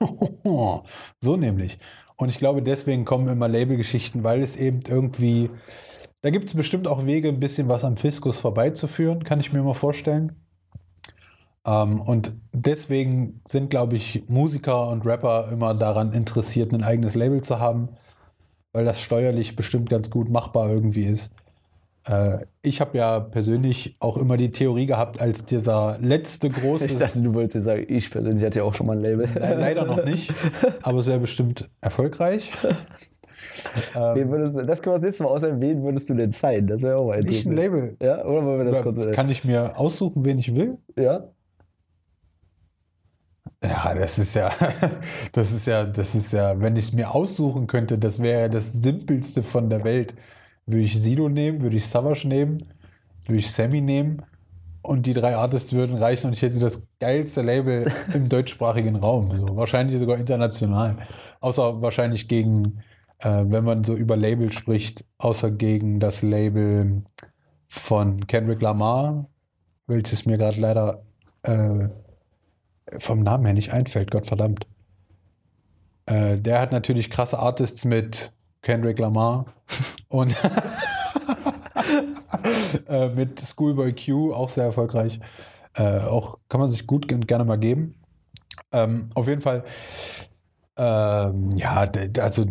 so 1.20 1.36
nämlich. 1.36 1.78
Und 2.16 2.30
ich 2.30 2.38
glaube, 2.38 2.62
deswegen 2.62 3.04
kommen 3.04 3.28
immer 3.28 3.48
Labelgeschichten, 3.48 4.24
weil 4.24 4.42
es 4.42 4.56
eben 4.56 4.80
irgendwie, 4.88 5.50
da 6.22 6.30
gibt 6.30 6.46
es 6.46 6.54
bestimmt 6.54 6.88
auch 6.88 7.04
Wege, 7.04 7.28
ein 7.28 7.38
bisschen 7.38 7.68
was 7.68 7.84
am 7.84 7.98
Fiskus 7.98 8.38
vorbeizuführen, 8.40 9.24
kann 9.24 9.40
ich 9.40 9.52
mir 9.52 9.62
mal 9.62 9.74
vorstellen. 9.74 10.32
Ähm, 11.66 12.00
und 12.00 12.32
deswegen 12.54 13.42
sind, 13.46 13.68
glaube 13.68 13.96
ich, 13.96 14.24
Musiker 14.26 14.88
und 14.88 15.04
Rapper 15.04 15.50
immer 15.52 15.74
daran 15.74 16.14
interessiert, 16.14 16.72
ein 16.72 16.82
eigenes 16.82 17.14
Label 17.14 17.42
zu 17.42 17.60
haben, 17.60 17.90
weil 18.72 18.86
das 18.86 19.02
steuerlich 19.02 19.54
bestimmt 19.54 19.90
ganz 19.90 20.08
gut 20.08 20.30
machbar 20.30 20.70
irgendwie 20.70 21.04
ist. 21.04 21.34
Äh, 22.06 22.46
ich 22.62 22.80
habe 22.80 22.96
ja 22.98 23.20
persönlich 23.20 23.96
auch 23.98 24.16
immer 24.16 24.36
die 24.36 24.52
Theorie 24.52 24.86
gehabt, 24.86 25.20
als 25.20 25.44
dieser 25.44 25.98
letzte 26.00 26.50
große. 26.50 26.86
Ich 26.86 26.98
dachte, 26.98 27.20
du 27.20 27.34
wolltest 27.34 27.64
sagen, 27.64 27.84
ich 27.88 28.10
persönlich 28.10 28.44
hatte 28.44 28.60
ja 28.60 28.64
auch 28.64 28.74
schon 28.74 28.86
mal 28.86 28.96
ein 28.96 29.02
Label. 29.02 29.28
Nein, 29.28 29.58
leider 29.58 29.84
noch 29.84 30.04
nicht, 30.04 30.34
aber 30.82 31.00
es 31.00 31.06
wäre 31.06 31.20
bestimmt 31.20 31.68
erfolgreich. 31.80 32.52
Wen 33.94 34.30
würdest 34.30 34.56
du, 34.56 34.62
das 34.62 34.80
können 34.80 34.94
wir 34.94 34.98
das 34.98 35.06
nächste 35.06 35.22
Mal 35.24 35.28
auswählen. 35.30 35.60
Wen 35.60 35.82
würdest 35.82 36.08
du 36.08 36.14
denn 36.14 36.32
sein? 36.32 36.66
Das 36.66 36.82
wäre 36.82 36.96
auch 36.96 37.10
ein 37.10 37.26
Ich 37.26 37.44
ein 37.46 37.54
Label. 37.54 37.96
Ja, 38.00 38.24
oder 38.24 38.44
wollen 38.44 38.64
wir 38.64 38.72
das 38.72 38.82
kurz 38.82 39.14
Kann 39.14 39.28
ich 39.28 39.44
mir 39.44 39.78
aussuchen, 39.78 40.24
wen 40.24 40.38
ich 40.38 40.54
will? 40.54 40.78
Ja. 40.98 41.28
Ja, 43.62 43.94
das 43.94 44.18
ist 44.18 44.34
ja, 44.34 44.50
das 45.32 45.52
ist 45.52 45.66
ja, 45.66 45.84
das 45.84 46.14
ist 46.14 46.32
ja, 46.32 46.60
wenn 46.60 46.76
ich 46.76 46.86
es 46.86 46.92
mir 46.92 47.14
aussuchen 47.14 47.66
könnte, 47.66 47.98
das 47.98 48.22
wäre 48.22 48.42
ja 48.42 48.48
das 48.48 48.72
Simpelste 48.72 49.42
von 49.42 49.70
der 49.70 49.84
Welt. 49.84 50.14
Würde 50.66 50.82
ich 50.82 51.00
Sido 51.00 51.28
nehmen, 51.28 51.62
würde 51.62 51.76
ich 51.76 51.86
Savage 51.86 52.26
nehmen, 52.26 52.72
würde 53.24 53.38
ich 53.38 53.50
Sammy 53.50 53.80
nehmen 53.80 54.22
und 54.82 55.06
die 55.06 55.14
drei 55.14 55.36
Artists 55.36 55.72
würden 55.72 55.96
reichen 55.96 56.28
und 56.28 56.32
ich 56.32 56.42
hätte 56.42 56.58
das 56.58 56.86
geilste 57.00 57.42
Label 57.42 57.92
im 58.12 58.28
deutschsprachigen 58.28 58.96
Raum. 58.96 59.30
Also 59.30 59.56
wahrscheinlich 59.56 59.98
sogar 59.98 60.16
international. 60.16 60.96
Außer 61.40 61.82
wahrscheinlich 61.82 62.28
gegen, 62.28 62.80
äh, 63.18 63.44
wenn 63.46 63.64
man 63.64 63.84
so 63.84 63.94
über 63.94 64.16
Label 64.16 64.52
spricht, 64.52 65.04
außer 65.18 65.50
gegen 65.50 66.00
das 66.00 66.22
Label 66.22 67.02
von 67.68 68.26
Kendrick 68.26 68.62
Lamar, 68.62 69.28
welches 69.86 70.26
mir 70.26 70.38
gerade 70.38 70.60
leider 70.60 71.02
äh, 71.42 71.88
vom 72.98 73.22
Namen 73.22 73.44
her 73.44 73.54
nicht 73.54 73.72
einfällt, 73.72 74.10
Gott 74.10 74.26
verdammt. 74.26 74.66
Äh, 76.06 76.38
der 76.38 76.60
hat 76.60 76.72
natürlich 76.72 77.10
krasse 77.10 77.38
Artists 77.38 77.84
mit 77.84 78.32
Kendrick 78.66 78.98
Lamar 78.98 79.46
und 80.08 80.34
äh, 82.88 83.08
mit 83.10 83.38
Schoolboy 83.38 83.94
Q 83.94 84.34
auch 84.34 84.48
sehr 84.48 84.64
erfolgreich. 84.64 85.20
Äh, 85.74 86.00
auch 86.00 86.38
kann 86.48 86.60
man 86.60 86.68
sich 86.68 86.84
gut 86.84 87.12
und 87.12 87.28
gerne 87.28 87.44
mal 87.44 87.58
geben. 87.58 87.94
Ähm, 88.72 89.10
auf 89.14 89.28
jeden 89.28 89.40
Fall, 89.40 89.62
ähm, 90.76 91.50
ja, 91.54 91.88
also 92.18 92.44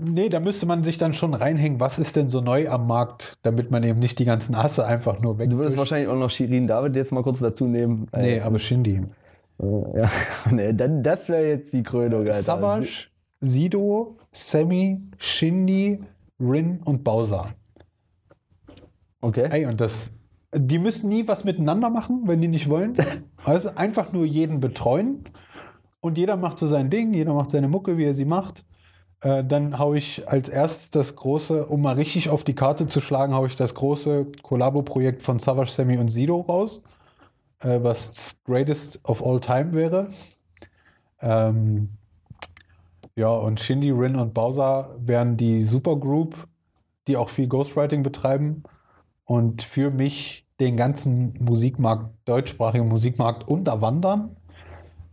nee, 0.00 0.28
da 0.28 0.40
müsste 0.40 0.66
man 0.66 0.82
sich 0.82 0.98
dann 0.98 1.14
schon 1.14 1.32
reinhängen, 1.32 1.78
was 1.78 2.00
ist 2.00 2.16
denn 2.16 2.28
so 2.28 2.40
neu 2.40 2.68
am 2.68 2.88
Markt, 2.88 3.38
damit 3.42 3.70
man 3.70 3.84
eben 3.84 4.00
nicht 4.00 4.18
die 4.18 4.24
ganzen 4.24 4.56
Asse 4.56 4.84
einfach 4.84 5.20
nur 5.20 5.38
weg. 5.38 5.48
Du 5.50 5.58
würdest 5.58 5.76
wahrscheinlich 5.76 6.08
auch 6.08 6.18
noch 6.18 6.30
Shirin 6.30 6.66
David 6.66 6.96
jetzt 6.96 7.12
mal 7.12 7.22
kurz 7.22 7.38
dazu 7.38 7.68
nehmen. 7.68 8.08
Nee, 8.16 8.40
aber 8.40 8.58
Shindy. 8.58 9.02
Äh, 9.62 10.00
ja, 10.00 10.10
nee, 10.50 10.72
dann, 10.72 11.04
das 11.04 11.28
wäre 11.28 11.46
jetzt 11.46 11.72
die 11.72 11.84
Krönung. 11.84 12.22
Alter. 12.22 12.32
Savage, 12.32 13.10
Sido, 13.38 14.16
Sammy, 14.32 15.00
Shindy, 15.18 16.00
Rin 16.40 16.80
und 16.84 17.04
Bowser. 17.04 17.54
Okay. 19.20 19.48
Ey, 19.50 19.66
und 19.66 19.80
das, 19.80 20.14
die 20.52 20.78
müssen 20.78 21.08
nie 21.08 21.28
was 21.28 21.44
miteinander 21.44 21.90
machen, 21.90 22.22
wenn 22.26 22.40
die 22.40 22.48
nicht 22.48 22.68
wollen. 22.68 22.94
Also 23.44 23.70
einfach 23.74 24.12
nur 24.12 24.24
jeden 24.24 24.60
betreuen 24.60 25.24
und 26.00 26.16
jeder 26.16 26.36
macht 26.36 26.58
so 26.58 26.68
sein 26.68 26.90
Ding, 26.90 27.12
jeder 27.12 27.34
macht 27.34 27.50
seine 27.50 27.66
Mucke, 27.66 27.98
wie 27.98 28.04
er 28.04 28.14
sie 28.14 28.24
macht. 28.24 28.64
Äh, 29.20 29.44
dann 29.44 29.80
haue 29.80 29.98
ich 29.98 30.28
als 30.28 30.48
erstes 30.48 30.90
das 30.90 31.16
große, 31.16 31.66
um 31.66 31.80
mal 31.80 31.96
richtig 31.96 32.28
auf 32.28 32.44
die 32.44 32.54
Karte 32.54 32.86
zu 32.86 33.00
schlagen, 33.00 33.34
haue 33.34 33.48
ich 33.48 33.56
das 33.56 33.74
große 33.74 34.26
Kollabo-Projekt 34.42 35.24
von 35.24 35.40
Savage, 35.40 35.70
Sammy 35.70 35.96
und 35.98 36.08
Sido 36.08 36.40
raus, 36.40 36.84
äh, 37.60 37.78
was 37.82 38.36
Greatest 38.44 39.00
of 39.04 39.24
All 39.24 39.40
Time 39.40 39.72
wäre. 39.72 40.10
Ähm, 41.20 41.88
ja, 43.16 43.30
und 43.30 43.60
Shindy, 43.60 43.90
Rin 43.90 44.16
und 44.16 44.34
Bowser 44.34 44.96
wären 44.98 45.36
die 45.36 45.64
Supergroup, 45.64 46.48
die 47.06 47.16
auch 47.16 47.28
viel 47.28 47.46
Ghostwriting 47.46 48.02
betreiben 48.02 48.62
und 49.24 49.62
für 49.62 49.90
mich 49.90 50.46
den 50.60 50.76
ganzen 50.76 51.34
Musikmarkt, 51.40 52.10
deutschsprachigen 52.24 52.88
Musikmarkt 52.88 53.46
unterwandern, 53.48 54.36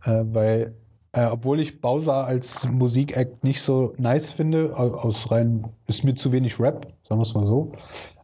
äh, 0.04 0.22
weil 0.24 0.76
äh, 1.12 1.26
obwohl 1.26 1.58
ich 1.60 1.80
Bowser 1.80 2.24
als 2.24 2.68
Musikact 2.68 3.42
nicht 3.42 3.60
so 3.60 3.92
nice 3.98 4.30
finde, 4.30 4.76
aus 4.76 5.30
rein, 5.30 5.66
ist 5.86 6.04
mir 6.04 6.14
zu 6.14 6.30
wenig 6.30 6.60
Rap, 6.60 6.86
sagen 7.08 7.20
wir 7.20 7.22
es 7.22 7.34
mal 7.34 7.46
so. 7.46 7.72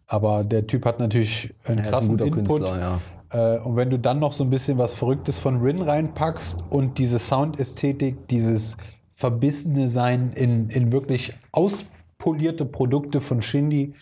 Aber 0.06 0.44
der 0.44 0.66
Typ 0.68 0.86
hat 0.86 1.00
natürlich 1.00 1.52
einen 1.64 1.78
ja, 1.78 1.90
krassen 1.90 2.20
ein 2.20 2.26
Input. 2.28 2.60
Künstler, 2.60 3.00
ja. 3.32 3.56
äh, 3.56 3.60
und 3.60 3.74
wenn 3.74 3.90
du 3.90 3.98
dann 3.98 4.20
noch 4.20 4.32
so 4.32 4.44
ein 4.44 4.50
bisschen 4.50 4.78
was 4.78 4.94
Verrücktes 4.94 5.40
von 5.40 5.60
Rin 5.60 5.82
reinpackst 5.82 6.64
und 6.70 6.98
diese 6.98 7.18
Soundästhetik, 7.18 8.28
dieses 8.28 8.76
verbissene 9.16 9.88
Sein 9.88 10.32
in, 10.34 10.68
in 10.68 10.92
wirklich 10.92 11.32
auspolierte 11.50 12.64
Produkte 12.64 13.20
von 13.20 13.42
Shindy, 13.42 13.94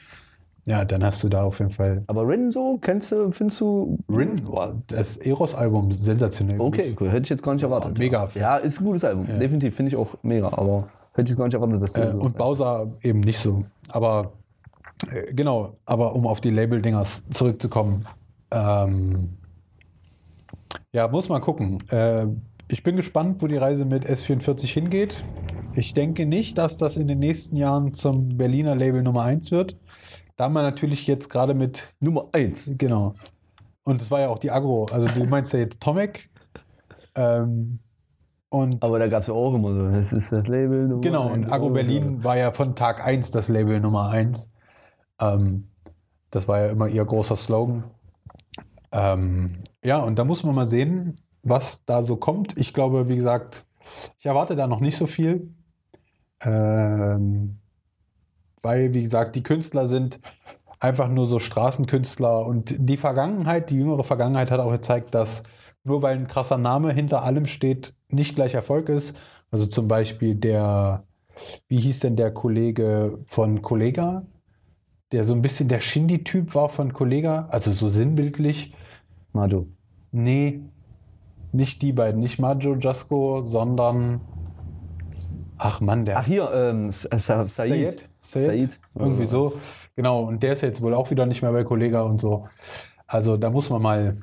ja, 0.66 0.84
dann 0.84 1.04
hast 1.04 1.22
du 1.22 1.28
da 1.28 1.44
auf 1.44 1.58
jeden 1.58 1.70
Fall. 1.70 2.02
Aber 2.06 2.26
Rin 2.26 2.50
so, 2.50 2.78
kennst 2.80 3.12
du, 3.12 3.30
findest 3.30 3.60
du. 3.60 3.98
Rin, 4.08 4.40
das 4.86 5.18
Eros-Album, 5.18 5.92
sensationell. 5.92 6.58
Okay, 6.58 6.90
gut. 6.90 7.02
cool. 7.02 7.10
Hätte 7.10 7.24
ich 7.24 7.28
jetzt 7.28 7.42
gar 7.42 7.52
nicht 7.52 7.62
erwartet. 7.62 7.98
Ja, 7.98 8.04
mega. 8.04 8.28
Ja, 8.34 8.56
ist 8.56 8.80
ein 8.80 8.84
gutes 8.84 9.04
Album. 9.04 9.26
Ja. 9.28 9.36
Definitiv, 9.36 9.76
finde 9.76 9.90
ich 9.90 9.96
auch 9.96 10.16
mega. 10.22 10.48
Aber 10.48 10.88
hätte 11.12 11.24
ich 11.24 11.28
jetzt 11.30 11.38
gar 11.38 11.44
nicht 11.44 11.54
erwartet, 11.54 11.82
dass 11.82 11.92
du. 11.92 12.00
Äh, 12.00 12.14
und 12.14 12.36
Bowser 12.38 12.90
eben 13.02 13.20
nicht 13.20 13.38
so. 13.38 13.64
Aber 13.90 14.32
äh, 15.12 15.34
genau, 15.34 15.76
aber 15.84 16.16
um 16.16 16.26
auf 16.26 16.40
die 16.40 16.50
Label-Dinger 16.50 17.04
zurückzukommen. 17.30 18.06
Ähm, 18.50 19.36
ja, 20.92 21.08
muss 21.08 21.28
man 21.28 21.42
gucken. 21.42 21.82
Äh, 21.90 22.26
ich 22.68 22.82
bin 22.82 22.96
gespannt, 22.96 23.42
wo 23.42 23.46
die 23.46 23.56
Reise 23.56 23.84
mit 23.84 24.04
S44 24.06 24.66
hingeht. 24.66 25.24
Ich 25.76 25.94
denke 25.94 26.26
nicht, 26.26 26.56
dass 26.58 26.76
das 26.76 26.96
in 26.96 27.08
den 27.08 27.18
nächsten 27.18 27.56
Jahren 27.56 27.94
zum 27.94 28.28
Berliner 28.36 28.74
Label 28.74 29.02
Nummer 29.02 29.22
1 29.22 29.50
wird. 29.50 29.76
Da 30.36 30.48
man 30.48 30.62
natürlich 30.64 31.06
jetzt 31.06 31.30
gerade 31.30 31.54
mit. 31.54 31.92
Nummer 32.00 32.28
1. 32.32 32.70
Genau. 32.78 33.14
Und 33.84 34.00
es 34.00 34.10
war 34.10 34.20
ja 34.20 34.28
auch 34.28 34.38
die 34.38 34.50
Agro. 34.50 34.86
Also 34.86 35.08
du 35.08 35.24
meinst 35.24 35.52
ja 35.52 35.58
jetzt 35.58 35.80
Tomek. 35.80 36.30
Ähm, 37.14 37.80
Und 38.50 38.82
Aber 38.82 38.98
da 38.98 39.08
gab 39.08 39.22
es 39.22 39.30
auch 39.30 39.54
immer 39.54 39.72
so, 39.74 39.90
das 39.90 40.12
ist 40.12 40.32
das 40.32 40.46
Label 40.46 40.88
Nummer 40.88 41.00
Genau, 41.00 41.28
und. 41.32 41.50
Agro 41.52 41.70
Berlin 41.70 42.22
war 42.24 42.36
ja 42.36 42.52
von 42.52 42.74
Tag 42.74 43.04
1 43.04 43.30
das 43.32 43.48
Label 43.48 43.80
Nummer 43.80 44.08
1. 44.10 44.52
Ähm, 45.20 45.68
das 46.30 46.48
war 46.48 46.60
ja 46.60 46.66
immer 46.70 46.88
ihr 46.88 47.04
großer 47.04 47.36
Slogan. 47.36 47.84
Ähm, 48.92 49.56
ja, 49.84 49.98
und 49.98 50.18
da 50.18 50.24
muss 50.24 50.44
man 50.44 50.54
mal 50.54 50.66
sehen, 50.66 51.14
was 51.44 51.84
da 51.84 52.02
so 52.02 52.16
kommt. 52.16 52.56
Ich 52.56 52.72
glaube, 52.72 53.08
wie 53.08 53.16
gesagt, 53.16 53.64
ich 54.18 54.26
erwarte 54.26 54.56
da 54.56 54.66
noch 54.66 54.80
nicht 54.80 54.96
so 54.96 55.06
viel. 55.06 55.54
Ähm, 56.40 57.58
weil, 58.62 58.92
wie 58.94 59.02
gesagt, 59.02 59.36
die 59.36 59.42
Künstler 59.42 59.86
sind 59.86 60.20
einfach 60.80 61.08
nur 61.08 61.26
so 61.26 61.38
Straßenkünstler 61.38 62.44
und 62.44 62.74
die 62.78 62.96
Vergangenheit, 62.96 63.70
die 63.70 63.76
jüngere 63.76 64.04
Vergangenheit 64.04 64.50
hat 64.50 64.60
auch 64.60 64.72
gezeigt, 64.72 65.14
dass 65.14 65.42
nur 65.84 66.02
weil 66.02 66.16
ein 66.16 66.26
krasser 66.26 66.58
Name 66.58 66.92
hinter 66.92 67.22
allem 67.22 67.46
steht, 67.46 67.94
nicht 68.08 68.34
gleich 68.34 68.54
Erfolg 68.54 68.88
ist. 68.88 69.14
Also 69.50 69.66
zum 69.66 69.86
Beispiel 69.86 70.34
der, 70.34 71.04
wie 71.68 71.78
hieß 71.78 72.00
denn 72.00 72.16
der 72.16 72.32
Kollege 72.32 73.18
von 73.26 73.62
Kollega, 73.62 74.26
der 75.12 75.24
so 75.24 75.34
ein 75.34 75.42
bisschen 75.42 75.68
der 75.68 75.80
Shindy-Typ 75.80 76.54
war 76.54 76.68
von 76.68 76.92
Kollega, 76.92 77.46
also 77.50 77.70
so 77.70 77.88
sinnbildlich. 77.88 78.74
Majo. 79.32 79.66
Nee, 80.10 80.62
nicht 81.54 81.82
die 81.82 81.92
beiden, 81.92 82.20
nicht 82.20 82.38
Majo 82.38 82.74
Jasko, 82.76 83.42
sondern 83.46 84.20
ach 85.58 85.80
Mann, 85.80 86.04
der 86.04 86.18
Ach 86.18 86.26
hier, 86.26 86.50
ähm, 86.52 86.90
Sa 86.92 87.18
Sa 87.18 87.42
Said. 87.44 88.08
Said. 88.18 88.78
Irgendwie 88.94 89.26
so. 89.26 89.54
Genau, 89.96 90.22
und 90.24 90.42
der 90.42 90.54
ist 90.54 90.62
jetzt 90.62 90.82
wohl 90.82 90.94
auch 90.94 91.10
wieder 91.10 91.26
nicht 91.26 91.42
mehr 91.42 91.52
bei 91.52 91.62
Kollega 91.64 92.02
und 92.02 92.20
so. 92.20 92.46
Also 93.06 93.36
da 93.36 93.50
muss 93.50 93.70
man 93.70 93.80
mal, 93.80 94.14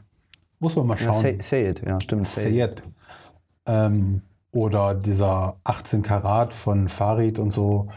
muss 0.60 0.76
man 0.76 0.86
mal 0.88 0.98
Ja, 0.98 1.06
schauen. 1.06 1.22
Say, 1.22 1.38
Sayed, 1.42 1.82
ja, 1.88 2.00
stimmt. 2.02 2.26
Sayed. 2.26 2.84
Ähm, 3.66 4.22
oder 4.54 4.94
dieser 4.96 5.56
18 5.64 6.02
Karat 6.02 6.54
von 6.54 6.90
Farid 6.90 7.40
und 7.40 7.52
so. 7.52 7.88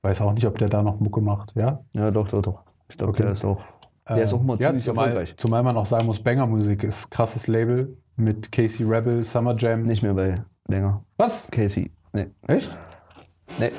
Weiß 0.00 0.20
auch 0.22 0.32
nicht, 0.32 0.46
ob 0.46 0.56
der 0.58 0.68
da 0.68 0.82
noch 0.82 1.00
Mucke 1.00 1.20
macht, 1.20 1.54
ja? 1.56 1.80
Ja, 1.92 2.10
doch, 2.10 2.28
doch, 2.28 2.40
doch. 2.40 2.62
Ich 2.88 2.96
glaube, 2.96 3.12
Okay. 3.12 3.24
der 3.24 3.32
ist 3.32 3.44
auch. 3.44 3.60
Der 4.08 4.22
ist 4.22 4.32
auch 4.32 4.42
mal 4.42 4.54
Ähm, 4.54 4.60
ja, 4.62 4.68
ziemlich 4.68 4.84
zumal, 4.84 5.08
erfolgreich. 5.08 5.34
zumal 5.36 5.62
man 5.62 5.76
auch 5.76 5.84
sagen 5.84 6.06
muss, 6.06 6.22
Banger 6.22 6.46
Musik 6.46 6.82
ist 6.84 7.10
krasses 7.10 7.46
Label 7.46 7.94
mit 8.18 8.52
Casey 8.52 8.84
Rebel, 8.84 9.24
Summer 9.24 9.54
Jam. 9.56 9.84
Nicht 9.84 10.02
mehr 10.02 10.14
bei 10.14 10.34
länger. 10.66 11.04
Was? 11.16 11.50
Casey. 11.50 11.90
Nee. 12.12 12.26
Echt? 12.46 12.76
Nee. 13.58 13.72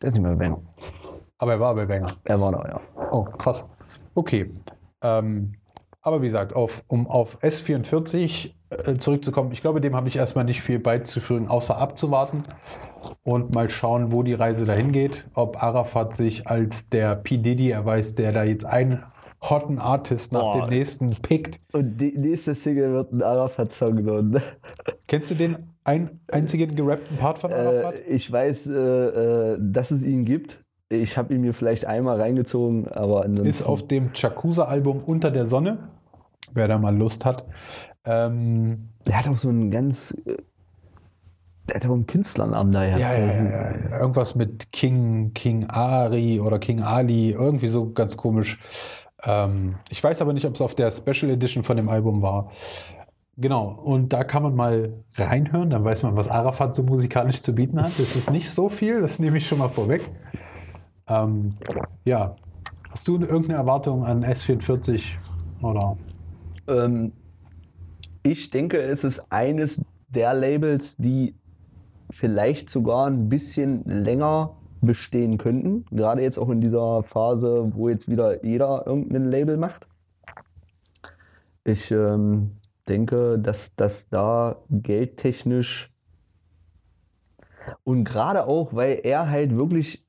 Der 0.00 0.08
ist 0.08 0.14
nicht 0.14 0.22
mehr 0.22 0.32
bei 0.32 0.44
Banger. 0.44 0.60
Aber 1.38 1.52
er 1.52 1.60
war 1.60 1.74
bei 1.74 1.86
Banger. 1.86 2.12
Er 2.24 2.40
war 2.40 2.52
da, 2.52 2.68
ja. 2.68 2.80
Oh, 3.10 3.24
krass. 3.24 3.68
Okay. 4.14 4.50
Ähm, 5.02 5.52
aber 6.00 6.20
wie 6.22 6.26
gesagt, 6.26 6.54
auf, 6.54 6.84
um 6.88 7.06
auf 7.06 7.38
S44 7.42 8.52
äh, 8.70 8.94
zurückzukommen, 8.94 9.52
ich 9.52 9.60
glaube, 9.60 9.80
dem 9.80 9.96
habe 9.96 10.08
ich 10.08 10.16
erstmal 10.16 10.44
nicht 10.44 10.60
viel 10.60 10.78
beizufügen, 10.78 11.48
außer 11.48 11.78
abzuwarten 11.78 12.42
und 13.22 13.54
mal 13.54 13.70
schauen, 13.70 14.12
wo 14.12 14.22
die 14.22 14.34
Reise 14.34 14.64
dahin 14.66 14.92
geht. 14.92 15.26
Ob 15.34 15.62
Arafat 15.62 16.14
sich 16.14 16.46
als 16.46 16.88
der 16.88 17.16
P. 17.16 17.38
Diddy 17.38 17.70
erweist, 17.70 18.18
der 18.18 18.32
da 18.32 18.44
jetzt 18.44 18.64
einen 18.64 19.02
hotten 19.50 19.78
Artist 19.78 20.32
nach 20.32 20.40
Boah. 20.40 20.66
dem 20.66 20.70
nächsten 20.70 21.10
pickt. 21.22 21.58
Und 21.72 21.98
die 21.98 22.16
nächste 22.16 22.54
Single 22.54 22.92
wird 22.92 23.12
ein 23.12 23.22
Arafat-Song 23.22 23.96
genommen. 23.96 24.40
Kennst 25.06 25.30
du 25.30 25.34
den 25.34 25.56
ein, 25.84 26.20
einzigen 26.32 26.74
gerappten 26.74 27.16
Part 27.16 27.38
von 27.38 27.52
Arafat? 27.52 28.00
Äh, 28.00 28.04
ich 28.12 28.30
weiß, 28.30 28.66
äh, 28.66 28.72
äh, 28.72 29.58
dass 29.60 29.90
es 29.90 30.02
ihn 30.02 30.24
gibt. 30.24 30.64
Ich 30.88 31.16
habe 31.16 31.34
ihn 31.34 31.40
mir 31.40 31.54
vielleicht 31.54 31.84
einmal 31.86 32.20
reingezogen, 32.20 32.88
aber 32.88 33.24
ansonsten- 33.24 33.48
Ist 33.48 33.62
auf 33.62 33.86
dem 33.86 34.12
Chakusa-Album 34.12 35.02
Unter 35.04 35.30
der 35.30 35.44
Sonne, 35.44 35.78
wer 36.52 36.68
da 36.68 36.78
mal 36.78 36.96
Lust 36.96 37.24
hat. 37.24 37.44
Ähm, 38.04 38.88
Der 39.06 39.16
hat 39.18 39.28
auch 39.28 39.38
so 39.38 39.48
einen 39.48 39.70
ganz. 39.70 40.10
äh, 40.26 40.36
Der 41.68 41.76
hat 41.76 41.86
auch 41.86 41.92
einen 41.94 42.06
Künstlernamen 42.06 42.70
daher. 42.70 42.96
Ja, 42.98 43.14
ja, 43.14 43.26
ja, 43.26 43.44
ja. 43.90 43.98
Irgendwas 44.00 44.34
mit 44.34 44.70
King, 44.72 45.32
King 45.34 45.66
Ari 45.68 46.38
oder 46.40 46.58
King 46.58 46.82
Ali, 46.82 47.30
irgendwie 47.30 47.68
so 47.68 47.90
ganz 47.92 48.16
komisch. 48.18 48.58
Ähm, 49.26 49.76
ich 49.90 50.02
weiß 50.02 50.20
aber 50.22 50.32
nicht, 50.32 50.46
ob 50.46 50.54
es 50.54 50.60
auf 50.60 50.74
der 50.74 50.90
Special 50.90 51.30
Edition 51.30 51.62
von 51.62 51.76
dem 51.76 51.88
Album 51.88 52.22
war. 52.22 52.50
Genau, 53.36 53.68
und 53.82 54.12
da 54.12 54.22
kann 54.22 54.44
man 54.44 54.54
mal 54.54 54.92
reinhören, 55.16 55.70
dann 55.70 55.84
weiß 55.84 56.04
man, 56.04 56.14
was 56.16 56.28
Arafat 56.28 56.74
so 56.74 56.84
musikalisch 56.84 57.42
zu 57.42 57.52
bieten 57.52 57.82
hat. 57.82 57.92
Das 57.98 58.14
ist 58.14 58.30
nicht 58.30 58.48
so 58.48 58.68
viel, 58.68 59.00
das 59.00 59.18
nehme 59.18 59.38
ich 59.38 59.48
schon 59.48 59.58
mal 59.58 59.68
vorweg. 59.68 60.08
Ähm, 61.08 61.56
ja, 62.04 62.36
hast 62.90 63.08
du 63.08 63.14
irgendeine 63.14 63.54
Erwartung 63.54 64.04
an 64.04 64.24
S44 64.24 65.16
oder? 65.62 65.96
Ähm, 66.68 67.12
ich 68.22 68.50
denke, 68.50 68.78
es 68.78 69.04
ist 69.04 69.32
eines 69.32 69.82
der 70.08 70.32
Labels, 70.32 70.96
die 70.96 71.34
vielleicht 72.10 72.70
sogar 72.70 73.08
ein 73.08 73.28
bisschen 73.28 73.82
länger 73.84 74.56
bestehen 74.84 75.38
könnten. 75.38 75.84
Gerade 75.90 76.22
jetzt 76.22 76.38
auch 76.38 76.50
in 76.50 76.60
dieser 76.60 77.02
Phase, 77.02 77.72
wo 77.74 77.88
jetzt 77.88 78.08
wieder 78.08 78.44
jeder 78.44 78.86
irgendein 78.86 79.30
Label 79.30 79.56
macht. 79.56 79.88
Ich 81.64 81.90
ähm, 81.90 82.52
denke, 82.88 83.38
dass 83.38 83.74
das 83.74 84.08
da 84.08 84.56
geldtechnisch 84.70 85.94
und 87.82 88.04
gerade 88.04 88.46
auch, 88.46 88.74
weil 88.74 89.00
er 89.02 89.30
halt 89.30 89.56
wirklich 89.56 90.04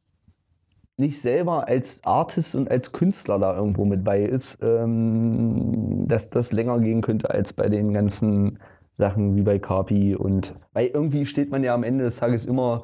nicht 0.97 1.21
selber 1.21 1.67
als 1.67 2.03
Artist 2.03 2.55
und 2.55 2.71
als 2.71 2.91
Künstler 2.91 3.38
da 3.38 3.55
irgendwo 3.55 3.84
mit 3.86 4.03
bei 4.03 4.23
ist, 4.23 4.59
ähm, 4.61 6.07
dass 6.07 6.30
das 6.30 6.53
länger 6.53 6.80
gehen 6.80 7.01
könnte 7.01 7.30
als 7.30 7.51
bei 7.51 7.67
den 7.67 7.93
ganzen 7.93 8.59
Sachen 8.93 9.36
wie 9.36 9.41
bei 9.41 9.59
Carpi 9.59 10.15
und 10.15 10.55
weil 10.71 10.88
irgendwie 10.88 11.26
steht 11.26 11.51
man 11.51 11.63
ja 11.63 11.73
am 11.73 11.84
Ende 11.84 12.05
des 12.05 12.17
Tages 12.17 12.45
immer 12.45 12.84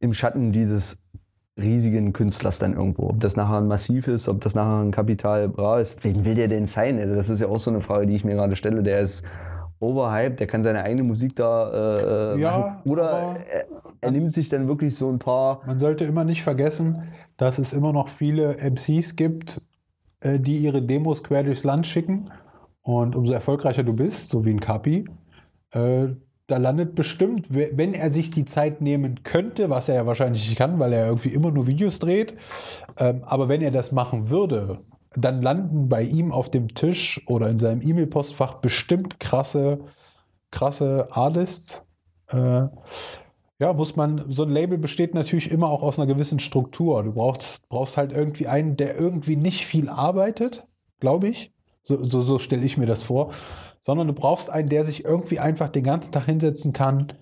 im 0.00 0.12
Schatten 0.12 0.52
dieses 0.52 1.02
riesigen 1.56 2.12
Künstlers 2.12 2.58
dann 2.58 2.74
irgendwo. 2.74 3.08
Ob 3.08 3.20
das 3.20 3.36
nachher 3.36 3.58
ein 3.58 3.66
Massiv 3.66 4.08
ist, 4.08 4.28
ob 4.28 4.40
das 4.40 4.54
nachher 4.54 4.80
ein 4.80 4.90
Kapital 4.90 5.48
Bra 5.48 5.80
ist, 5.80 6.02
wen 6.04 6.24
will 6.24 6.34
der 6.34 6.48
denn 6.48 6.66
sein? 6.66 6.98
Also 6.98 7.14
das 7.14 7.30
ist 7.30 7.40
ja 7.40 7.48
auch 7.48 7.58
so 7.58 7.70
eine 7.70 7.80
Frage, 7.80 8.06
die 8.06 8.14
ich 8.14 8.24
mir 8.24 8.34
gerade 8.34 8.56
stelle. 8.56 8.82
Der 8.82 9.00
ist 9.00 9.26
overhyped, 9.80 10.40
der 10.40 10.46
kann 10.46 10.62
seine 10.62 10.82
eigene 10.82 11.02
Musik 11.02 11.36
da 11.36 12.34
äh, 12.34 12.40
Ja, 12.40 12.58
machen. 12.58 12.90
Oder 12.90 13.36
er, 13.50 13.66
er 14.00 14.10
nimmt 14.10 14.32
sich 14.32 14.48
dann 14.48 14.68
wirklich 14.68 14.96
so 14.96 15.10
ein 15.10 15.18
paar 15.18 15.60
Man 15.66 15.78
sollte 15.78 16.04
immer 16.04 16.24
nicht 16.24 16.42
vergessen, 16.42 17.02
dass 17.36 17.58
es 17.58 17.72
immer 17.72 17.92
noch 17.92 18.08
viele 18.08 18.56
MCs 18.58 19.16
gibt, 19.16 19.62
äh, 20.20 20.38
die 20.38 20.58
ihre 20.58 20.82
Demos 20.82 21.24
quer 21.24 21.42
durchs 21.42 21.64
Land 21.64 21.86
schicken. 21.86 22.30
Und 22.82 23.16
umso 23.16 23.32
erfolgreicher 23.32 23.82
du 23.82 23.94
bist, 23.94 24.30
so 24.30 24.44
wie 24.44 24.50
ein 24.50 24.60
Kapi, 24.60 25.06
äh, 25.72 26.08
da 26.50 26.56
landet 26.58 26.94
bestimmt, 26.94 27.52
we- 27.54 27.70
wenn 27.74 27.94
er 27.94 28.10
sich 28.10 28.30
die 28.30 28.44
Zeit 28.44 28.80
nehmen 28.80 29.22
könnte, 29.22 29.70
was 29.70 29.88
er 29.88 29.94
ja 29.96 30.06
wahrscheinlich 30.06 30.46
nicht 30.48 30.58
kann, 30.58 30.78
weil 30.78 30.92
er 30.92 31.06
irgendwie 31.06 31.30
immer 31.30 31.50
nur 31.50 31.66
Videos 31.66 31.98
dreht, 31.98 32.34
ähm, 32.98 33.22
aber 33.24 33.48
wenn 33.48 33.62
er 33.62 33.70
das 33.70 33.92
machen 33.92 34.30
würde, 34.30 34.80
dann 35.16 35.42
landen 35.42 35.88
bei 35.88 36.02
ihm 36.02 36.32
auf 36.32 36.50
dem 36.50 36.74
Tisch 36.74 37.20
oder 37.26 37.48
in 37.48 37.58
seinem 37.58 37.82
E-Mail-Postfach 37.82 38.54
bestimmt 38.54 39.18
krasse, 39.20 39.80
krasse 40.50 41.08
Artists. 41.10 41.84
Äh, 42.28 42.68
ja, 43.58 43.72
muss 43.74 43.94
man, 43.96 44.24
so 44.28 44.44
ein 44.44 44.50
Label 44.50 44.78
besteht 44.78 45.14
natürlich 45.14 45.50
immer 45.50 45.68
auch 45.68 45.82
aus 45.82 45.98
einer 45.98 46.06
gewissen 46.06 46.38
Struktur. 46.38 47.02
Du 47.02 47.12
brauchst, 47.12 47.68
brauchst 47.68 47.96
halt 47.96 48.12
irgendwie 48.12 48.46
einen, 48.46 48.76
der 48.76 48.98
irgendwie 48.98 49.36
nicht 49.36 49.66
viel 49.66 49.88
arbeitet, 49.88 50.66
glaube 50.98 51.28
ich. 51.28 51.52
So, 51.82 52.02
so, 52.04 52.22
so 52.22 52.38
stelle 52.38 52.64
ich 52.64 52.76
mir 52.78 52.86
das 52.86 53.02
vor. 53.02 53.32
Sondern 53.82 54.06
du 54.08 54.12
brauchst 54.12 54.50
einen, 54.50 54.68
der 54.68 54.84
sich 54.84 55.04
irgendwie 55.04 55.38
einfach 55.38 55.68
den 55.68 55.84
ganzen 55.84 56.12
Tag 56.12 56.26
hinsetzen 56.26 56.72
kann 56.72 57.14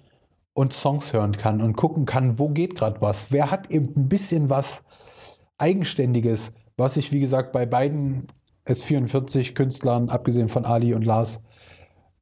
und 0.54 0.72
Songs 0.72 1.12
hören 1.12 1.36
kann 1.36 1.62
und 1.62 1.76
gucken 1.76 2.04
kann, 2.04 2.38
wo 2.38 2.48
geht 2.48 2.74
gerade 2.74 3.00
was. 3.00 3.30
Wer 3.30 3.50
hat 3.50 3.70
eben 3.70 3.92
ein 3.96 4.08
bisschen 4.08 4.50
was 4.50 4.84
Eigenständiges, 5.56 6.52
was 6.76 6.96
ich, 6.96 7.12
wie 7.12 7.20
gesagt, 7.20 7.52
bei 7.52 7.64
beiden 7.64 8.26
S44-Künstlern, 8.66 10.08
abgesehen 10.08 10.48
von 10.48 10.64
Ali 10.64 10.94
und 10.94 11.04
Lars, 11.04 11.42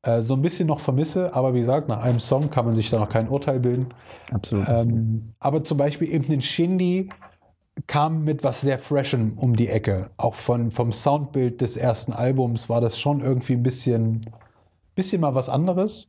äh, 0.02 0.22
so 0.22 0.34
ein 0.34 0.42
bisschen 0.42 0.68
noch 0.68 0.80
vermisse. 0.80 1.34
Aber 1.34 1.54
wie 1.54 1.60
gesagt, 1.60 1.88
nach 1.88 2.02
einem 2.02 2.20
Song 2.20 2.50
kann 2.50 2.64
man 2.64 2.74
sich 2.74 2.90
da 2.90 2.98
noch 2.98 3.08
kein 3.08 3.28
Urteil 3.28 3.60
bilden. 3.60 3.88
Absolut. 4.30 4.68
Ähm, 4.68 5.28
aber 5.38 5.64
zum 5.64 5.78
Beispiel 5.78 6.12
eben 6.12 6.32
ein 6.32 6.42
Shindy 6.42 7.10
kam 7.86 8.24
mit 8.24 8.42
was 8.42 8.62
sehr 8.62 8.78
Freshem 8.78 9.34
um 9.36 9.54
die 9.54 9.68
Ecke. 9.68 10.08
Auch 10.16 10.34
von, 10.34 10.70
vom 10.70 10.92
Soundbild 10.92 11.60
des 11.60 11.76
ersten 11.76 12.12
Albums 12.12 12.68
war 12.68 12.80
das 12.80 12.98
schon 12.98 13.20
irgendwie 13.20 13.52
ein 13.52 13.62
bisschen, 13.62 14.20
bisschen 14.94 15.20
mal 15.20 15.34
was 15.34 15.48
anderes. 15.48 16.08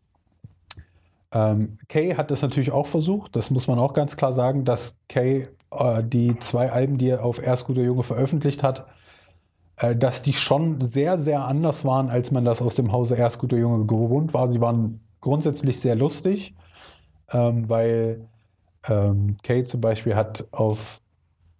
Ähm, 1.31 1.77
Kay 1.89 2.15
hat 2.15 2.31
das 2.31 2.41
natürlich 2.41 2.71
auch 2.71 2.87
versucht, 2.87 3.35
das 3.35 3.51
muss 3.51 3.67
man 3.67 3.79
auch 3.79 3.93
ganz 3.93 4.15
klar 4.15 4.31
sagen, 4.31 4.63
dass 4.63 4.95
Kay 5.09 5.47
äh, 5.71 6.03
die 6.03 6.39
zwei 6.39 6.71
Alben, 6.71 6.97
die 6.97 7.09
er 7.09 7.23
auf 7.23 7.41
Erst 7.41 7.65
guter 7.65 7.81
Junge 7.81 8.03
veröffentlicht 8.03 8.63
hat, 8.63 8.87
äh, 9.77 9.95
dass 9.95 10.21
die 10.21 10.33
schon 10.33 10.79
sehr, 10.81 11.17
sehr 11.17 11.43
anders 11.45 11.83
waren, 11.83 12.09
als 12.09 12.31
man 12.31 12.45
das 12.45 12.61
aus 12.61 12.75
dem 12.75 12.91
Hause 12.91 13.15
Erst 13.15 13.39
guter 13.39 13.57
Junge 13.57 13.85
gewohnt 13.85 14.33
war. 14.33 14.47
Sie 14.47 14.61
waren 14.61 15.01
grundsätzlich 15.19 15.79
sehr 15.79 15.95
lustig, 15.95 16.55
ähm, 17.31 17.67
weil 17.69 18.27
ähm, 18.87 19.37
Kay 19.43 19.63
zum 19.63 19.81
Beispiel 19.81 20.15
hat 20.15 20.45
auf, 20.51 21.01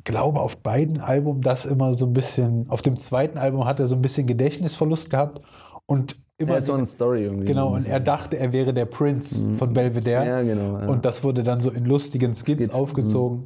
glaube 0.08 0.40
auf 0.40 0.58
beiden 0.58 1.02
Alben 1.02 1.42
das 1.42 1.66
immer 1.66 1.94
so 1.94 2.06
ein 2.06 2.14
bisschen, 2.14 2.66
auf 2.70 2.82
dem 2.82 2.98
zweiten 2.98 3.38
Album 3.38 3.66
hat 3.66 3.82
er 3.82 3.88
so 3.88 3.96
ein 3.96 4.02
bisschen 4.02 4.26
Gedächtnisverlust 4.26 5.10
gehabt 5.10 5.42
und 5.86 6.16
immer. 6.38 6.56
Ja, 6.56 6.62
so 6.62 6.74
eine 6.74 6.88
Story 6.88 7.24
irgendwie. 7.24 7.46
genau, 7.46 7.76
und 7.76 7.86
er 7.86 8.00
dachte, 8.00 8.38
er 8.38 8.54
wäre 8.54 8.74
der 8.74 8.86
Prince 8.86 9.56
von 9.58 9.74
Belvedere. 9.74 10.26
Ja, 10.26 10.42
genau. 10.44 10.80
Ja. 10.80 10.88
Und 10.88 11.04
das 11.04 11.26
wurde 11.26 11.44
dann 11.44 11.60
so 11.60 11.72
in 11.72 11.86
lustigen 11.86 12.34
Skits 12.34 12.64
Skits, 12.64 12.74
aufgezogen. 12.74 13.44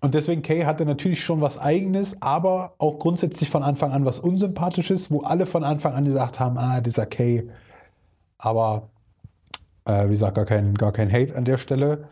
Und 0.00 0.14
deswegen 0.14 0.42
Kay 0.42 0.64
hatte 0.64 0.84
natürlich 0.84 1.22
schon 1.22 1.40
was 1.40 1.58
Eigenes, 1.58 2.20
aber 2.20 2.74
auch 2.78 2.98
grundsätzlich 2.98 3.48
von 3.48 3.62
Anfang 3.62 3.92
an 3.92 4.04
was 4.04 4.18
Unsympathisches, 4.18 5.12
wo 5.12 5.20
alle 5.22 5.46
von 5.46 5.62
Anfang 5.62 5.94
an 5.94 6.04
gesagt 6.04 6.40
haben, 6.40 6.58
ah, 6.58 6.80
dieser 6.80 7.06
Kay. 7.06 7.48
Aber 8.36 8.90
äh, 9.84 10.06
wie 10.06 10.12
gesagt, 10.12 10.34
gar 10.34 10.44
kein, 10.44 10.74
gar 10.74 10.90
kein 10.90 11.10
Hate 11.10 11.36
an 11.36 11.44
der 11.44 11.56
Stelle. 11.56 12.08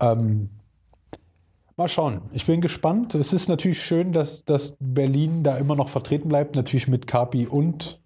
Ähm, 0.00 0.48
mal 1.76 1.88
schauen. 1.88 2.22
Ich 2.32 2.46
bin 2.46 2.60
gespannt. 2.60 3.14
Es 3.14 3.32
ist 3.32 3.48
natürlich 3.48 3.82
schön, 3.82 4.12
dass, 4.12 4.44
dass 4.44 4.76
Berlin 4.80 5.42
da 5.42 5.56
immer 5.56 5.76
noch 5.76 5.88
vertreten 5.88 6.28
bleibt. 6.28 6.56
Natürlich 6.56 6.88
mit 6.88 7.06
Kapi 7.06 7.46
und 7.46 8.00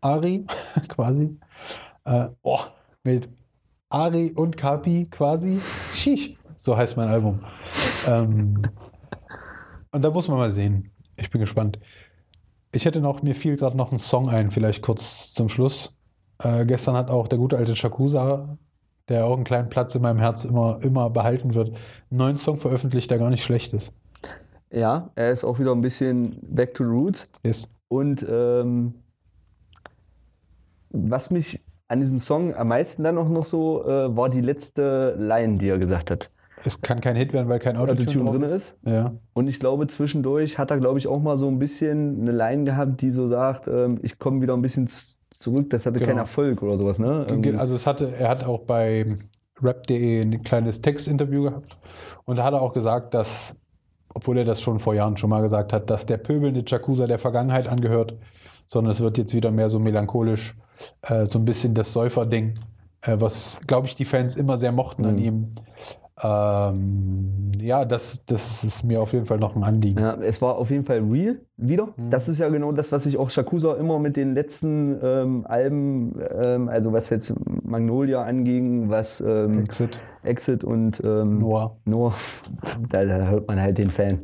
Ari 0.00 0.46
quasi. 0.88 1.38
Äh, 2.04 2.28
oh, 2.42 2.60
mit 3.02 3.28
Ari 3.88 4.32
und 4.32 4.56
Kapi 4.56 5.06
quasi. 5.10 5.60
Shish. 5.94 6.36
So 6.56 6.76
heißt 6.76 6.96
mein 6.96 7.08
Album. 7.08 7.40
Ähm, 8.06 8.62
und 9.92 10.02
da 10.02 10.10
muss 10.10 10.28
man 10.28 10.38
mal 10.38 10.50
sehen. 10.50 10.90
Ich 11.16 11.30
bin 11.30 11.40
gespannt. 11.40 11.78
Ich 12.72 12.84
hätte 12.84 13.00
noch, 13.00 13.22
mir 13.22 13.34
fiel 13.34 13.56
gerade 13.56 13.76
noch 13.76 13.92
ein 13.92 13.98
Song 13.98 14.28
ein, 14.28 14.50
vielleicht 14.50 14.82
kurz 14.82 15.32
zum 15.32 15.48
Schluss. 15.48 15.94
Äh, 16.38 16.66
gestern 16.66 16.96
hat 16.96 17.08
auch 17.08 17.28
der 17.28 17.38
gute 17.38 17.56
alte 17.56 17.76
Shakusa, 17.76 18.58
der 19.08 19.26
auch 19.26 19.34
einen 19.34 19.44
kleinen 19.44 19.68
Platz 19.68 19.94
in 19.94 20.02
meinem 20.02 20.18
Herz 20.18 20.44
immer, 20.44 20.78
immer 20.82 21.10
behalten 21.10 21.54
wird, 21.54 21.68
einen 21.68 21.78
neuen 22.10 22.36
Song 22.36 22.56
veröffentlicht, 22.56 23.10
der 23.10 23.18
gar 23.18 23.30
nicht 23.30 23.44
schlecht 23.44 23.72
ist. 23.72 23.92
ja, 24.70 25.10
er 25.14 25.30
ist 25.30 25.44
auch 25.44 25.58
wieder 25.58 25.72
ein 25.72 25.80
bisschen 25.80 26.38
back 26.42 26.74
to 26.74 26.84
the 26.84 26.90
roots. 26.90 27.28
Ist 27.42 27.72
Und 27.88 28.24
ähm, 28.28 28.94
was 30.90 31.30
mich 31.30 31.64
an 31.88 32.00
diesem 32.00 32.20
Song 32.20 32.54
am 32.54 32.68
meisten 32.68 33.04
dann 33.04 33.18
auch 33.18 33.28
noch 33.28 33.44
so 33.44 33.84
äh, 33.86 34.16
war 34.16 34.28
die 34.28 34.40
letzte 34.40 35.14
Line, 35.18 35.58
die 35.58 35.68
er 35.68 35.78
gesagt 35.78 36.10
hat. 36.10 36.30
Es 36.64 36.80
kann 36.80 37.00
kein 37.00 37.14
Hit 37.14 37.34
werden, 37.34 37.48
weil 37.48 37.58
kein 37.58 37.76
Autotune, 37.76 38.30
drin 38.30 38.42
ist. 38.42 38.52
ist. 38.52 38.78
Ja. 38.86 39.14
Und 39.34 39.48
ich 39.48 39.60
glaube, 39.60 39.86
zwischendurch 39.86 40.56
hat 40.58 40.70
er, 40.70 40.78
glaube 40.78 40.98
ich, 40.98 41.06
auch 41.06 41.20
mal 41.20 41.36
so 41.36 41.46
ein 41.48 41.58
bisschen 41.58 42.22
eine 42.22 42.32
Line 42.32 42.64
gehabt, 42.64 43.02
die 43.02 43.10
so 43.10 43.28
sagt, 43.28 43.68
ähm, 43.68 43.98
ich 44.02 44.18
komme 44.18 44.40
wieder 44.40 44.54
ein 44.54 44.62
bisschen 44.62 44.88
zurück, 45.44 45.70
das 45.70 45.86
hatte 45.86 45.98
Genau. 45.98 46.08
keinen 46.08 46.18
Erfolg 46.18 46.62
oder 46.62 46.76
sowas, 46.76 46.98
ne? 46.98 47.26
Irgendwie. 47.28 47.54
Also 47.56 47.74
es 47.76 47.86
hatte, 47.86 48.12
er 48.16 48.28
hat 48.28 48.44
auch 48.44 48.60
bei 48.60 49.18
rap.de 49.62 50.20
ein 50.22 50.42
kleines 50.42 50.80
Textinterview 50.82 51.44
gehabt 51.44 51.78
und 52.24 52.36
da 52.38 52.44
hat 52.44 52.54
er 52.54 52.62
auch 52.62 52.72
gesagt, 52.72 53.14
dass, 53.14 53.54
obwohl 54.14 54.38
er 54.38 54.44
das 54.44 54.60
schon 54.60 54.78
vor 54.78 54.94
Jahren 54.94 55.16
schon 55.16 55.30
mal 55.30 55.42
gesagt 55.42 55.72
hat, 55.72 55.88
dass 55.90 56.06
der 56.06 56.16
pöbelnde 56.16 56.64
Jakuza 56.66 57.06
der 57.06 57.18
Vergangenheit 57.18 57.68
angehört, 57.68 58.16
sondern 58.66 58.92
es 58.92 59.00
wird 59.00 59.18
jetzt 59.18 59.34
wieder 59.34 59.50
mehr 59.50 59.68
so 59.68 59.78
melancholisch, 59.78 60.56
äh, 61.02 61.26
so 61.26 61.38
ein 61.38 61.44
bisschen 61.44 61.74
das 61.74 61.92
Säuferding, 61.92 62.58
äh, 63.02 63.16
was, 63.20 63.60
glaube 63.66 63.86
ich, 63.86 63.94
die 63.94 64.04
Fans 64.06 64.34
immer 64.34 64.56
sehr 64.56 64.72
mochten 64.72 65.04
an 65.04 65.16
Mhm. 65.16 65.22
ihm. 65.22 65.52
Ähm, 66.22 67.50
ja, 67.60 67.84
das, 67.84 68.24
das 68.24 68.62
ist 68.62 68.84
mir 68.84 69.02
auf 69.02 69.12
jeden 69.12 69.26
Fall 69.26 69.38
noch 69.38 69.56
ein 69.56 69.64
Anliegen. 69.64 69.98
Ja, 69.98 70.14
es 70.14 70.40
war 70.40 70.56
auf 70.56 70.70
jeden 70.70 70.84
Fall 70.84 71.00
real 71.00 71.40
wieder. 71.56 71.88
Mhm. 71.96 72.10
Das 72.10 72.28
ist 72.28 72.38
ja 72.38 72.48
genau 72.48 72.70
das, 72.70 72.92
was 72.92 73.04
ich 73.06 73.16
auch 73.16 73.30
Shakusa 73.30 73.74
immer 73.74 73.98
mit 73.98 74.16
den 74.16 74.34
letzten 74.34 74.98
ähm, 75.02 75.46
Alben, 75.46 76.14
ähm, 76.40 76.68
also 76.68 76.92
was 76.92 77.10
jetzt 77.10 77.34
Magnolia 77.64 78.22
anging, 78.22 78.90
was 78.90 79.20
ähm, 79.20 79.60
Exit, 79.64 80.00
Exit 80.22 80.62
und 80.62 81.02
ähm, 81.04 81.40
Noah. 81.40 81.76
Noah, 81.84 82.14
da, 82.90 83.04
da 83.04 83.26
hört 83.28 83.48
man 83.48 83.60
halt 83.60 83.78
den 83.78 83.90
Fan. 83.90 84.20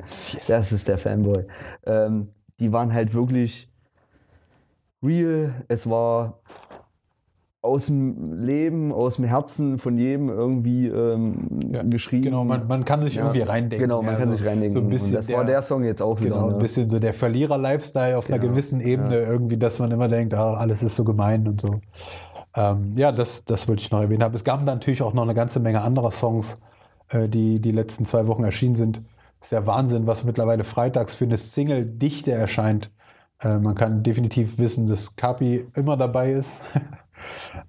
Das 0.47 0.71
ist 0.71 0.87
der 0.87 0.99
Fanboy. 0.99 1.45
Ähm, 1.87 2.29
die 2.61 2.73
waren 2.73 2.93
halt 2.93 3.15
wirklich 3.15 3.69
real. 5.03 5.55
Es 5.67 5.91
war 5.91 6.41
aus 7.63 7.87
dem 7.87 8.43
Leben, 8.43 8.91
aus 8.93 9.17
dem 9.17 9.27
Herzen 9.27 9.79
von 9.79 9.99
jedem 9.99 10.31
irgendwie 10.31 10.87
ähm, 10.89 11.71
Ja, 11.73 11.83
geschrieben. 11.83 12.25
Genau, 12.25 12.45
man, 12.45 12.67
man 12.67 12.85
kann 12.87 13.03
sich 13.03 13.17
Ja, 13.17 13.23
irgendwie 13.25 13.43
reindenken. 13.43 13.87
Genau, 13.87 14.03
man 14.03 14.15
ja, 14.15 14.21
kann 14.21 14.31
sich 14.31 14.41
reindenken. 14.47 14.71
So 14.71 14.79
ein 14.81 14.89
bisschen 14.89 15.09
und 15.11 15.15
das 15.17 15.29
war 15.29 15.45
der 15.45 15.61
Song 15.61 15.85
jetzt 15.85 16.01
auch 16.01 16.19
wieder. 16.21 16.31
Genau, 16.31 16.47
ein 16.47 16.53
ne? 16.53 16.59
bisschen 16.59 16.89
so 16.89 16.99
der 16.99 17.13
Verlierer-Lifestyle 17.13 18.17
auf 18.17 18.29
einer 18.29 18.39
Genau, 18.39 18.53
gewissen 18.53 18.81
Ebene 18.81 19.19
irgendwie, 19.19 19.59
dass 19.59 19.79
man 19.79 19.91
immer 19.91 20.09
denkt, 20.09 20.33
ah, 20.33 20.55
alles 20.55 20.83
ist 20.83 20.97
so 20.97 21.05
gemein 21.05 21.47
und 21.47 21.61
so. 21.61 21.81
Ähm, 22.55 22.93
ja, 22.95 23.13
das, 23.13 23.45
das 23.45 23.69
wollte 23.69 23.83
ich 23.83 23.91
noch 23.91 24.01
erwähnen 24.01 24.23
haben. 24.23 24.35
Es 24.35 24.45
gab 24.45 24.65
natürlich 24.65 25.03
auch 25.03 25.13
noch 25.13 25.23
eine 25.23 25.35
ganze 25.35 25.61
Menge 25.61 25.83
anderer 25.83 26.11
Songs, 26.11 26.61
äh, 27.09 27.29
die 27.29 27.61
die 27.61 27.73
letzten 27.73 28.05
zwei 28.07 28.27
Wochen 28.27 28.45
erschienen 28.45 28.75
sind. 28.75 29.03
Ist 29.41 29.53
ja 29.53 29.67
Wahnsinn, 29.67 30.07
was 30.07 30.25
mittlerweile 30.25 30.65
freitags 30.65 31.15
für 31.15 31.25
eine 31.25 31.37
Single-Dichte 31.37 32.33
erscheint. 32.33 32.91
Äh, 33.41 33.59
man 33.59 33.75
kann 33.75 34.03
definitiv 34.03 34.59
wissen, 34.59 34.87
dass 34.87 35.17
Kapi 35.17 35.67
immer 35.75 35.97
dabei 35.97 36.33
ist. 36.33 36.63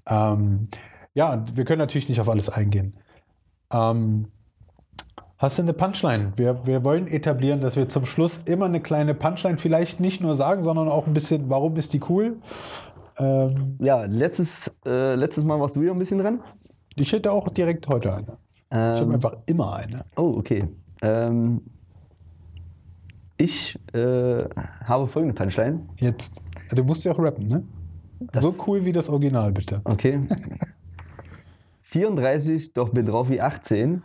ähm, 0.07 0.67
ja, 1.13 1.43
wir 1.53 1.65
können 1.65 1.79
natürlich 1.79 2.09
nicht 2.09 2.21
auf 2.21 2.29
alles 2.29 2.49
eingehen. 2.49 2.95
Ähm, 3.71 4.27
Hast 5.37 5.57
du 5.57 5.63
eine 5.63 5.73
Punchline? 5.73 6.33
Wir, 6.35 6.67
wir 6.67 6.83
wollen 6.83 7.07
etablieren, 7.07 7.61
dass 7.61 7.75
wir 7.75 7.89
zum 7.89 8.05
Schluss 8.05 8.41
immer 8.45 8.65
eine 8.65 8.79
kleine 8.79 9.15
Punchline 9.15 9.57
vielleicht 9.57 9.99
nicht 9.99 10.21
nur 10.21 10.35
sagen, 10.35 10.61
sondern 10.61 10.87
auch 10.87 11.07
ein 11.07 11.13
bisschen, 11.13 11.49
warum 11.49 11.75
ist 11.77 11.93
die 11.93 12.01
cool? 12.09 12.37
Ähm, 13.17 13.75
Ja, 13.79 14.03
letztes, 14.05 14.79
äh, 14.85 15.15
letztes 15.15 15.43
Mal 15.43 15.59
warst 15.59 15.75
du 15.75 15.81
ja 15.81 15.93
ein 15.93 15.97
bisschen 15.97 16.19
dran. 16.19 16.41
ich 16.95 17.11
hätte 17.11 17.31
auch 17.31 17.49
direkt 17.49 17.87
heute 17.87 18.13
eine. 18.13 18.37
Ich 18.69 18.77
habe 18.77 19.01
Ähm, 19.01 19.11
einfach 19.15 19.33
immer 19.47 19.73
eine. 19.77 20.05
oh, 20.15 20.35
okay. 20.37 20.67
Ähm, 21.01 21.61
ich 23.37 23.79
äh, 23.93 24.43
habe 24.85 25.07
folgende 25.07 25.33
Punchline. 25.33 25.87
Jetzt. 25.99 26.39
Du 26.71 26.83
musst 26.83 27.03
ja 27.03 27.13
auch 27.13 27.19
rappen, 27.19 27.47
ne? 27.47 27.63
So 28.33 28.53
cool 28.67 28.85
wie 28.85 28.91
das 28.91 29.09
Original, 29.09 29.51
bitte. 29.51 29.81
Okay. 29.83 30.19
34, 31.83 32.73
doch 32.73 32.89
bin 32.89 33.05
drauf 33.05 33.29
wie 33.29 33.41
18. 33.41 34.03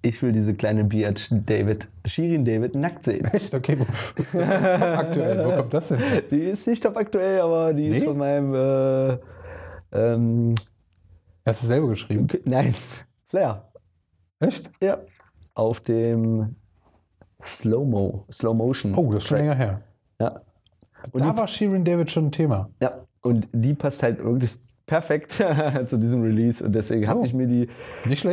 Ich 0.00 0.22
will 0.22 0.30
diese 0.32 0.54
kleine 0.54 0.84
Biatch 0.84 1.28
David, 1.30 1.88
Shirin 2.04 2.44
David 2.44 2.74
nackt 2.76 3.04
sehen. 3.04 3.24
Echt? 3.32 3.52
Okay, 3.52 3.78
wo, 3.78 3.82
ist 3.84 4.24
top 4.24 4.98
aktuell. 4.98 5.44
Wo 5.46 5.50
kommt 5.56 5.74
das 5.74 5.88
hin? 5.88 5.98
Die 6.30 6.36
ist 6.40 6.66
nicht 6.68 6.82
top 6.82 6.96
aktuell, 6.96 7.40
aber 7.40 7.72
die 7.74 7.88
ist 7.88 7.98
Nee? 8.00 8.04
von 8.06 8.16
meinem. 8.18 8.54
Äh, 8.54 9.18
ähm, 9.92 10.54
Hast 11.44 11.62
du 11.62 11.66
selber 11.66 11.88
geschrieben? 11.88 12.28
Nein, 12.44 12.74
Flair. 13.28 13.64
Echt? 14.40 14.70
Ja. 14.80 14.98
Auf 15.54 15.80
dem 15.80 16.54
Slow-Mo, 17.42 18.24
Slow-Motion. 18.30 18.94
Oh, 18.94 19.12
das 19.12 19.24
ist 19.24 19.28
schon 19.28 19.38
länger 19.38 19.54
her. 19.54 19.82
Ja. 20.20 20.42
Und 21.10 21.22
Da 21.22 21.36
war 21.36 21.48
Shirin 21.48 21.84
David 21.84 22.10
schon 22.10 22.26
ein 22.26 22.32
Thema. 22.32 22.70
ja. 22.80 23.04
Und 23.22 23.48
die 23.52 23.74
passt 23.74 24.02
halt 24.02 24.22
wirklich 24.22 24.58
perfekt 24.86 25.32
zu 25.88 25.96
diesem 25.98 26.22
Release. 26.22 26.64
Und 26.64 26.74
deswegen 26.74 27.06
habe 27.08 27.20
Oh. 27.20 27.24
ich 27.24 27.34
mir 27.34 27.46
die 27.46 27.68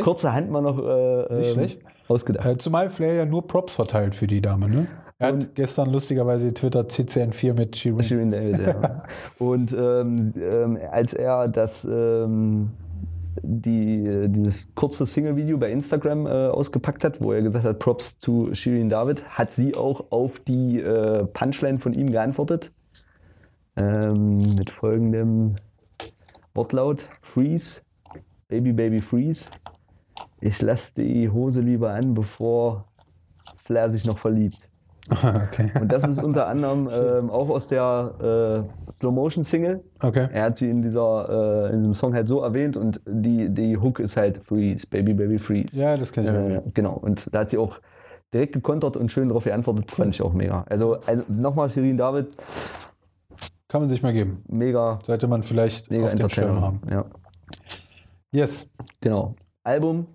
kurze 0.02 0.32
Hand 0.32 0.50
mal 0.50 0.62
noch 0.62 0.78
äh, 0.78 1.52
ähm, 1.52 1.68
ausgedacht. 2.08 2.46
Äh, 2.46 2.56
zumal 2.56 2.90
Flair 2.90 3.14
ja 3.14 3.26
nur 3.26 3.46
Props 3.46 3.76
verteilt 3.76 4.14
für 4.14 4.26
die 4.26 4.40
Dame, 4.40 4.68
ne? 4.68 4.86
Er 5.18 5.28
hat 5.28 5.54
gestern 5.54 5.90
lustigerweise 5.90 6.52
Twitter 6.52 6.80
CCN4 6.82 7.54
mit 7.54 7.74
Shirin. 7.76 8.02
Shirin 8.02 8.30
David, 8.30 8.60
ja. 8.60 9.02
Und 9.38 9.72
ähm, 9.72 10.34
ähm, 10.38 10.78
als 10.92 11.14
er 11.14 11.48
das, 11.48 11.84
ähm, 11.90 12.68
die, 13.42 14.26
dieses 14.28 14.74
kurze 14.74 15.06
Single-Video 15.06 15.56
bei 15.56 15.70
Instagram 15.70 16.26
äh, 16.26 16.30
ausgepackt 16.48 17.02
hat, 17.02 17.20
wo 17.22 17.32
er 17.32 17.40
gesagt 17.40 17.64
hat, 17.64 17.78
Props 17.78 18.18
zu 18.18 18.50
Shirin 18.52 18.90
David, 18.90 19.24
hat 19.24 19.52
sie 19.52 19.74
auch 19.74 20.04
auf 20.10 20.38
die 20.40 20.80
äh, 20.80 21.24
Punchline 21.24 21.78
von 21.78 21.94
ihm 21.94 22.10
geantwortet. 22.12 22.72
Ähm, 23.76 24.38
mit 24.56 24.70
folgendem 24.70 25.56
Wortlaut: 26.54 27.08
Freeze, 27.22 27.82
Baby, 28.48 28.72
Baby, 28.72 29.00
Freeze. 29.00 29.50
Ich 30.40 30.60
lasse 30.62 30.94
die 30.94 31.28
Hose 31.28 31.60
lieber 31.60 31.90
an, 31.90 32.14
bevor 32.14 32.86
Flair 33.64 33.90
sich 33.90 34.04
noch 34.04 34.18
verliebt. 34.18 34.68
okay. 35.10 35.70
Und 35.80 35.92
das 35.92 36.06
ist 36.06 36.22
unter 36.22 36.48
anderem 36.48 36.90
ähm, 36.92 37.30
auch 37.30 37.48
aus 37.48 37.68
der 37.68 38.64
äh, 38.88 38.92
Slow-Motion-Single. 38.92 39.82
Okay. 40.02 40.28
Er 40.32 40.44
hat 40.44 40.56
sie 40.56 40.68
in, 40.68 40.82
dieser, 40.82 41.68
äh, 41.68 41.72
in 41.72 41.76
diesem 41.76 41.94
Song 41.94 42.14
halt 42.14 42.26
so 42.28 42.40
erwähnt 42.40 42.76
und 42.76 43.00
die, 43.06 43.48
die 43.50 43.76
Hook 43.76 44.00
ist 44.00 44.16
halt 44.16 44.38
Freeze, 44.38 44.86
Baby, 44.86 45.14
Baby, 45.14 45.38
Freeze. 45.38 45.76
Ja, 45.76 45.96
das 45.96 46.12
kenne 46.12 46.48
ich. 46.48 46.56
Äh, 46.56 46.70
genau. 46.74 46.94
Und 46.94 47.32
da 47.32 47.40
hat 47.40 47.50
sie 47.50 47.58
auch 47.58 47.80
direkt 48.34 48.52
gekontert 48.52 48.96
und 48.96 49.12
schön 49.12 49.28
darauf 49.28 49.44
geantwortet. 49.44 49.92
Fand 49.92 50.14
ich 50.14 50.22
auch 50.22 50.32
mega. 50.32 50.64
Also, 50.68 50.98
also 51.06 51.22
nochmal 51.28 51.70
Shirin 51.70 51.96
David, 51.96 52.28
Kann 53.68 53.80
man 53.82 53.88
sich 53.88 54.02
mal 54.02 54.12
geben. 54.12 54.44
mega, 54.48 54.98
Sollte 55.02 55.26
man 55.26 55.42
vielleicht 55.42 55.90
mega 55.90 56.06
auf 56.06 56.14
dem 56.14 56.28
Schirm 56.28 56.60
haben. 56.60 56.80
Ja, 56.90 57.04
Yes. 58.32 58.70
genau. 59.00 59.34
Album, 59.64 60.06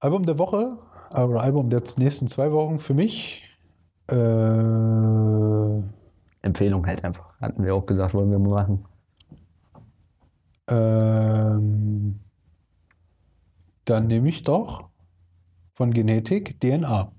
Album 0.00 0.24
der 0.24 0.38
Woche, 0.38 0.78
oder 1.10 1.40
Album 1.42 1.68
der 1.68 1.82
nächsten 1.98 2.26
zwei 2.28 2.50
Wochen 2.52 2.78
für 2.78 2.94
mich. 2.94 3.44
Äh, 4.10 4.14
Empfehlung 6.42 6.86
halt 6.86 7.04
einfach. 7.04 7.38
Hatten 7.40 7.64
wir 7.64 7.74
auch 7.74 7.84
gesagt, 7.86 8.14
wollen 8.14 8.30
wir 8.30 8.38
mal 8.38 8.62
machen. 8.64 8.84
ähm, 10.68 12.20
dann 13.84 14.06
nehme 14.06 14.28
ich 14.28 14.42
doch 14.44 14.88
von 15.74 15.92
Genetik 15.92 16.60
DNA. 16.60 17.12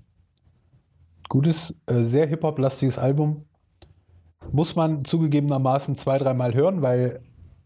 Gutes, 1.28 1.74
äh, 1.86 2.02
sehr 2.02 2.26
Hip-Hop-lastiges 2.26 2.98
Album. 2.98 3.44
Muss 4.52 4.76
man 4.76 5.04
zugegebenermaßen 5.04 5.96
zwei, 5.96 6.18
dreimal 6.18 6.54
hören, 6.54 6.82
weil 6.82 7.20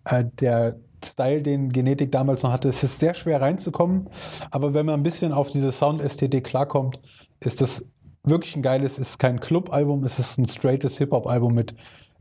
äh, 0.04 0.24
der 0.40 0.76
Style, 1.04 1.42
den 1.42 1.70
Genetik 1.70 2.10
damals 2.12 2.42
noch 2.42 2.52
hatte, 2.52 2.68
es 2.68 2.82
ist 2.82 2.98
sehr 2.98 3.14
schwer 3.14 3.40
reinzukommen. 3.40 4.08
Aber 4.50 4.74
wenn 4.74 4.86
man 4.86 4.96
ein 4.96 5.02
bisschen 5.02 5.32
auf 5.32 5.50
diese 5.50 5.72
Soundästhetik 5.72 6.44
klarkommt, 6.44 7.00
ist 7.40 7.60
das 7.60 7.84
wirklich 8.24 8.56
ein 8.56 8.62
geiles, 8.62 8.98
es 8.98 9.10
ist 9.10 9.18
kein 9.18 9.40
Club-Album, 9.40 10.04
es 10.04 10.18
ist 10.18 10.38
ein 10.38 10.46
straightes 10.46 10.98
Hip-Hop-Album 10.98 11.54
mit 11.54 11.74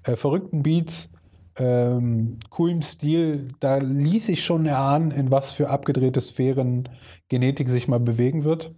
äh, 0.04 0.16
verrückten 0.16 0.64
Beats, 0.64 1.12
ähm, 1.58 2.38
coolem 2.50 2.82
Stil. 2.82 3.50
Da 3.60 3.78
ließ 3.78 4.30
ich 4.30 4.44
schon 4.44 4.66
erahnen, 4.66 5.12
in 5.12 5.32
was 5.32 5.52
für 5.52 5.70
abgedrehte 5.70 6.22
Sphären 6.22 6.88
Genetik 7.30 7.70
sich 7.70 7.88
mal 7.88 8.00
bewegen 8.00 8.44
wird. 8.44 8.74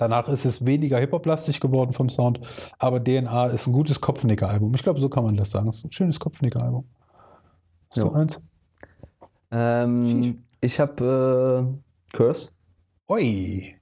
Danach 0.00 0.28
ist 0.28 0.46
es 0.46 0.64
weniger 0.64 0.98
Hip-Hop-lastig 0.98 1.60
geworden 1.60 1.92
vom 1.92 2.08
Sound, 2.08 2.40
aber 2.78 3.04
DNA 3.04 3.48
ist 3.48 3.66
ein 3.66 3.72
gutes 3.74 4.00
Kopfnicker-Album. 4.00 4.74
Ich 4.74 4.82
glaube, 4.82 4.98
so 4.98 5.10
kann 5.10 5.24
man 5.24 5.36
das 5.36 5.50
sagen. 5.50 5.68
Es 5.68 5.76
ist 5.76 5.84
ein 5.84 5.92
schönes 5.92 6.18
Kopfnicker-Album. 6.18 6.86
Hast 7.90 7.96
Ja. 7.98 8.04
du 8.04 8.12
eins? 8.12 8.40
Ähm, 9.50 10.42
ich 10.62 10.80
habe 10.80 11.68
äh, 12.12 12.16
Curse. 12.16 12.48
Ui. 13.10 13.74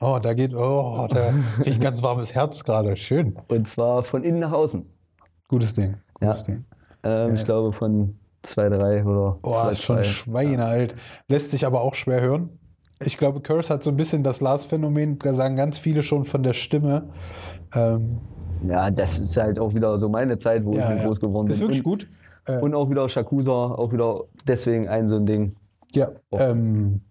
Oh, 0.00 0.18
da 0.20 0.34
geht, 0.34 0.54
oh, 0.54 1.06
da 1.08 1.30
krieg 1.56 1.66
ich 1.66 1.74
ein 1.74 1.80
ganz 1.80 2.02
warmes 2.02 2.34
Herz 2.34 2.64
gerade. 2.64 2.96
Schön. 2.96 3.36
Und 3.46 3.68
zwar 3.68 4.02
von 4.02 4.24
innen 4.24 4.40
nach 4.40 4.52
außen. 4.52 4.84
Gutes 5.46 5.74
Ding. 5.74 5.96
Ja. 6.20 6.30
Gutes 6.30 6.44
Ding. 6.44 6.64
Ähm, 7.04 7.28
Ja. 7.28 7.34
Ich 7.34 7.44
glaube 7.44 7.72
von 7.72 8.18
2, 8.42 8.70
3 8.70 9.04
oder 9.04 9.38
Oh, 9.42 9.52
2, 9.52 9.70
ist 9.70 9.82
schon 9.82 10.02
schweinealt. 10.02 10.96
Lässt 11.28 11.50
sich 11.50 11.64
aber 11.64 11.80
auch 11.82 11.94
schwer 11.94 12.20
hören. 12.20 12.57
Ich 13.04 13.16
glaube, 13.16 13.40
Curse 13.40 13.72
hat 13.72 13.82
so 13.82 13.90
ein 13.90 13.96
bisschen 13.96 14.22
das 14.22 14.40
Lars-Phänomen, 14.40 15.18
da 15.18 15.34
sagen 15.34 15.56
ganz 15.56 15.78
viele 15.78 16.02
schon 16.02 16.24
von 16.24 16.42
der 16.42 16.52
Stimme. 16.52 17.08
Ähm, 17.74 18.18
Ja, 18.66 18.90
das 18.90 19.18
ist 19.20 19.36
halt 19.36 19.58
auch 19.58 19.74
wieder 19.74 19.98
so 19.98 20.08
meine 20.08 20.38
Zeit, 20.38 20.64
wo 20.64 20.70
ich 20.70 20.78
ja, 20.78 20.88
mit 20.90 20.98
ja. 20.98 21.04
groß 21.06 21.20
geworden 21.20 21.46
bin. 21.46 21.54
Ist 21.54 21.60
wirklich 21.60 21.84
und, 21.84 21.90
gut. 21.90 22.08
Äh, 22.46 22.58
Und 22.58 22.74
auch 22.74 22.90
wieder 22.90 23.08
Shakusa, 23.08 23.52
auch 23.52 23.92
wieder 23.92 24.24
deswegen 24.46 24.88
ein 24.88 25.06
so 25.08 25.16
ein 25.16 25.26
Ding. 25.26 25.54
Ja, 25.92 26.10
ähm, 26.32 27.02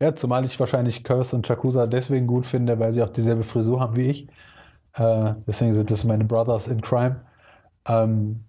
ja, 0.00 0.14
zumal 0.14 0.44
ich 0.44 0.58
wahrscheinlich 0.58 1.04
Curse 1.04 1.36
und 1.36 1.46
Chakusa 1.46 1.86
deswegen 1.86 2.26
gut 2.26 2.46
finde, 2.46 2.78
weil 2.78 2.92
sie 2.92 3.02
auch 3.02 3.10
dieselbe 3.10 3.42
Frisur 3.42 3.80
haben 3.80 3.96
wie 3.96 4.10
ich. 4.10 4.28
Äh, 4.94 5.34
deswegen 5.46 5.72
sind 5.72 5.90
das 5.90 6.04
meine 6.04 6.24
Brothers 6.24 6.68
in 6.68 6.80
Crime. 6.80 7.22
Ähm, 7.88 8.44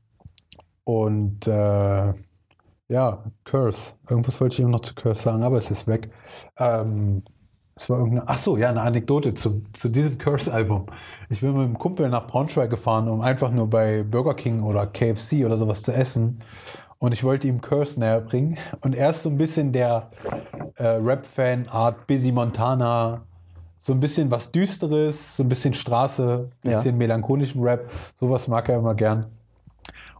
und 0.83 1.47
äh, 1.47 2.13
ja, 2.87 3.23
Curse. 3.43 3.93
Irgendwas 4.09 4.39
wollte 4.41 4.53
ich 4.55 4.59
eben 4.61 4.69
noch 4.71 4.81
zu 4.81 4.93
Curse 4.93 5.21
sagen, 5.21 5.43
aber 5.43 5.57
es 5.57 5.71
ist 5.71 5.87
weg. 5.87 6.11
Ähm, 6.57 7.23
es 7.75 7.89
war 7.89 7.97
irgendeine, 7.97 8.27
ach 8.29 8.37
so, 8.37 8.55
ja, 8.57 8.69
eine 8.69 8.81
Anekdote 8.81 9.33
zu, 9.33 9.63
zu 9.73 9.89
diesem 9.89 10.17
Curse-Album. 10.19 10.85
Ich 11.29 11.41
bin 11.41 11.53
mit 11.53 11.63
einem 11.63 11.79
Kumpel 11.79 12.07
nach 12.09 12.27
Braunschweig 12.27 12.69
gefahren, 12.69 13.07
um 13.09 13.21
einfach 13.21 13.49
nur 13.51 13.67
bei 13.67 14.03
Burger 14.03 14.35
King 14.35 14.61
oder 14.61 14.85
KFC 14.85 15.43
oder 15.45 15.57
sowas 15.57 15.81
zu 15.81 15.91
essen. 15.91 16.39
Und 16.99 17.13
ich 17.13 17.23
wollte 17.23 17.47
ihm 17.47 17.61
Curse 17.61 17.99
näher 17.99 18.21
bringen. 18.21 18.57
Und 18.81 18.95
er 18.95 19.09
ist 19.09 19.23
so 19.23 19.29
ein 19.29 19.37
bisschen 19.37 19.71
der 19.71 20.11
äh, 20.75 20.85
Rap-Fan, 20.87 21.67
Art 21.69 22.05
Busy 22.05 22.31
Montana, 22.31 23.23
so 23.77 23.91
ein 23.91 23.99
bisschen 23.99 24.29
was 24.31 24.51
Düsteres, 24.51 25.35
so 25.35 25.43
ein 25.43 25.49
bisschen 25.49 25.73
Straße, 25.73 26.49
ein 26.63 26.69
Ja. 26.71 26.77
bisschen 26.77 26.97
melancholischen 26.97 27.61
Rap. 27.63 27.89
Sowas 28.17 28.47
mag 28.47 28.69
er 28.69 28.77
immer 28.77 28.93
gern. 28.93 29.25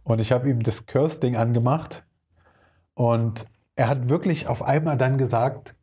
Und 0.02 0.20
ich 0.20 0.32
habe 0.32 0.50
ihm 0.50 0.62
das 0.62 0.84
Curse-Ding 0.86 1.36
angemacht. 1.36 2.04
Und 2.94 3.46
er 3.76 3.88
hat 3.88 4.08
wirklich 4.08 4.48
auf 4.48 4.62
einmal 4.62 4.96
dann 4.96 5.18
gesagt, 5.18 5.74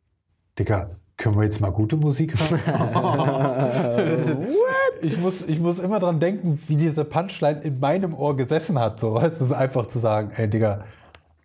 Digga, 0.58 0.90
können 1.16 1.36
wir 1.36 1.44
jetzt 1.44 1.60
mal 1.60 1.70
gute 1.70 1.96
Musik 1.96 2.34
hören? 2.38 2.60
ich, 5.02 5.18
muss, 5.18 5.42
ich 5.42 5.60
muss 5.60 5.78
immer 5.78 5.98
dran 5.98 6.18
denken, 6.18 6.58
wie 6.66 6.76
diese 6.76 7.04
Punchline 7.04 7.60
in 7.60 7.80
meinem 7.80 8.14
Ohr 8.14 8.36
gesessen 8.36 8.78
hat. 8.78 8.98
So, 8.98 9.18
es 9.20 9.40
ist 9.40 9.52
einfach 9.52 9.86
zu 9.86 9.98
sagen, 9.98 10.30
ey 10.36 10.48
Digga, 10.48 10.84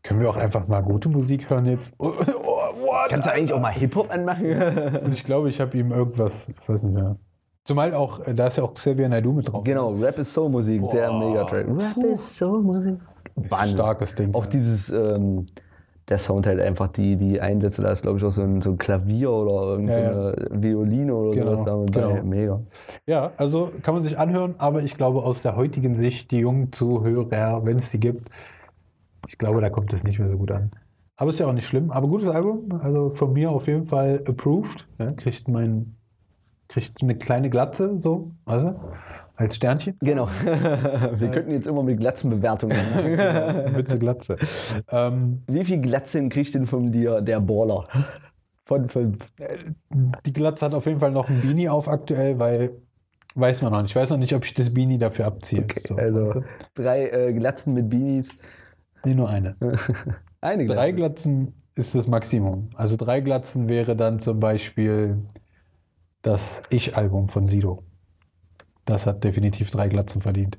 können 0.04 0.22
wir 0.22 0.30
auch 0.30 0.38
einfach 0.38 0.68
mal 0.68 0.82
gute 0.82 1.10
Musik 1.10 1.50
hören 1.50 1.66
jetzt? 1.66 1.96
Oh, 2.00 2.08
oh, 2.44 2.80
what? 2.80 3.10
Kannst 3.10 3.28
du 3.28 3.34
eigentlich 3.34 3.54
auch 3.54 3.60
mal 3.60 3.74
Hip-Hop 3.74 4.10
anmachen? 4.10 4.46
Und 5.04 5.12
ich 5.12 5.24
glaube, 5.24 5.50
ich 5.50 5.60
habe 5.60 5.78
ihm 5.78 5.92
irgendwas, 5.92 6.48
ich 6.48 6.70
weiß 6.70 6.84
nicht 6.84 6.96
mehr. 6.96 7.18
Zumal 7.66 7.94
auch, 7.94 8.22
da 8.26 8.48
ist 8.48 8.58
ja 8.58 8.64
auch 8.64 8.74
Xavier 8.74 9.10
Naidoo 9.10 9.34
mit 9.34 9.50
drauf. 9.50 9.66
genau, 9.66 9.94
Rap 9.96 10.18
ist 10.20 10.34
Soul 10.34 10.50
Musik, 10.50 10.82
der. 10.94 11.12
Megatrack. 11.12 11.66
Rap 11.68 11.98
ist 11.98 12.38
Soul 12.38 12.62
Musik. 12.62 12.96
Wahnsinn. 13.50 13.78
Starkes 13.78 14.16
Ding. 14.16 14.34
Auch 14.34 14.46
dieses, 14.46 14.90
ähm, 14.90 15.46
der 16.10 16.20
Sound 16.20 16.48
halt 16.48 16.60
einfach, 16.60 16.88
die, 16.88 17.18
die 17.18 17.42
Einsätze, 17.42 17.82
da 17.82 17.92
ist 17.92 18.02
glaube 18.02 18.18
ich 18.18 18.24
auch 18.24 18.32
so 18.32 18.42
ein, 18.42 18.62
so 18.62 18.72
ein 18.72 18.78
Klavier 18.78 19.30
oder 19.32 19.72
irgendeine 19.72 20.36
Ja, 20.52 20.62
Violine 20.62 21.14
oder 21.14 21.32
Genau, 21.32 21.52
sowas 21.52 21.66
damit 21.66 21.92
genau. 21.94 22.24
Mega. 22.24 22.62
Ja, 23.06 23.32
also 23.38 23.72
kann 23.84 23.94
man 23.94 24.04
sich 24.04 24.18
anhören, 24.18 24.56
aber 24.58 24.84
ich 24.84 24.96
glaube 24.96 25.24
aus 25.24 25.42
der 25.42 25.56
heutigen 25.56 25.96
Sicht, 25.96 26.32
die 26.32 26.40
jungen 26.40 26.72
Zuhörer, 26.72 27.66
wenn 27.66 27.78
es 27.78 27.92
die 27.92 28.00
gibt, 28.00 28.30
ich 29.28 29.38
glaube, 29.38 29.60
da 29.62 29.70
kommt 29.70 29.92
es 29.94 30.04
nicht 30.04 30.20
mehr 30.20 30.30
so 30.30 30.38
gut 30.38 30.52
an. 30.52 30.72
Aber 31.18 31.32
ist 31.32 31.40
ja 31.40 31.48
auch 31.48 31.54
nicht 31.54 31.66
schlimm. 31.68 31.92
Aber 31.92 32.08
gutes 32.08 32.30
Album, 32.30 32.70
also 32.82 33.10
von 33.10 33.34
mir 33.34 33.50
auf 33.52 33.68
jeden 33.68 33.86
Fall 33.86 34.22
approved. 34.28 34.88
Ja, 35.00 35.08
kriegt 35.08 35.48
mein, 35.48 35.96
kriegt 36.70 37.02
eine 37.02 37.16
kleine 37.18 37.50
Glatze, 37.50 37.98
so, 37.98 38.32
also 38.46 38.76
als 39.38 39.56
Sternchen. 39.56 39.96
Genau. 40.02 40.28
Wir 40.44 41.32
könnten 41.32 41.52
jetzt 41.52 41.68
immer 41.68 41.84
mit 41.84 42.00
Glatzenbewertungen 42.00 42.76
machen. 42.94 43.74
Mütze 43.74 43.98
Glatze. 44.00 44.38
ähm, 44.92 45.44
Wie 45.48 45.64
viel 45.64 45.80
Glatzen 45.80 46.30
kriegt 46.30 46.54
denn 46.54 46.68
von 46.68 46.92
dir 46.92 47.22
der 47.22 47.40
Baller? 47.40 47.84
Von 48.66 48.90
fünf. 48.90 49.20
die 50.26 50.34
Glatze 50.34 50.66
hat 50.66 50.74
auf 50.74 50.86
jeden 50.86 51.00
Fall 51.00 51.12
noch 51.12 51.30
ein 51.30 51.40
Beanie 51.40 51.70
auf 51.70 51.88
aktuell, 51.88 52.38
weil 52.38 52.72
weiß 53.36 53.62
man 53.62 53.72
noch 53.72 53.82
nicht. 53.82 53.92
Ich 53.92 53.96
weiß 53.96 54.10
noch 54.10 54.18
nicht, 54.18 54.34
ob 54.34 54.44
ich 54.44 54.54
das 54.54 54.74
Beanie 54.74 54.98
dafür 54.98 55.26
abziehe. 55.26 55.66
So, 55.78 55.96
weißt 55.96 56.16
Also 56.16 56.40
du? 56.42 56.46
drei 56.76 57.08
äh, 57.10 57.34
Glatzen 57.34 57.74
mit 57.74 57.90
Beanies. 57.90 58.30
Nee, 59.06 59.14
nur 59.14 59.30
eine. 59.30 59.56
Eine 60.42 60.66
Drei 60.66 60.92
Glatze. 60.92 60.96
Glatzen 61.32 61.54
ist 61.76 61.96
das 61.96 62.08
Maximum. 62.08 62.72
Also 62.76 62.98
drei 62.98 63.22
Glatzen 63.22 63.70
wäre 63.70 63.96
dann 63.96 64.20
zum 64.20 64.40
Beispiel 64.40 65.18
das 66.22 66.64
Ich-Album 66.70 67.30
von 67.30 67.46
Sido. 67.46 67.87
Das 68.88 69.06
hat 69.06 69.24
definitiv 69.24 69.70
drei 69.70 69.88
Glatzen 69.90 70.22
verdient. 70.22 70.58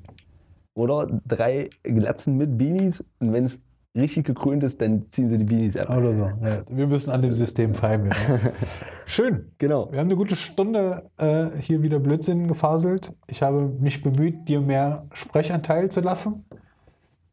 Oder 0.75 1.07
drei 1.27 1.69
Glatzen 1.83 2.37
mit 2.37 2.57
Beanies. 2.57 3.03
Und 3.19 3.33
wenn 3.33 3.45
es 3.45 3.57
richtig 3.97 4.25
gekrönt 4.27 4.63
ist, 4.63 4.79
dann 4.79 5.03
ziehen 5.09 5.27
sie 5.29 5.37
die 5.39 5.45
Beanies 5.45 5.75
ab. 5.75 5.89
Oder 5.97 6.13
so. 6.13 6.25
Ja, 6.25 6.61
wir 6.69 6.87
müssen 6.87 7.09
an 7.09 7.21
dem 7.23 7.33
System 7.33 7.73
feilen. 7.73 8.05
Ja. 8.05 8.39
Schön. 9.05 9.51
Genau. 9.57 9.91
Wir 9.91 9.99
haben 9.99 10.07
eine 10.07 10.15
gute 10.15 10.35
Stunde 10.35 11.03
äh, 11.17 11.47
hier 11.59 11.81
wieder 11.81 11.99
Blödsinn 11.99 12.47
gefaselt. 12.47 13.11
Ich 13.27 13.41
habe 13.41 13.67
mich 13.79 14.03
bemüht, 14.03 14.47
dir 14.47 14.61
mehr 14.61 15.05
Sprechanteil 15.13 15.89
zu 15.89 16.01
lassen. 16.01 16.45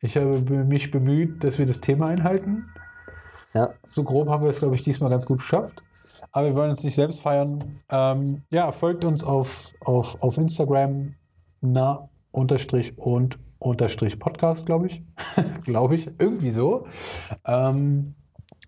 Ich 0.01 0.17
habe 0.17 0.41
be- 0.41 0.65
mich 0.65 0.91
bemüht, 0.91 1.45
dass 1.45 1.59
wir 1.59 1.67
das 1.67 1.81
Thema 1.81 2.07
einhalten. 2.07 2.65
Ja. 3.53 3.75
So 3.85 4.03
grob 4.03 4.29
haben 4.31 4.43
wir 4.43 4.51
es, 4.51 4.59
glaube 4.61 4.75
ich, 4.75 4.83
diesmal 4.83 5.11
ganz 5.11 5.27
gut 5.27 5.39
geschafft. 5.39 5.83
Aber 6.37 6.49
wir 6.49 6.55
wollen 6.55 6.69
uns 6.69 6.85
nicht 6.85 6.95
selbst 6.95 7.23
feiern. 7.23 7.61
Ähm, 7.89 8.43
ja, 8.51 8.71
folgt 8.71 9.07
uns 9.07 9.25
auf, 9.25 9.73
auf, 9.83 10.23
auf 10.23 10.37
Instagram 10.37 11.15
na 11.63 12.11
unterstrich 12.31 12.99
und 12.99 13.39
unterstrich 13.59 14.19
Podcast, 14.19 14.67
glaube 14.67 14.89
ich. 14.89 15.03
glaube 15.65 15.95
ich. 15.95 16.11
Irgendwie 16.19 16.51
so. 16.51 16.89
Ähm, 17.47 18.17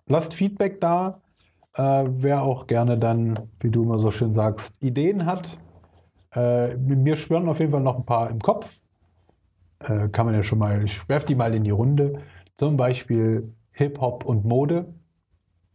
lasst 0.06 0.32
Feedback 0.32 0.80
da. 0.80 1.20
Äh, 1.74 2.06
wer 2.08 2.42
auch 2.42 2.68
gerne 2.68 2.96
dann, 2.96 3.50
wie 3.60 3.68
du 3.68 3.82
immer 3.82 3.98
so 3.98 4.10
schön 4.10 4.32
sagst, 4.32 4.82
Ideen 4.82 5.26
hat. 5.26 5.58
Äh, 6.34 6.74
mir 6.78 7.16
schwören 7.16 7.50
auf 7.50 7.60
jeden 7.60 7.72
Fall 7.72 7.82
noch 7.82 7.98
ein 7.98 8.06
paar 8.06 8.30
im 8.30 8.38
Kopf. 8.38 8.78
Äh, 9.80 10.08
kann 10.08 10.24
man 10.24 10.34
ja 10.34 10.42
schon 10.42 10.58
mal, 10.58 10.82
ich 10.82 11.06
werfe 11.06 11.26
die 11.26 11.34
mal 11.34 11.54
in 11.54 11.64
die 11.64 11.70
Runde. 11.70 12.22
Zum 12.56 12.78
Beispiel 12.78 13.52
Hip-Hop 13.72 14.24
und 14.24 14.46
Mode. 14.46 14.94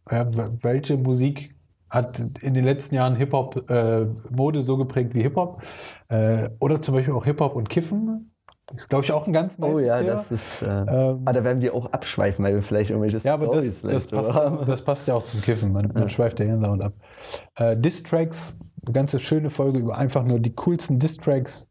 Welche 0.06 0.98
Musik 0.98 1.53
hat 1.94 2.20
in 2.40 2.54
den 2.54 2.64
letzten 2.64 2.96
Jahren 2.96 3.14
Hip-Hop 3.16 3.70
äh, 3.70 4.06
Mode 4.30 4.62
so 4.62 4.76
geprägt 4.76 5.14
wie 5.14 5.22
Hip-Hop? 5.22 5.62
Äh, 6.08 6.50
oder 6.60 6.80
zum 6.80 6.94
Beispiel 6.94 7.14
auch 7.14 7.24
Hip-Hop 7.24 7.54
und 7.54 7.68
Kiffen. 7.68 8.30
Ist, 8.76 8.88
glaube 8.88 9.04
ich, 9.04 9.12
auch 9.12 9.26
ein 9.26 9.32
ganz 9.32 9.58
nice 9.58 9.74
Oh 9.74 9.78
ja, 9.78 9.98
Thema. 9.98 10.12
das 10.14 10.30
ist. 10.32 10.62
Äh, 10.62 10.66
Ähm, 10.66 11.22
ah, 11.24 11.32
da 11.32 11.44
werden 11.44 11.60
wir 11.60 11.74
auch 11.74 11.86
abschweifen, 11.92 12.44
weil 12.44 12.54
wir 12.54 12.62
vielleicht 12.62 12.90
irgendwelche 12.90 13.18
ja, 13.18 13.34
aber 13.34 13.46
das, 13.46 13.78
Storys 13.78 14.06
das, 14.06 14.06
passt, 14.08 14.34
haben. 14.34 14.66
das 14.66 14.82
passt 14.82 15.06
ja 15.06 15.14
auch 15.14 15.22
zum 15.22 15.42
Kiffen. 15.42 15.72
Man, 15.72 15.90
man 15.92 16.08
schweift 16.08 16.40
ja 16.40 16.46
hin 16.46 16.64
und 16.64 16.82
ab. 16.82 16.94
Äh, 17.56 17.76
Distracks, 17.76 18.58
eine 18.84 18.92
ganze 18.92 19.18
schöne 19.18 19.50
Folge 19.50 19.78
über 19.80 19.96
einfach 19.96 20.24
nur 20.24 20.40
die 20.40 20.54
coolsten 20.54 20.98
Distracks 20.98 21.68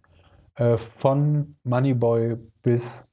äh, 0.55 0.78
von 0.78 1.51
Moneyboy 1.63 2.38
bis 2.61 3.07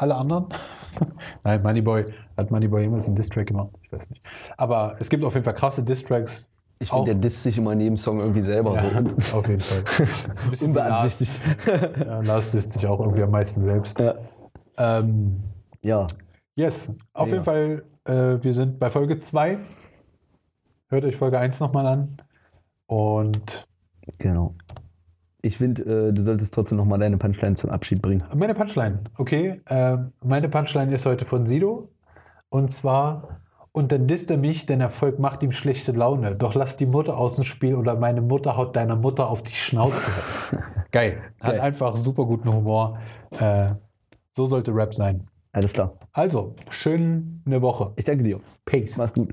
alle 0.00 0.14
anderen. 0.14 0.46
Nein, 1.44 1.62
Moneyboy, 1.62 2.04
hat 2.36 2.50
Moneyboy 2.50 2.82
jemals 2.82 3.06
einen 3.06 3.16
Distrack 3.16 3.46
gemacht? 3.48 3.70
Ich 3.82 3.92
weiß 3.92 4.10
nicht. 4.10 4.22
Aber 4.56 4.96
es 4.98 5.08
gibt 5.08 5.24
auf 5.24 5.34
jeden 5.34 5.44
Fall 5.44 5.54
krasse 5.54 5.82
Distracks. 5.82 6.46
Ich 6.78 6.88
finde, 6.88 7.06
der 7.06 7.14
disst 7.16 7.42
sich 7.42 7.58
immer 7.58 7.72
in 7.72 7.80
jedem 7.80 7.96
Song 7.98 8.20
irgendwie 8.20 8.40
selber 8.42 8.74
so. 9.30 9.36
auf 9.38 9.48
jeden 9.48 9.60
Fall. 9.60 9.82
Bisschen 10.50 10.72
wie 10.74 10.78
Lars. 10.78 11.20
Unbeabsichtigt. 11.20 11.40
Ja, 12.06 12.20
Lars 12.20 12.48
disst 12.50 12.72
sich 12.72 12.86
auch 12.86 13.00
irgendwie 13.00 13.22
am 13.22 13.30
meisten 13.30 13.62
selbst. 13.62 13.98
ja. 13.98 14.14
Ähm, 14.78 15.42
ja. 15.82 16.06
Yes, 16.54 16.92
auf 17.12 17.28
Ja. 17.28 17.34
jeden 17.34 17.44
Fall, 17.44 17.82
äh, 18.04 18.42
wir 18.42 18.54
sind 18.54 18.78
bei 18.78 18.88
Folge 18.88 19.18
2. 19.20 19.58
Hört 20.88 21.04
euch 21.04 21.16
Folge 21.16 21.38
1 21.38 21.60
nochmal 21.60 21.86
an. 21.86 22.16
Und 22.86 23.66
Genau. 24.18 24.54
Ich 25.42 25.58
finde, 25.58 26.08
äh, 26.08 26.12
du 26.12 26.22
solltest 26.22 26.54
trotzdem 26.54 26.78
nochmal 26.78 26.98
deine 26.98 27.16
Punchline 27.16 27.56
zum 27.56 27.70
Abschied 27.70 28.02
bringen. 28.02 28.24
Meine 28.34 28.54
Punchline, 28.54 29.00
okay. 29.16 29.60
Äh, 29.66 29.96
meine 30.22 30.48
Punchline 30.48 30.94
ist 30.94 31.06
heute 31.06 31.24
von 31.24 31.46
Sido. 31.46 31.88
Und 32.50 32.70
zwar, 32.72 33.40
und 33.72 33.92
dann 33.92 34.06
disst 34.06 34.30
er 34.30 34.36
mich, 34.36 34.66
denn 34.66 34.80
Erfolg 34.80 35.18
macht 35.18 35.42
ihm 35.42 35.52
schlechte 35.52 35.92
Laune. 35.92 36.34
Doch 36.34 36.54
lass 36.54 36.76
die 36.76 36.86
Mutter 36.86 37.16
aus 37.16 37.36
dem 37.36 37.44
Spiel 37.44 37.74
oder 37.74 37.96
meine 37.96 38.20
Mutter 38.20 38.56
haut 38.56 38.76
deiner 38.76 38.96
Mutter 38.96 39.28
auf 39.28 39.42
die 39.42 39.54
Schnauze. 39.54 40.10
Geil. 40.90 41.18
Hat 41.40 41.52
Geil. 41.52 41.60
einfach 41.60 41.96
super 41.96 42.26
guten 42.26 42.52
Humor. 42.52 42.98
Äh, 43.30 43.74
so 44.30 44.46
sollte 44.46 44.74
Rap 44.74 44.94
sein. 44.94 45.26
Alles 45.52 45.72
klar. 45.72 45.94
Also, 46.12 46.54
schöne 46.70 47.62
Woche. 47.62 47.92
Ich 47.96 48.04
danke 48.04 48.24
dir. 48.24 48.40
Peace. 48.64 48.96
Mach's 48.96 49.14
gut. 49.14 49.32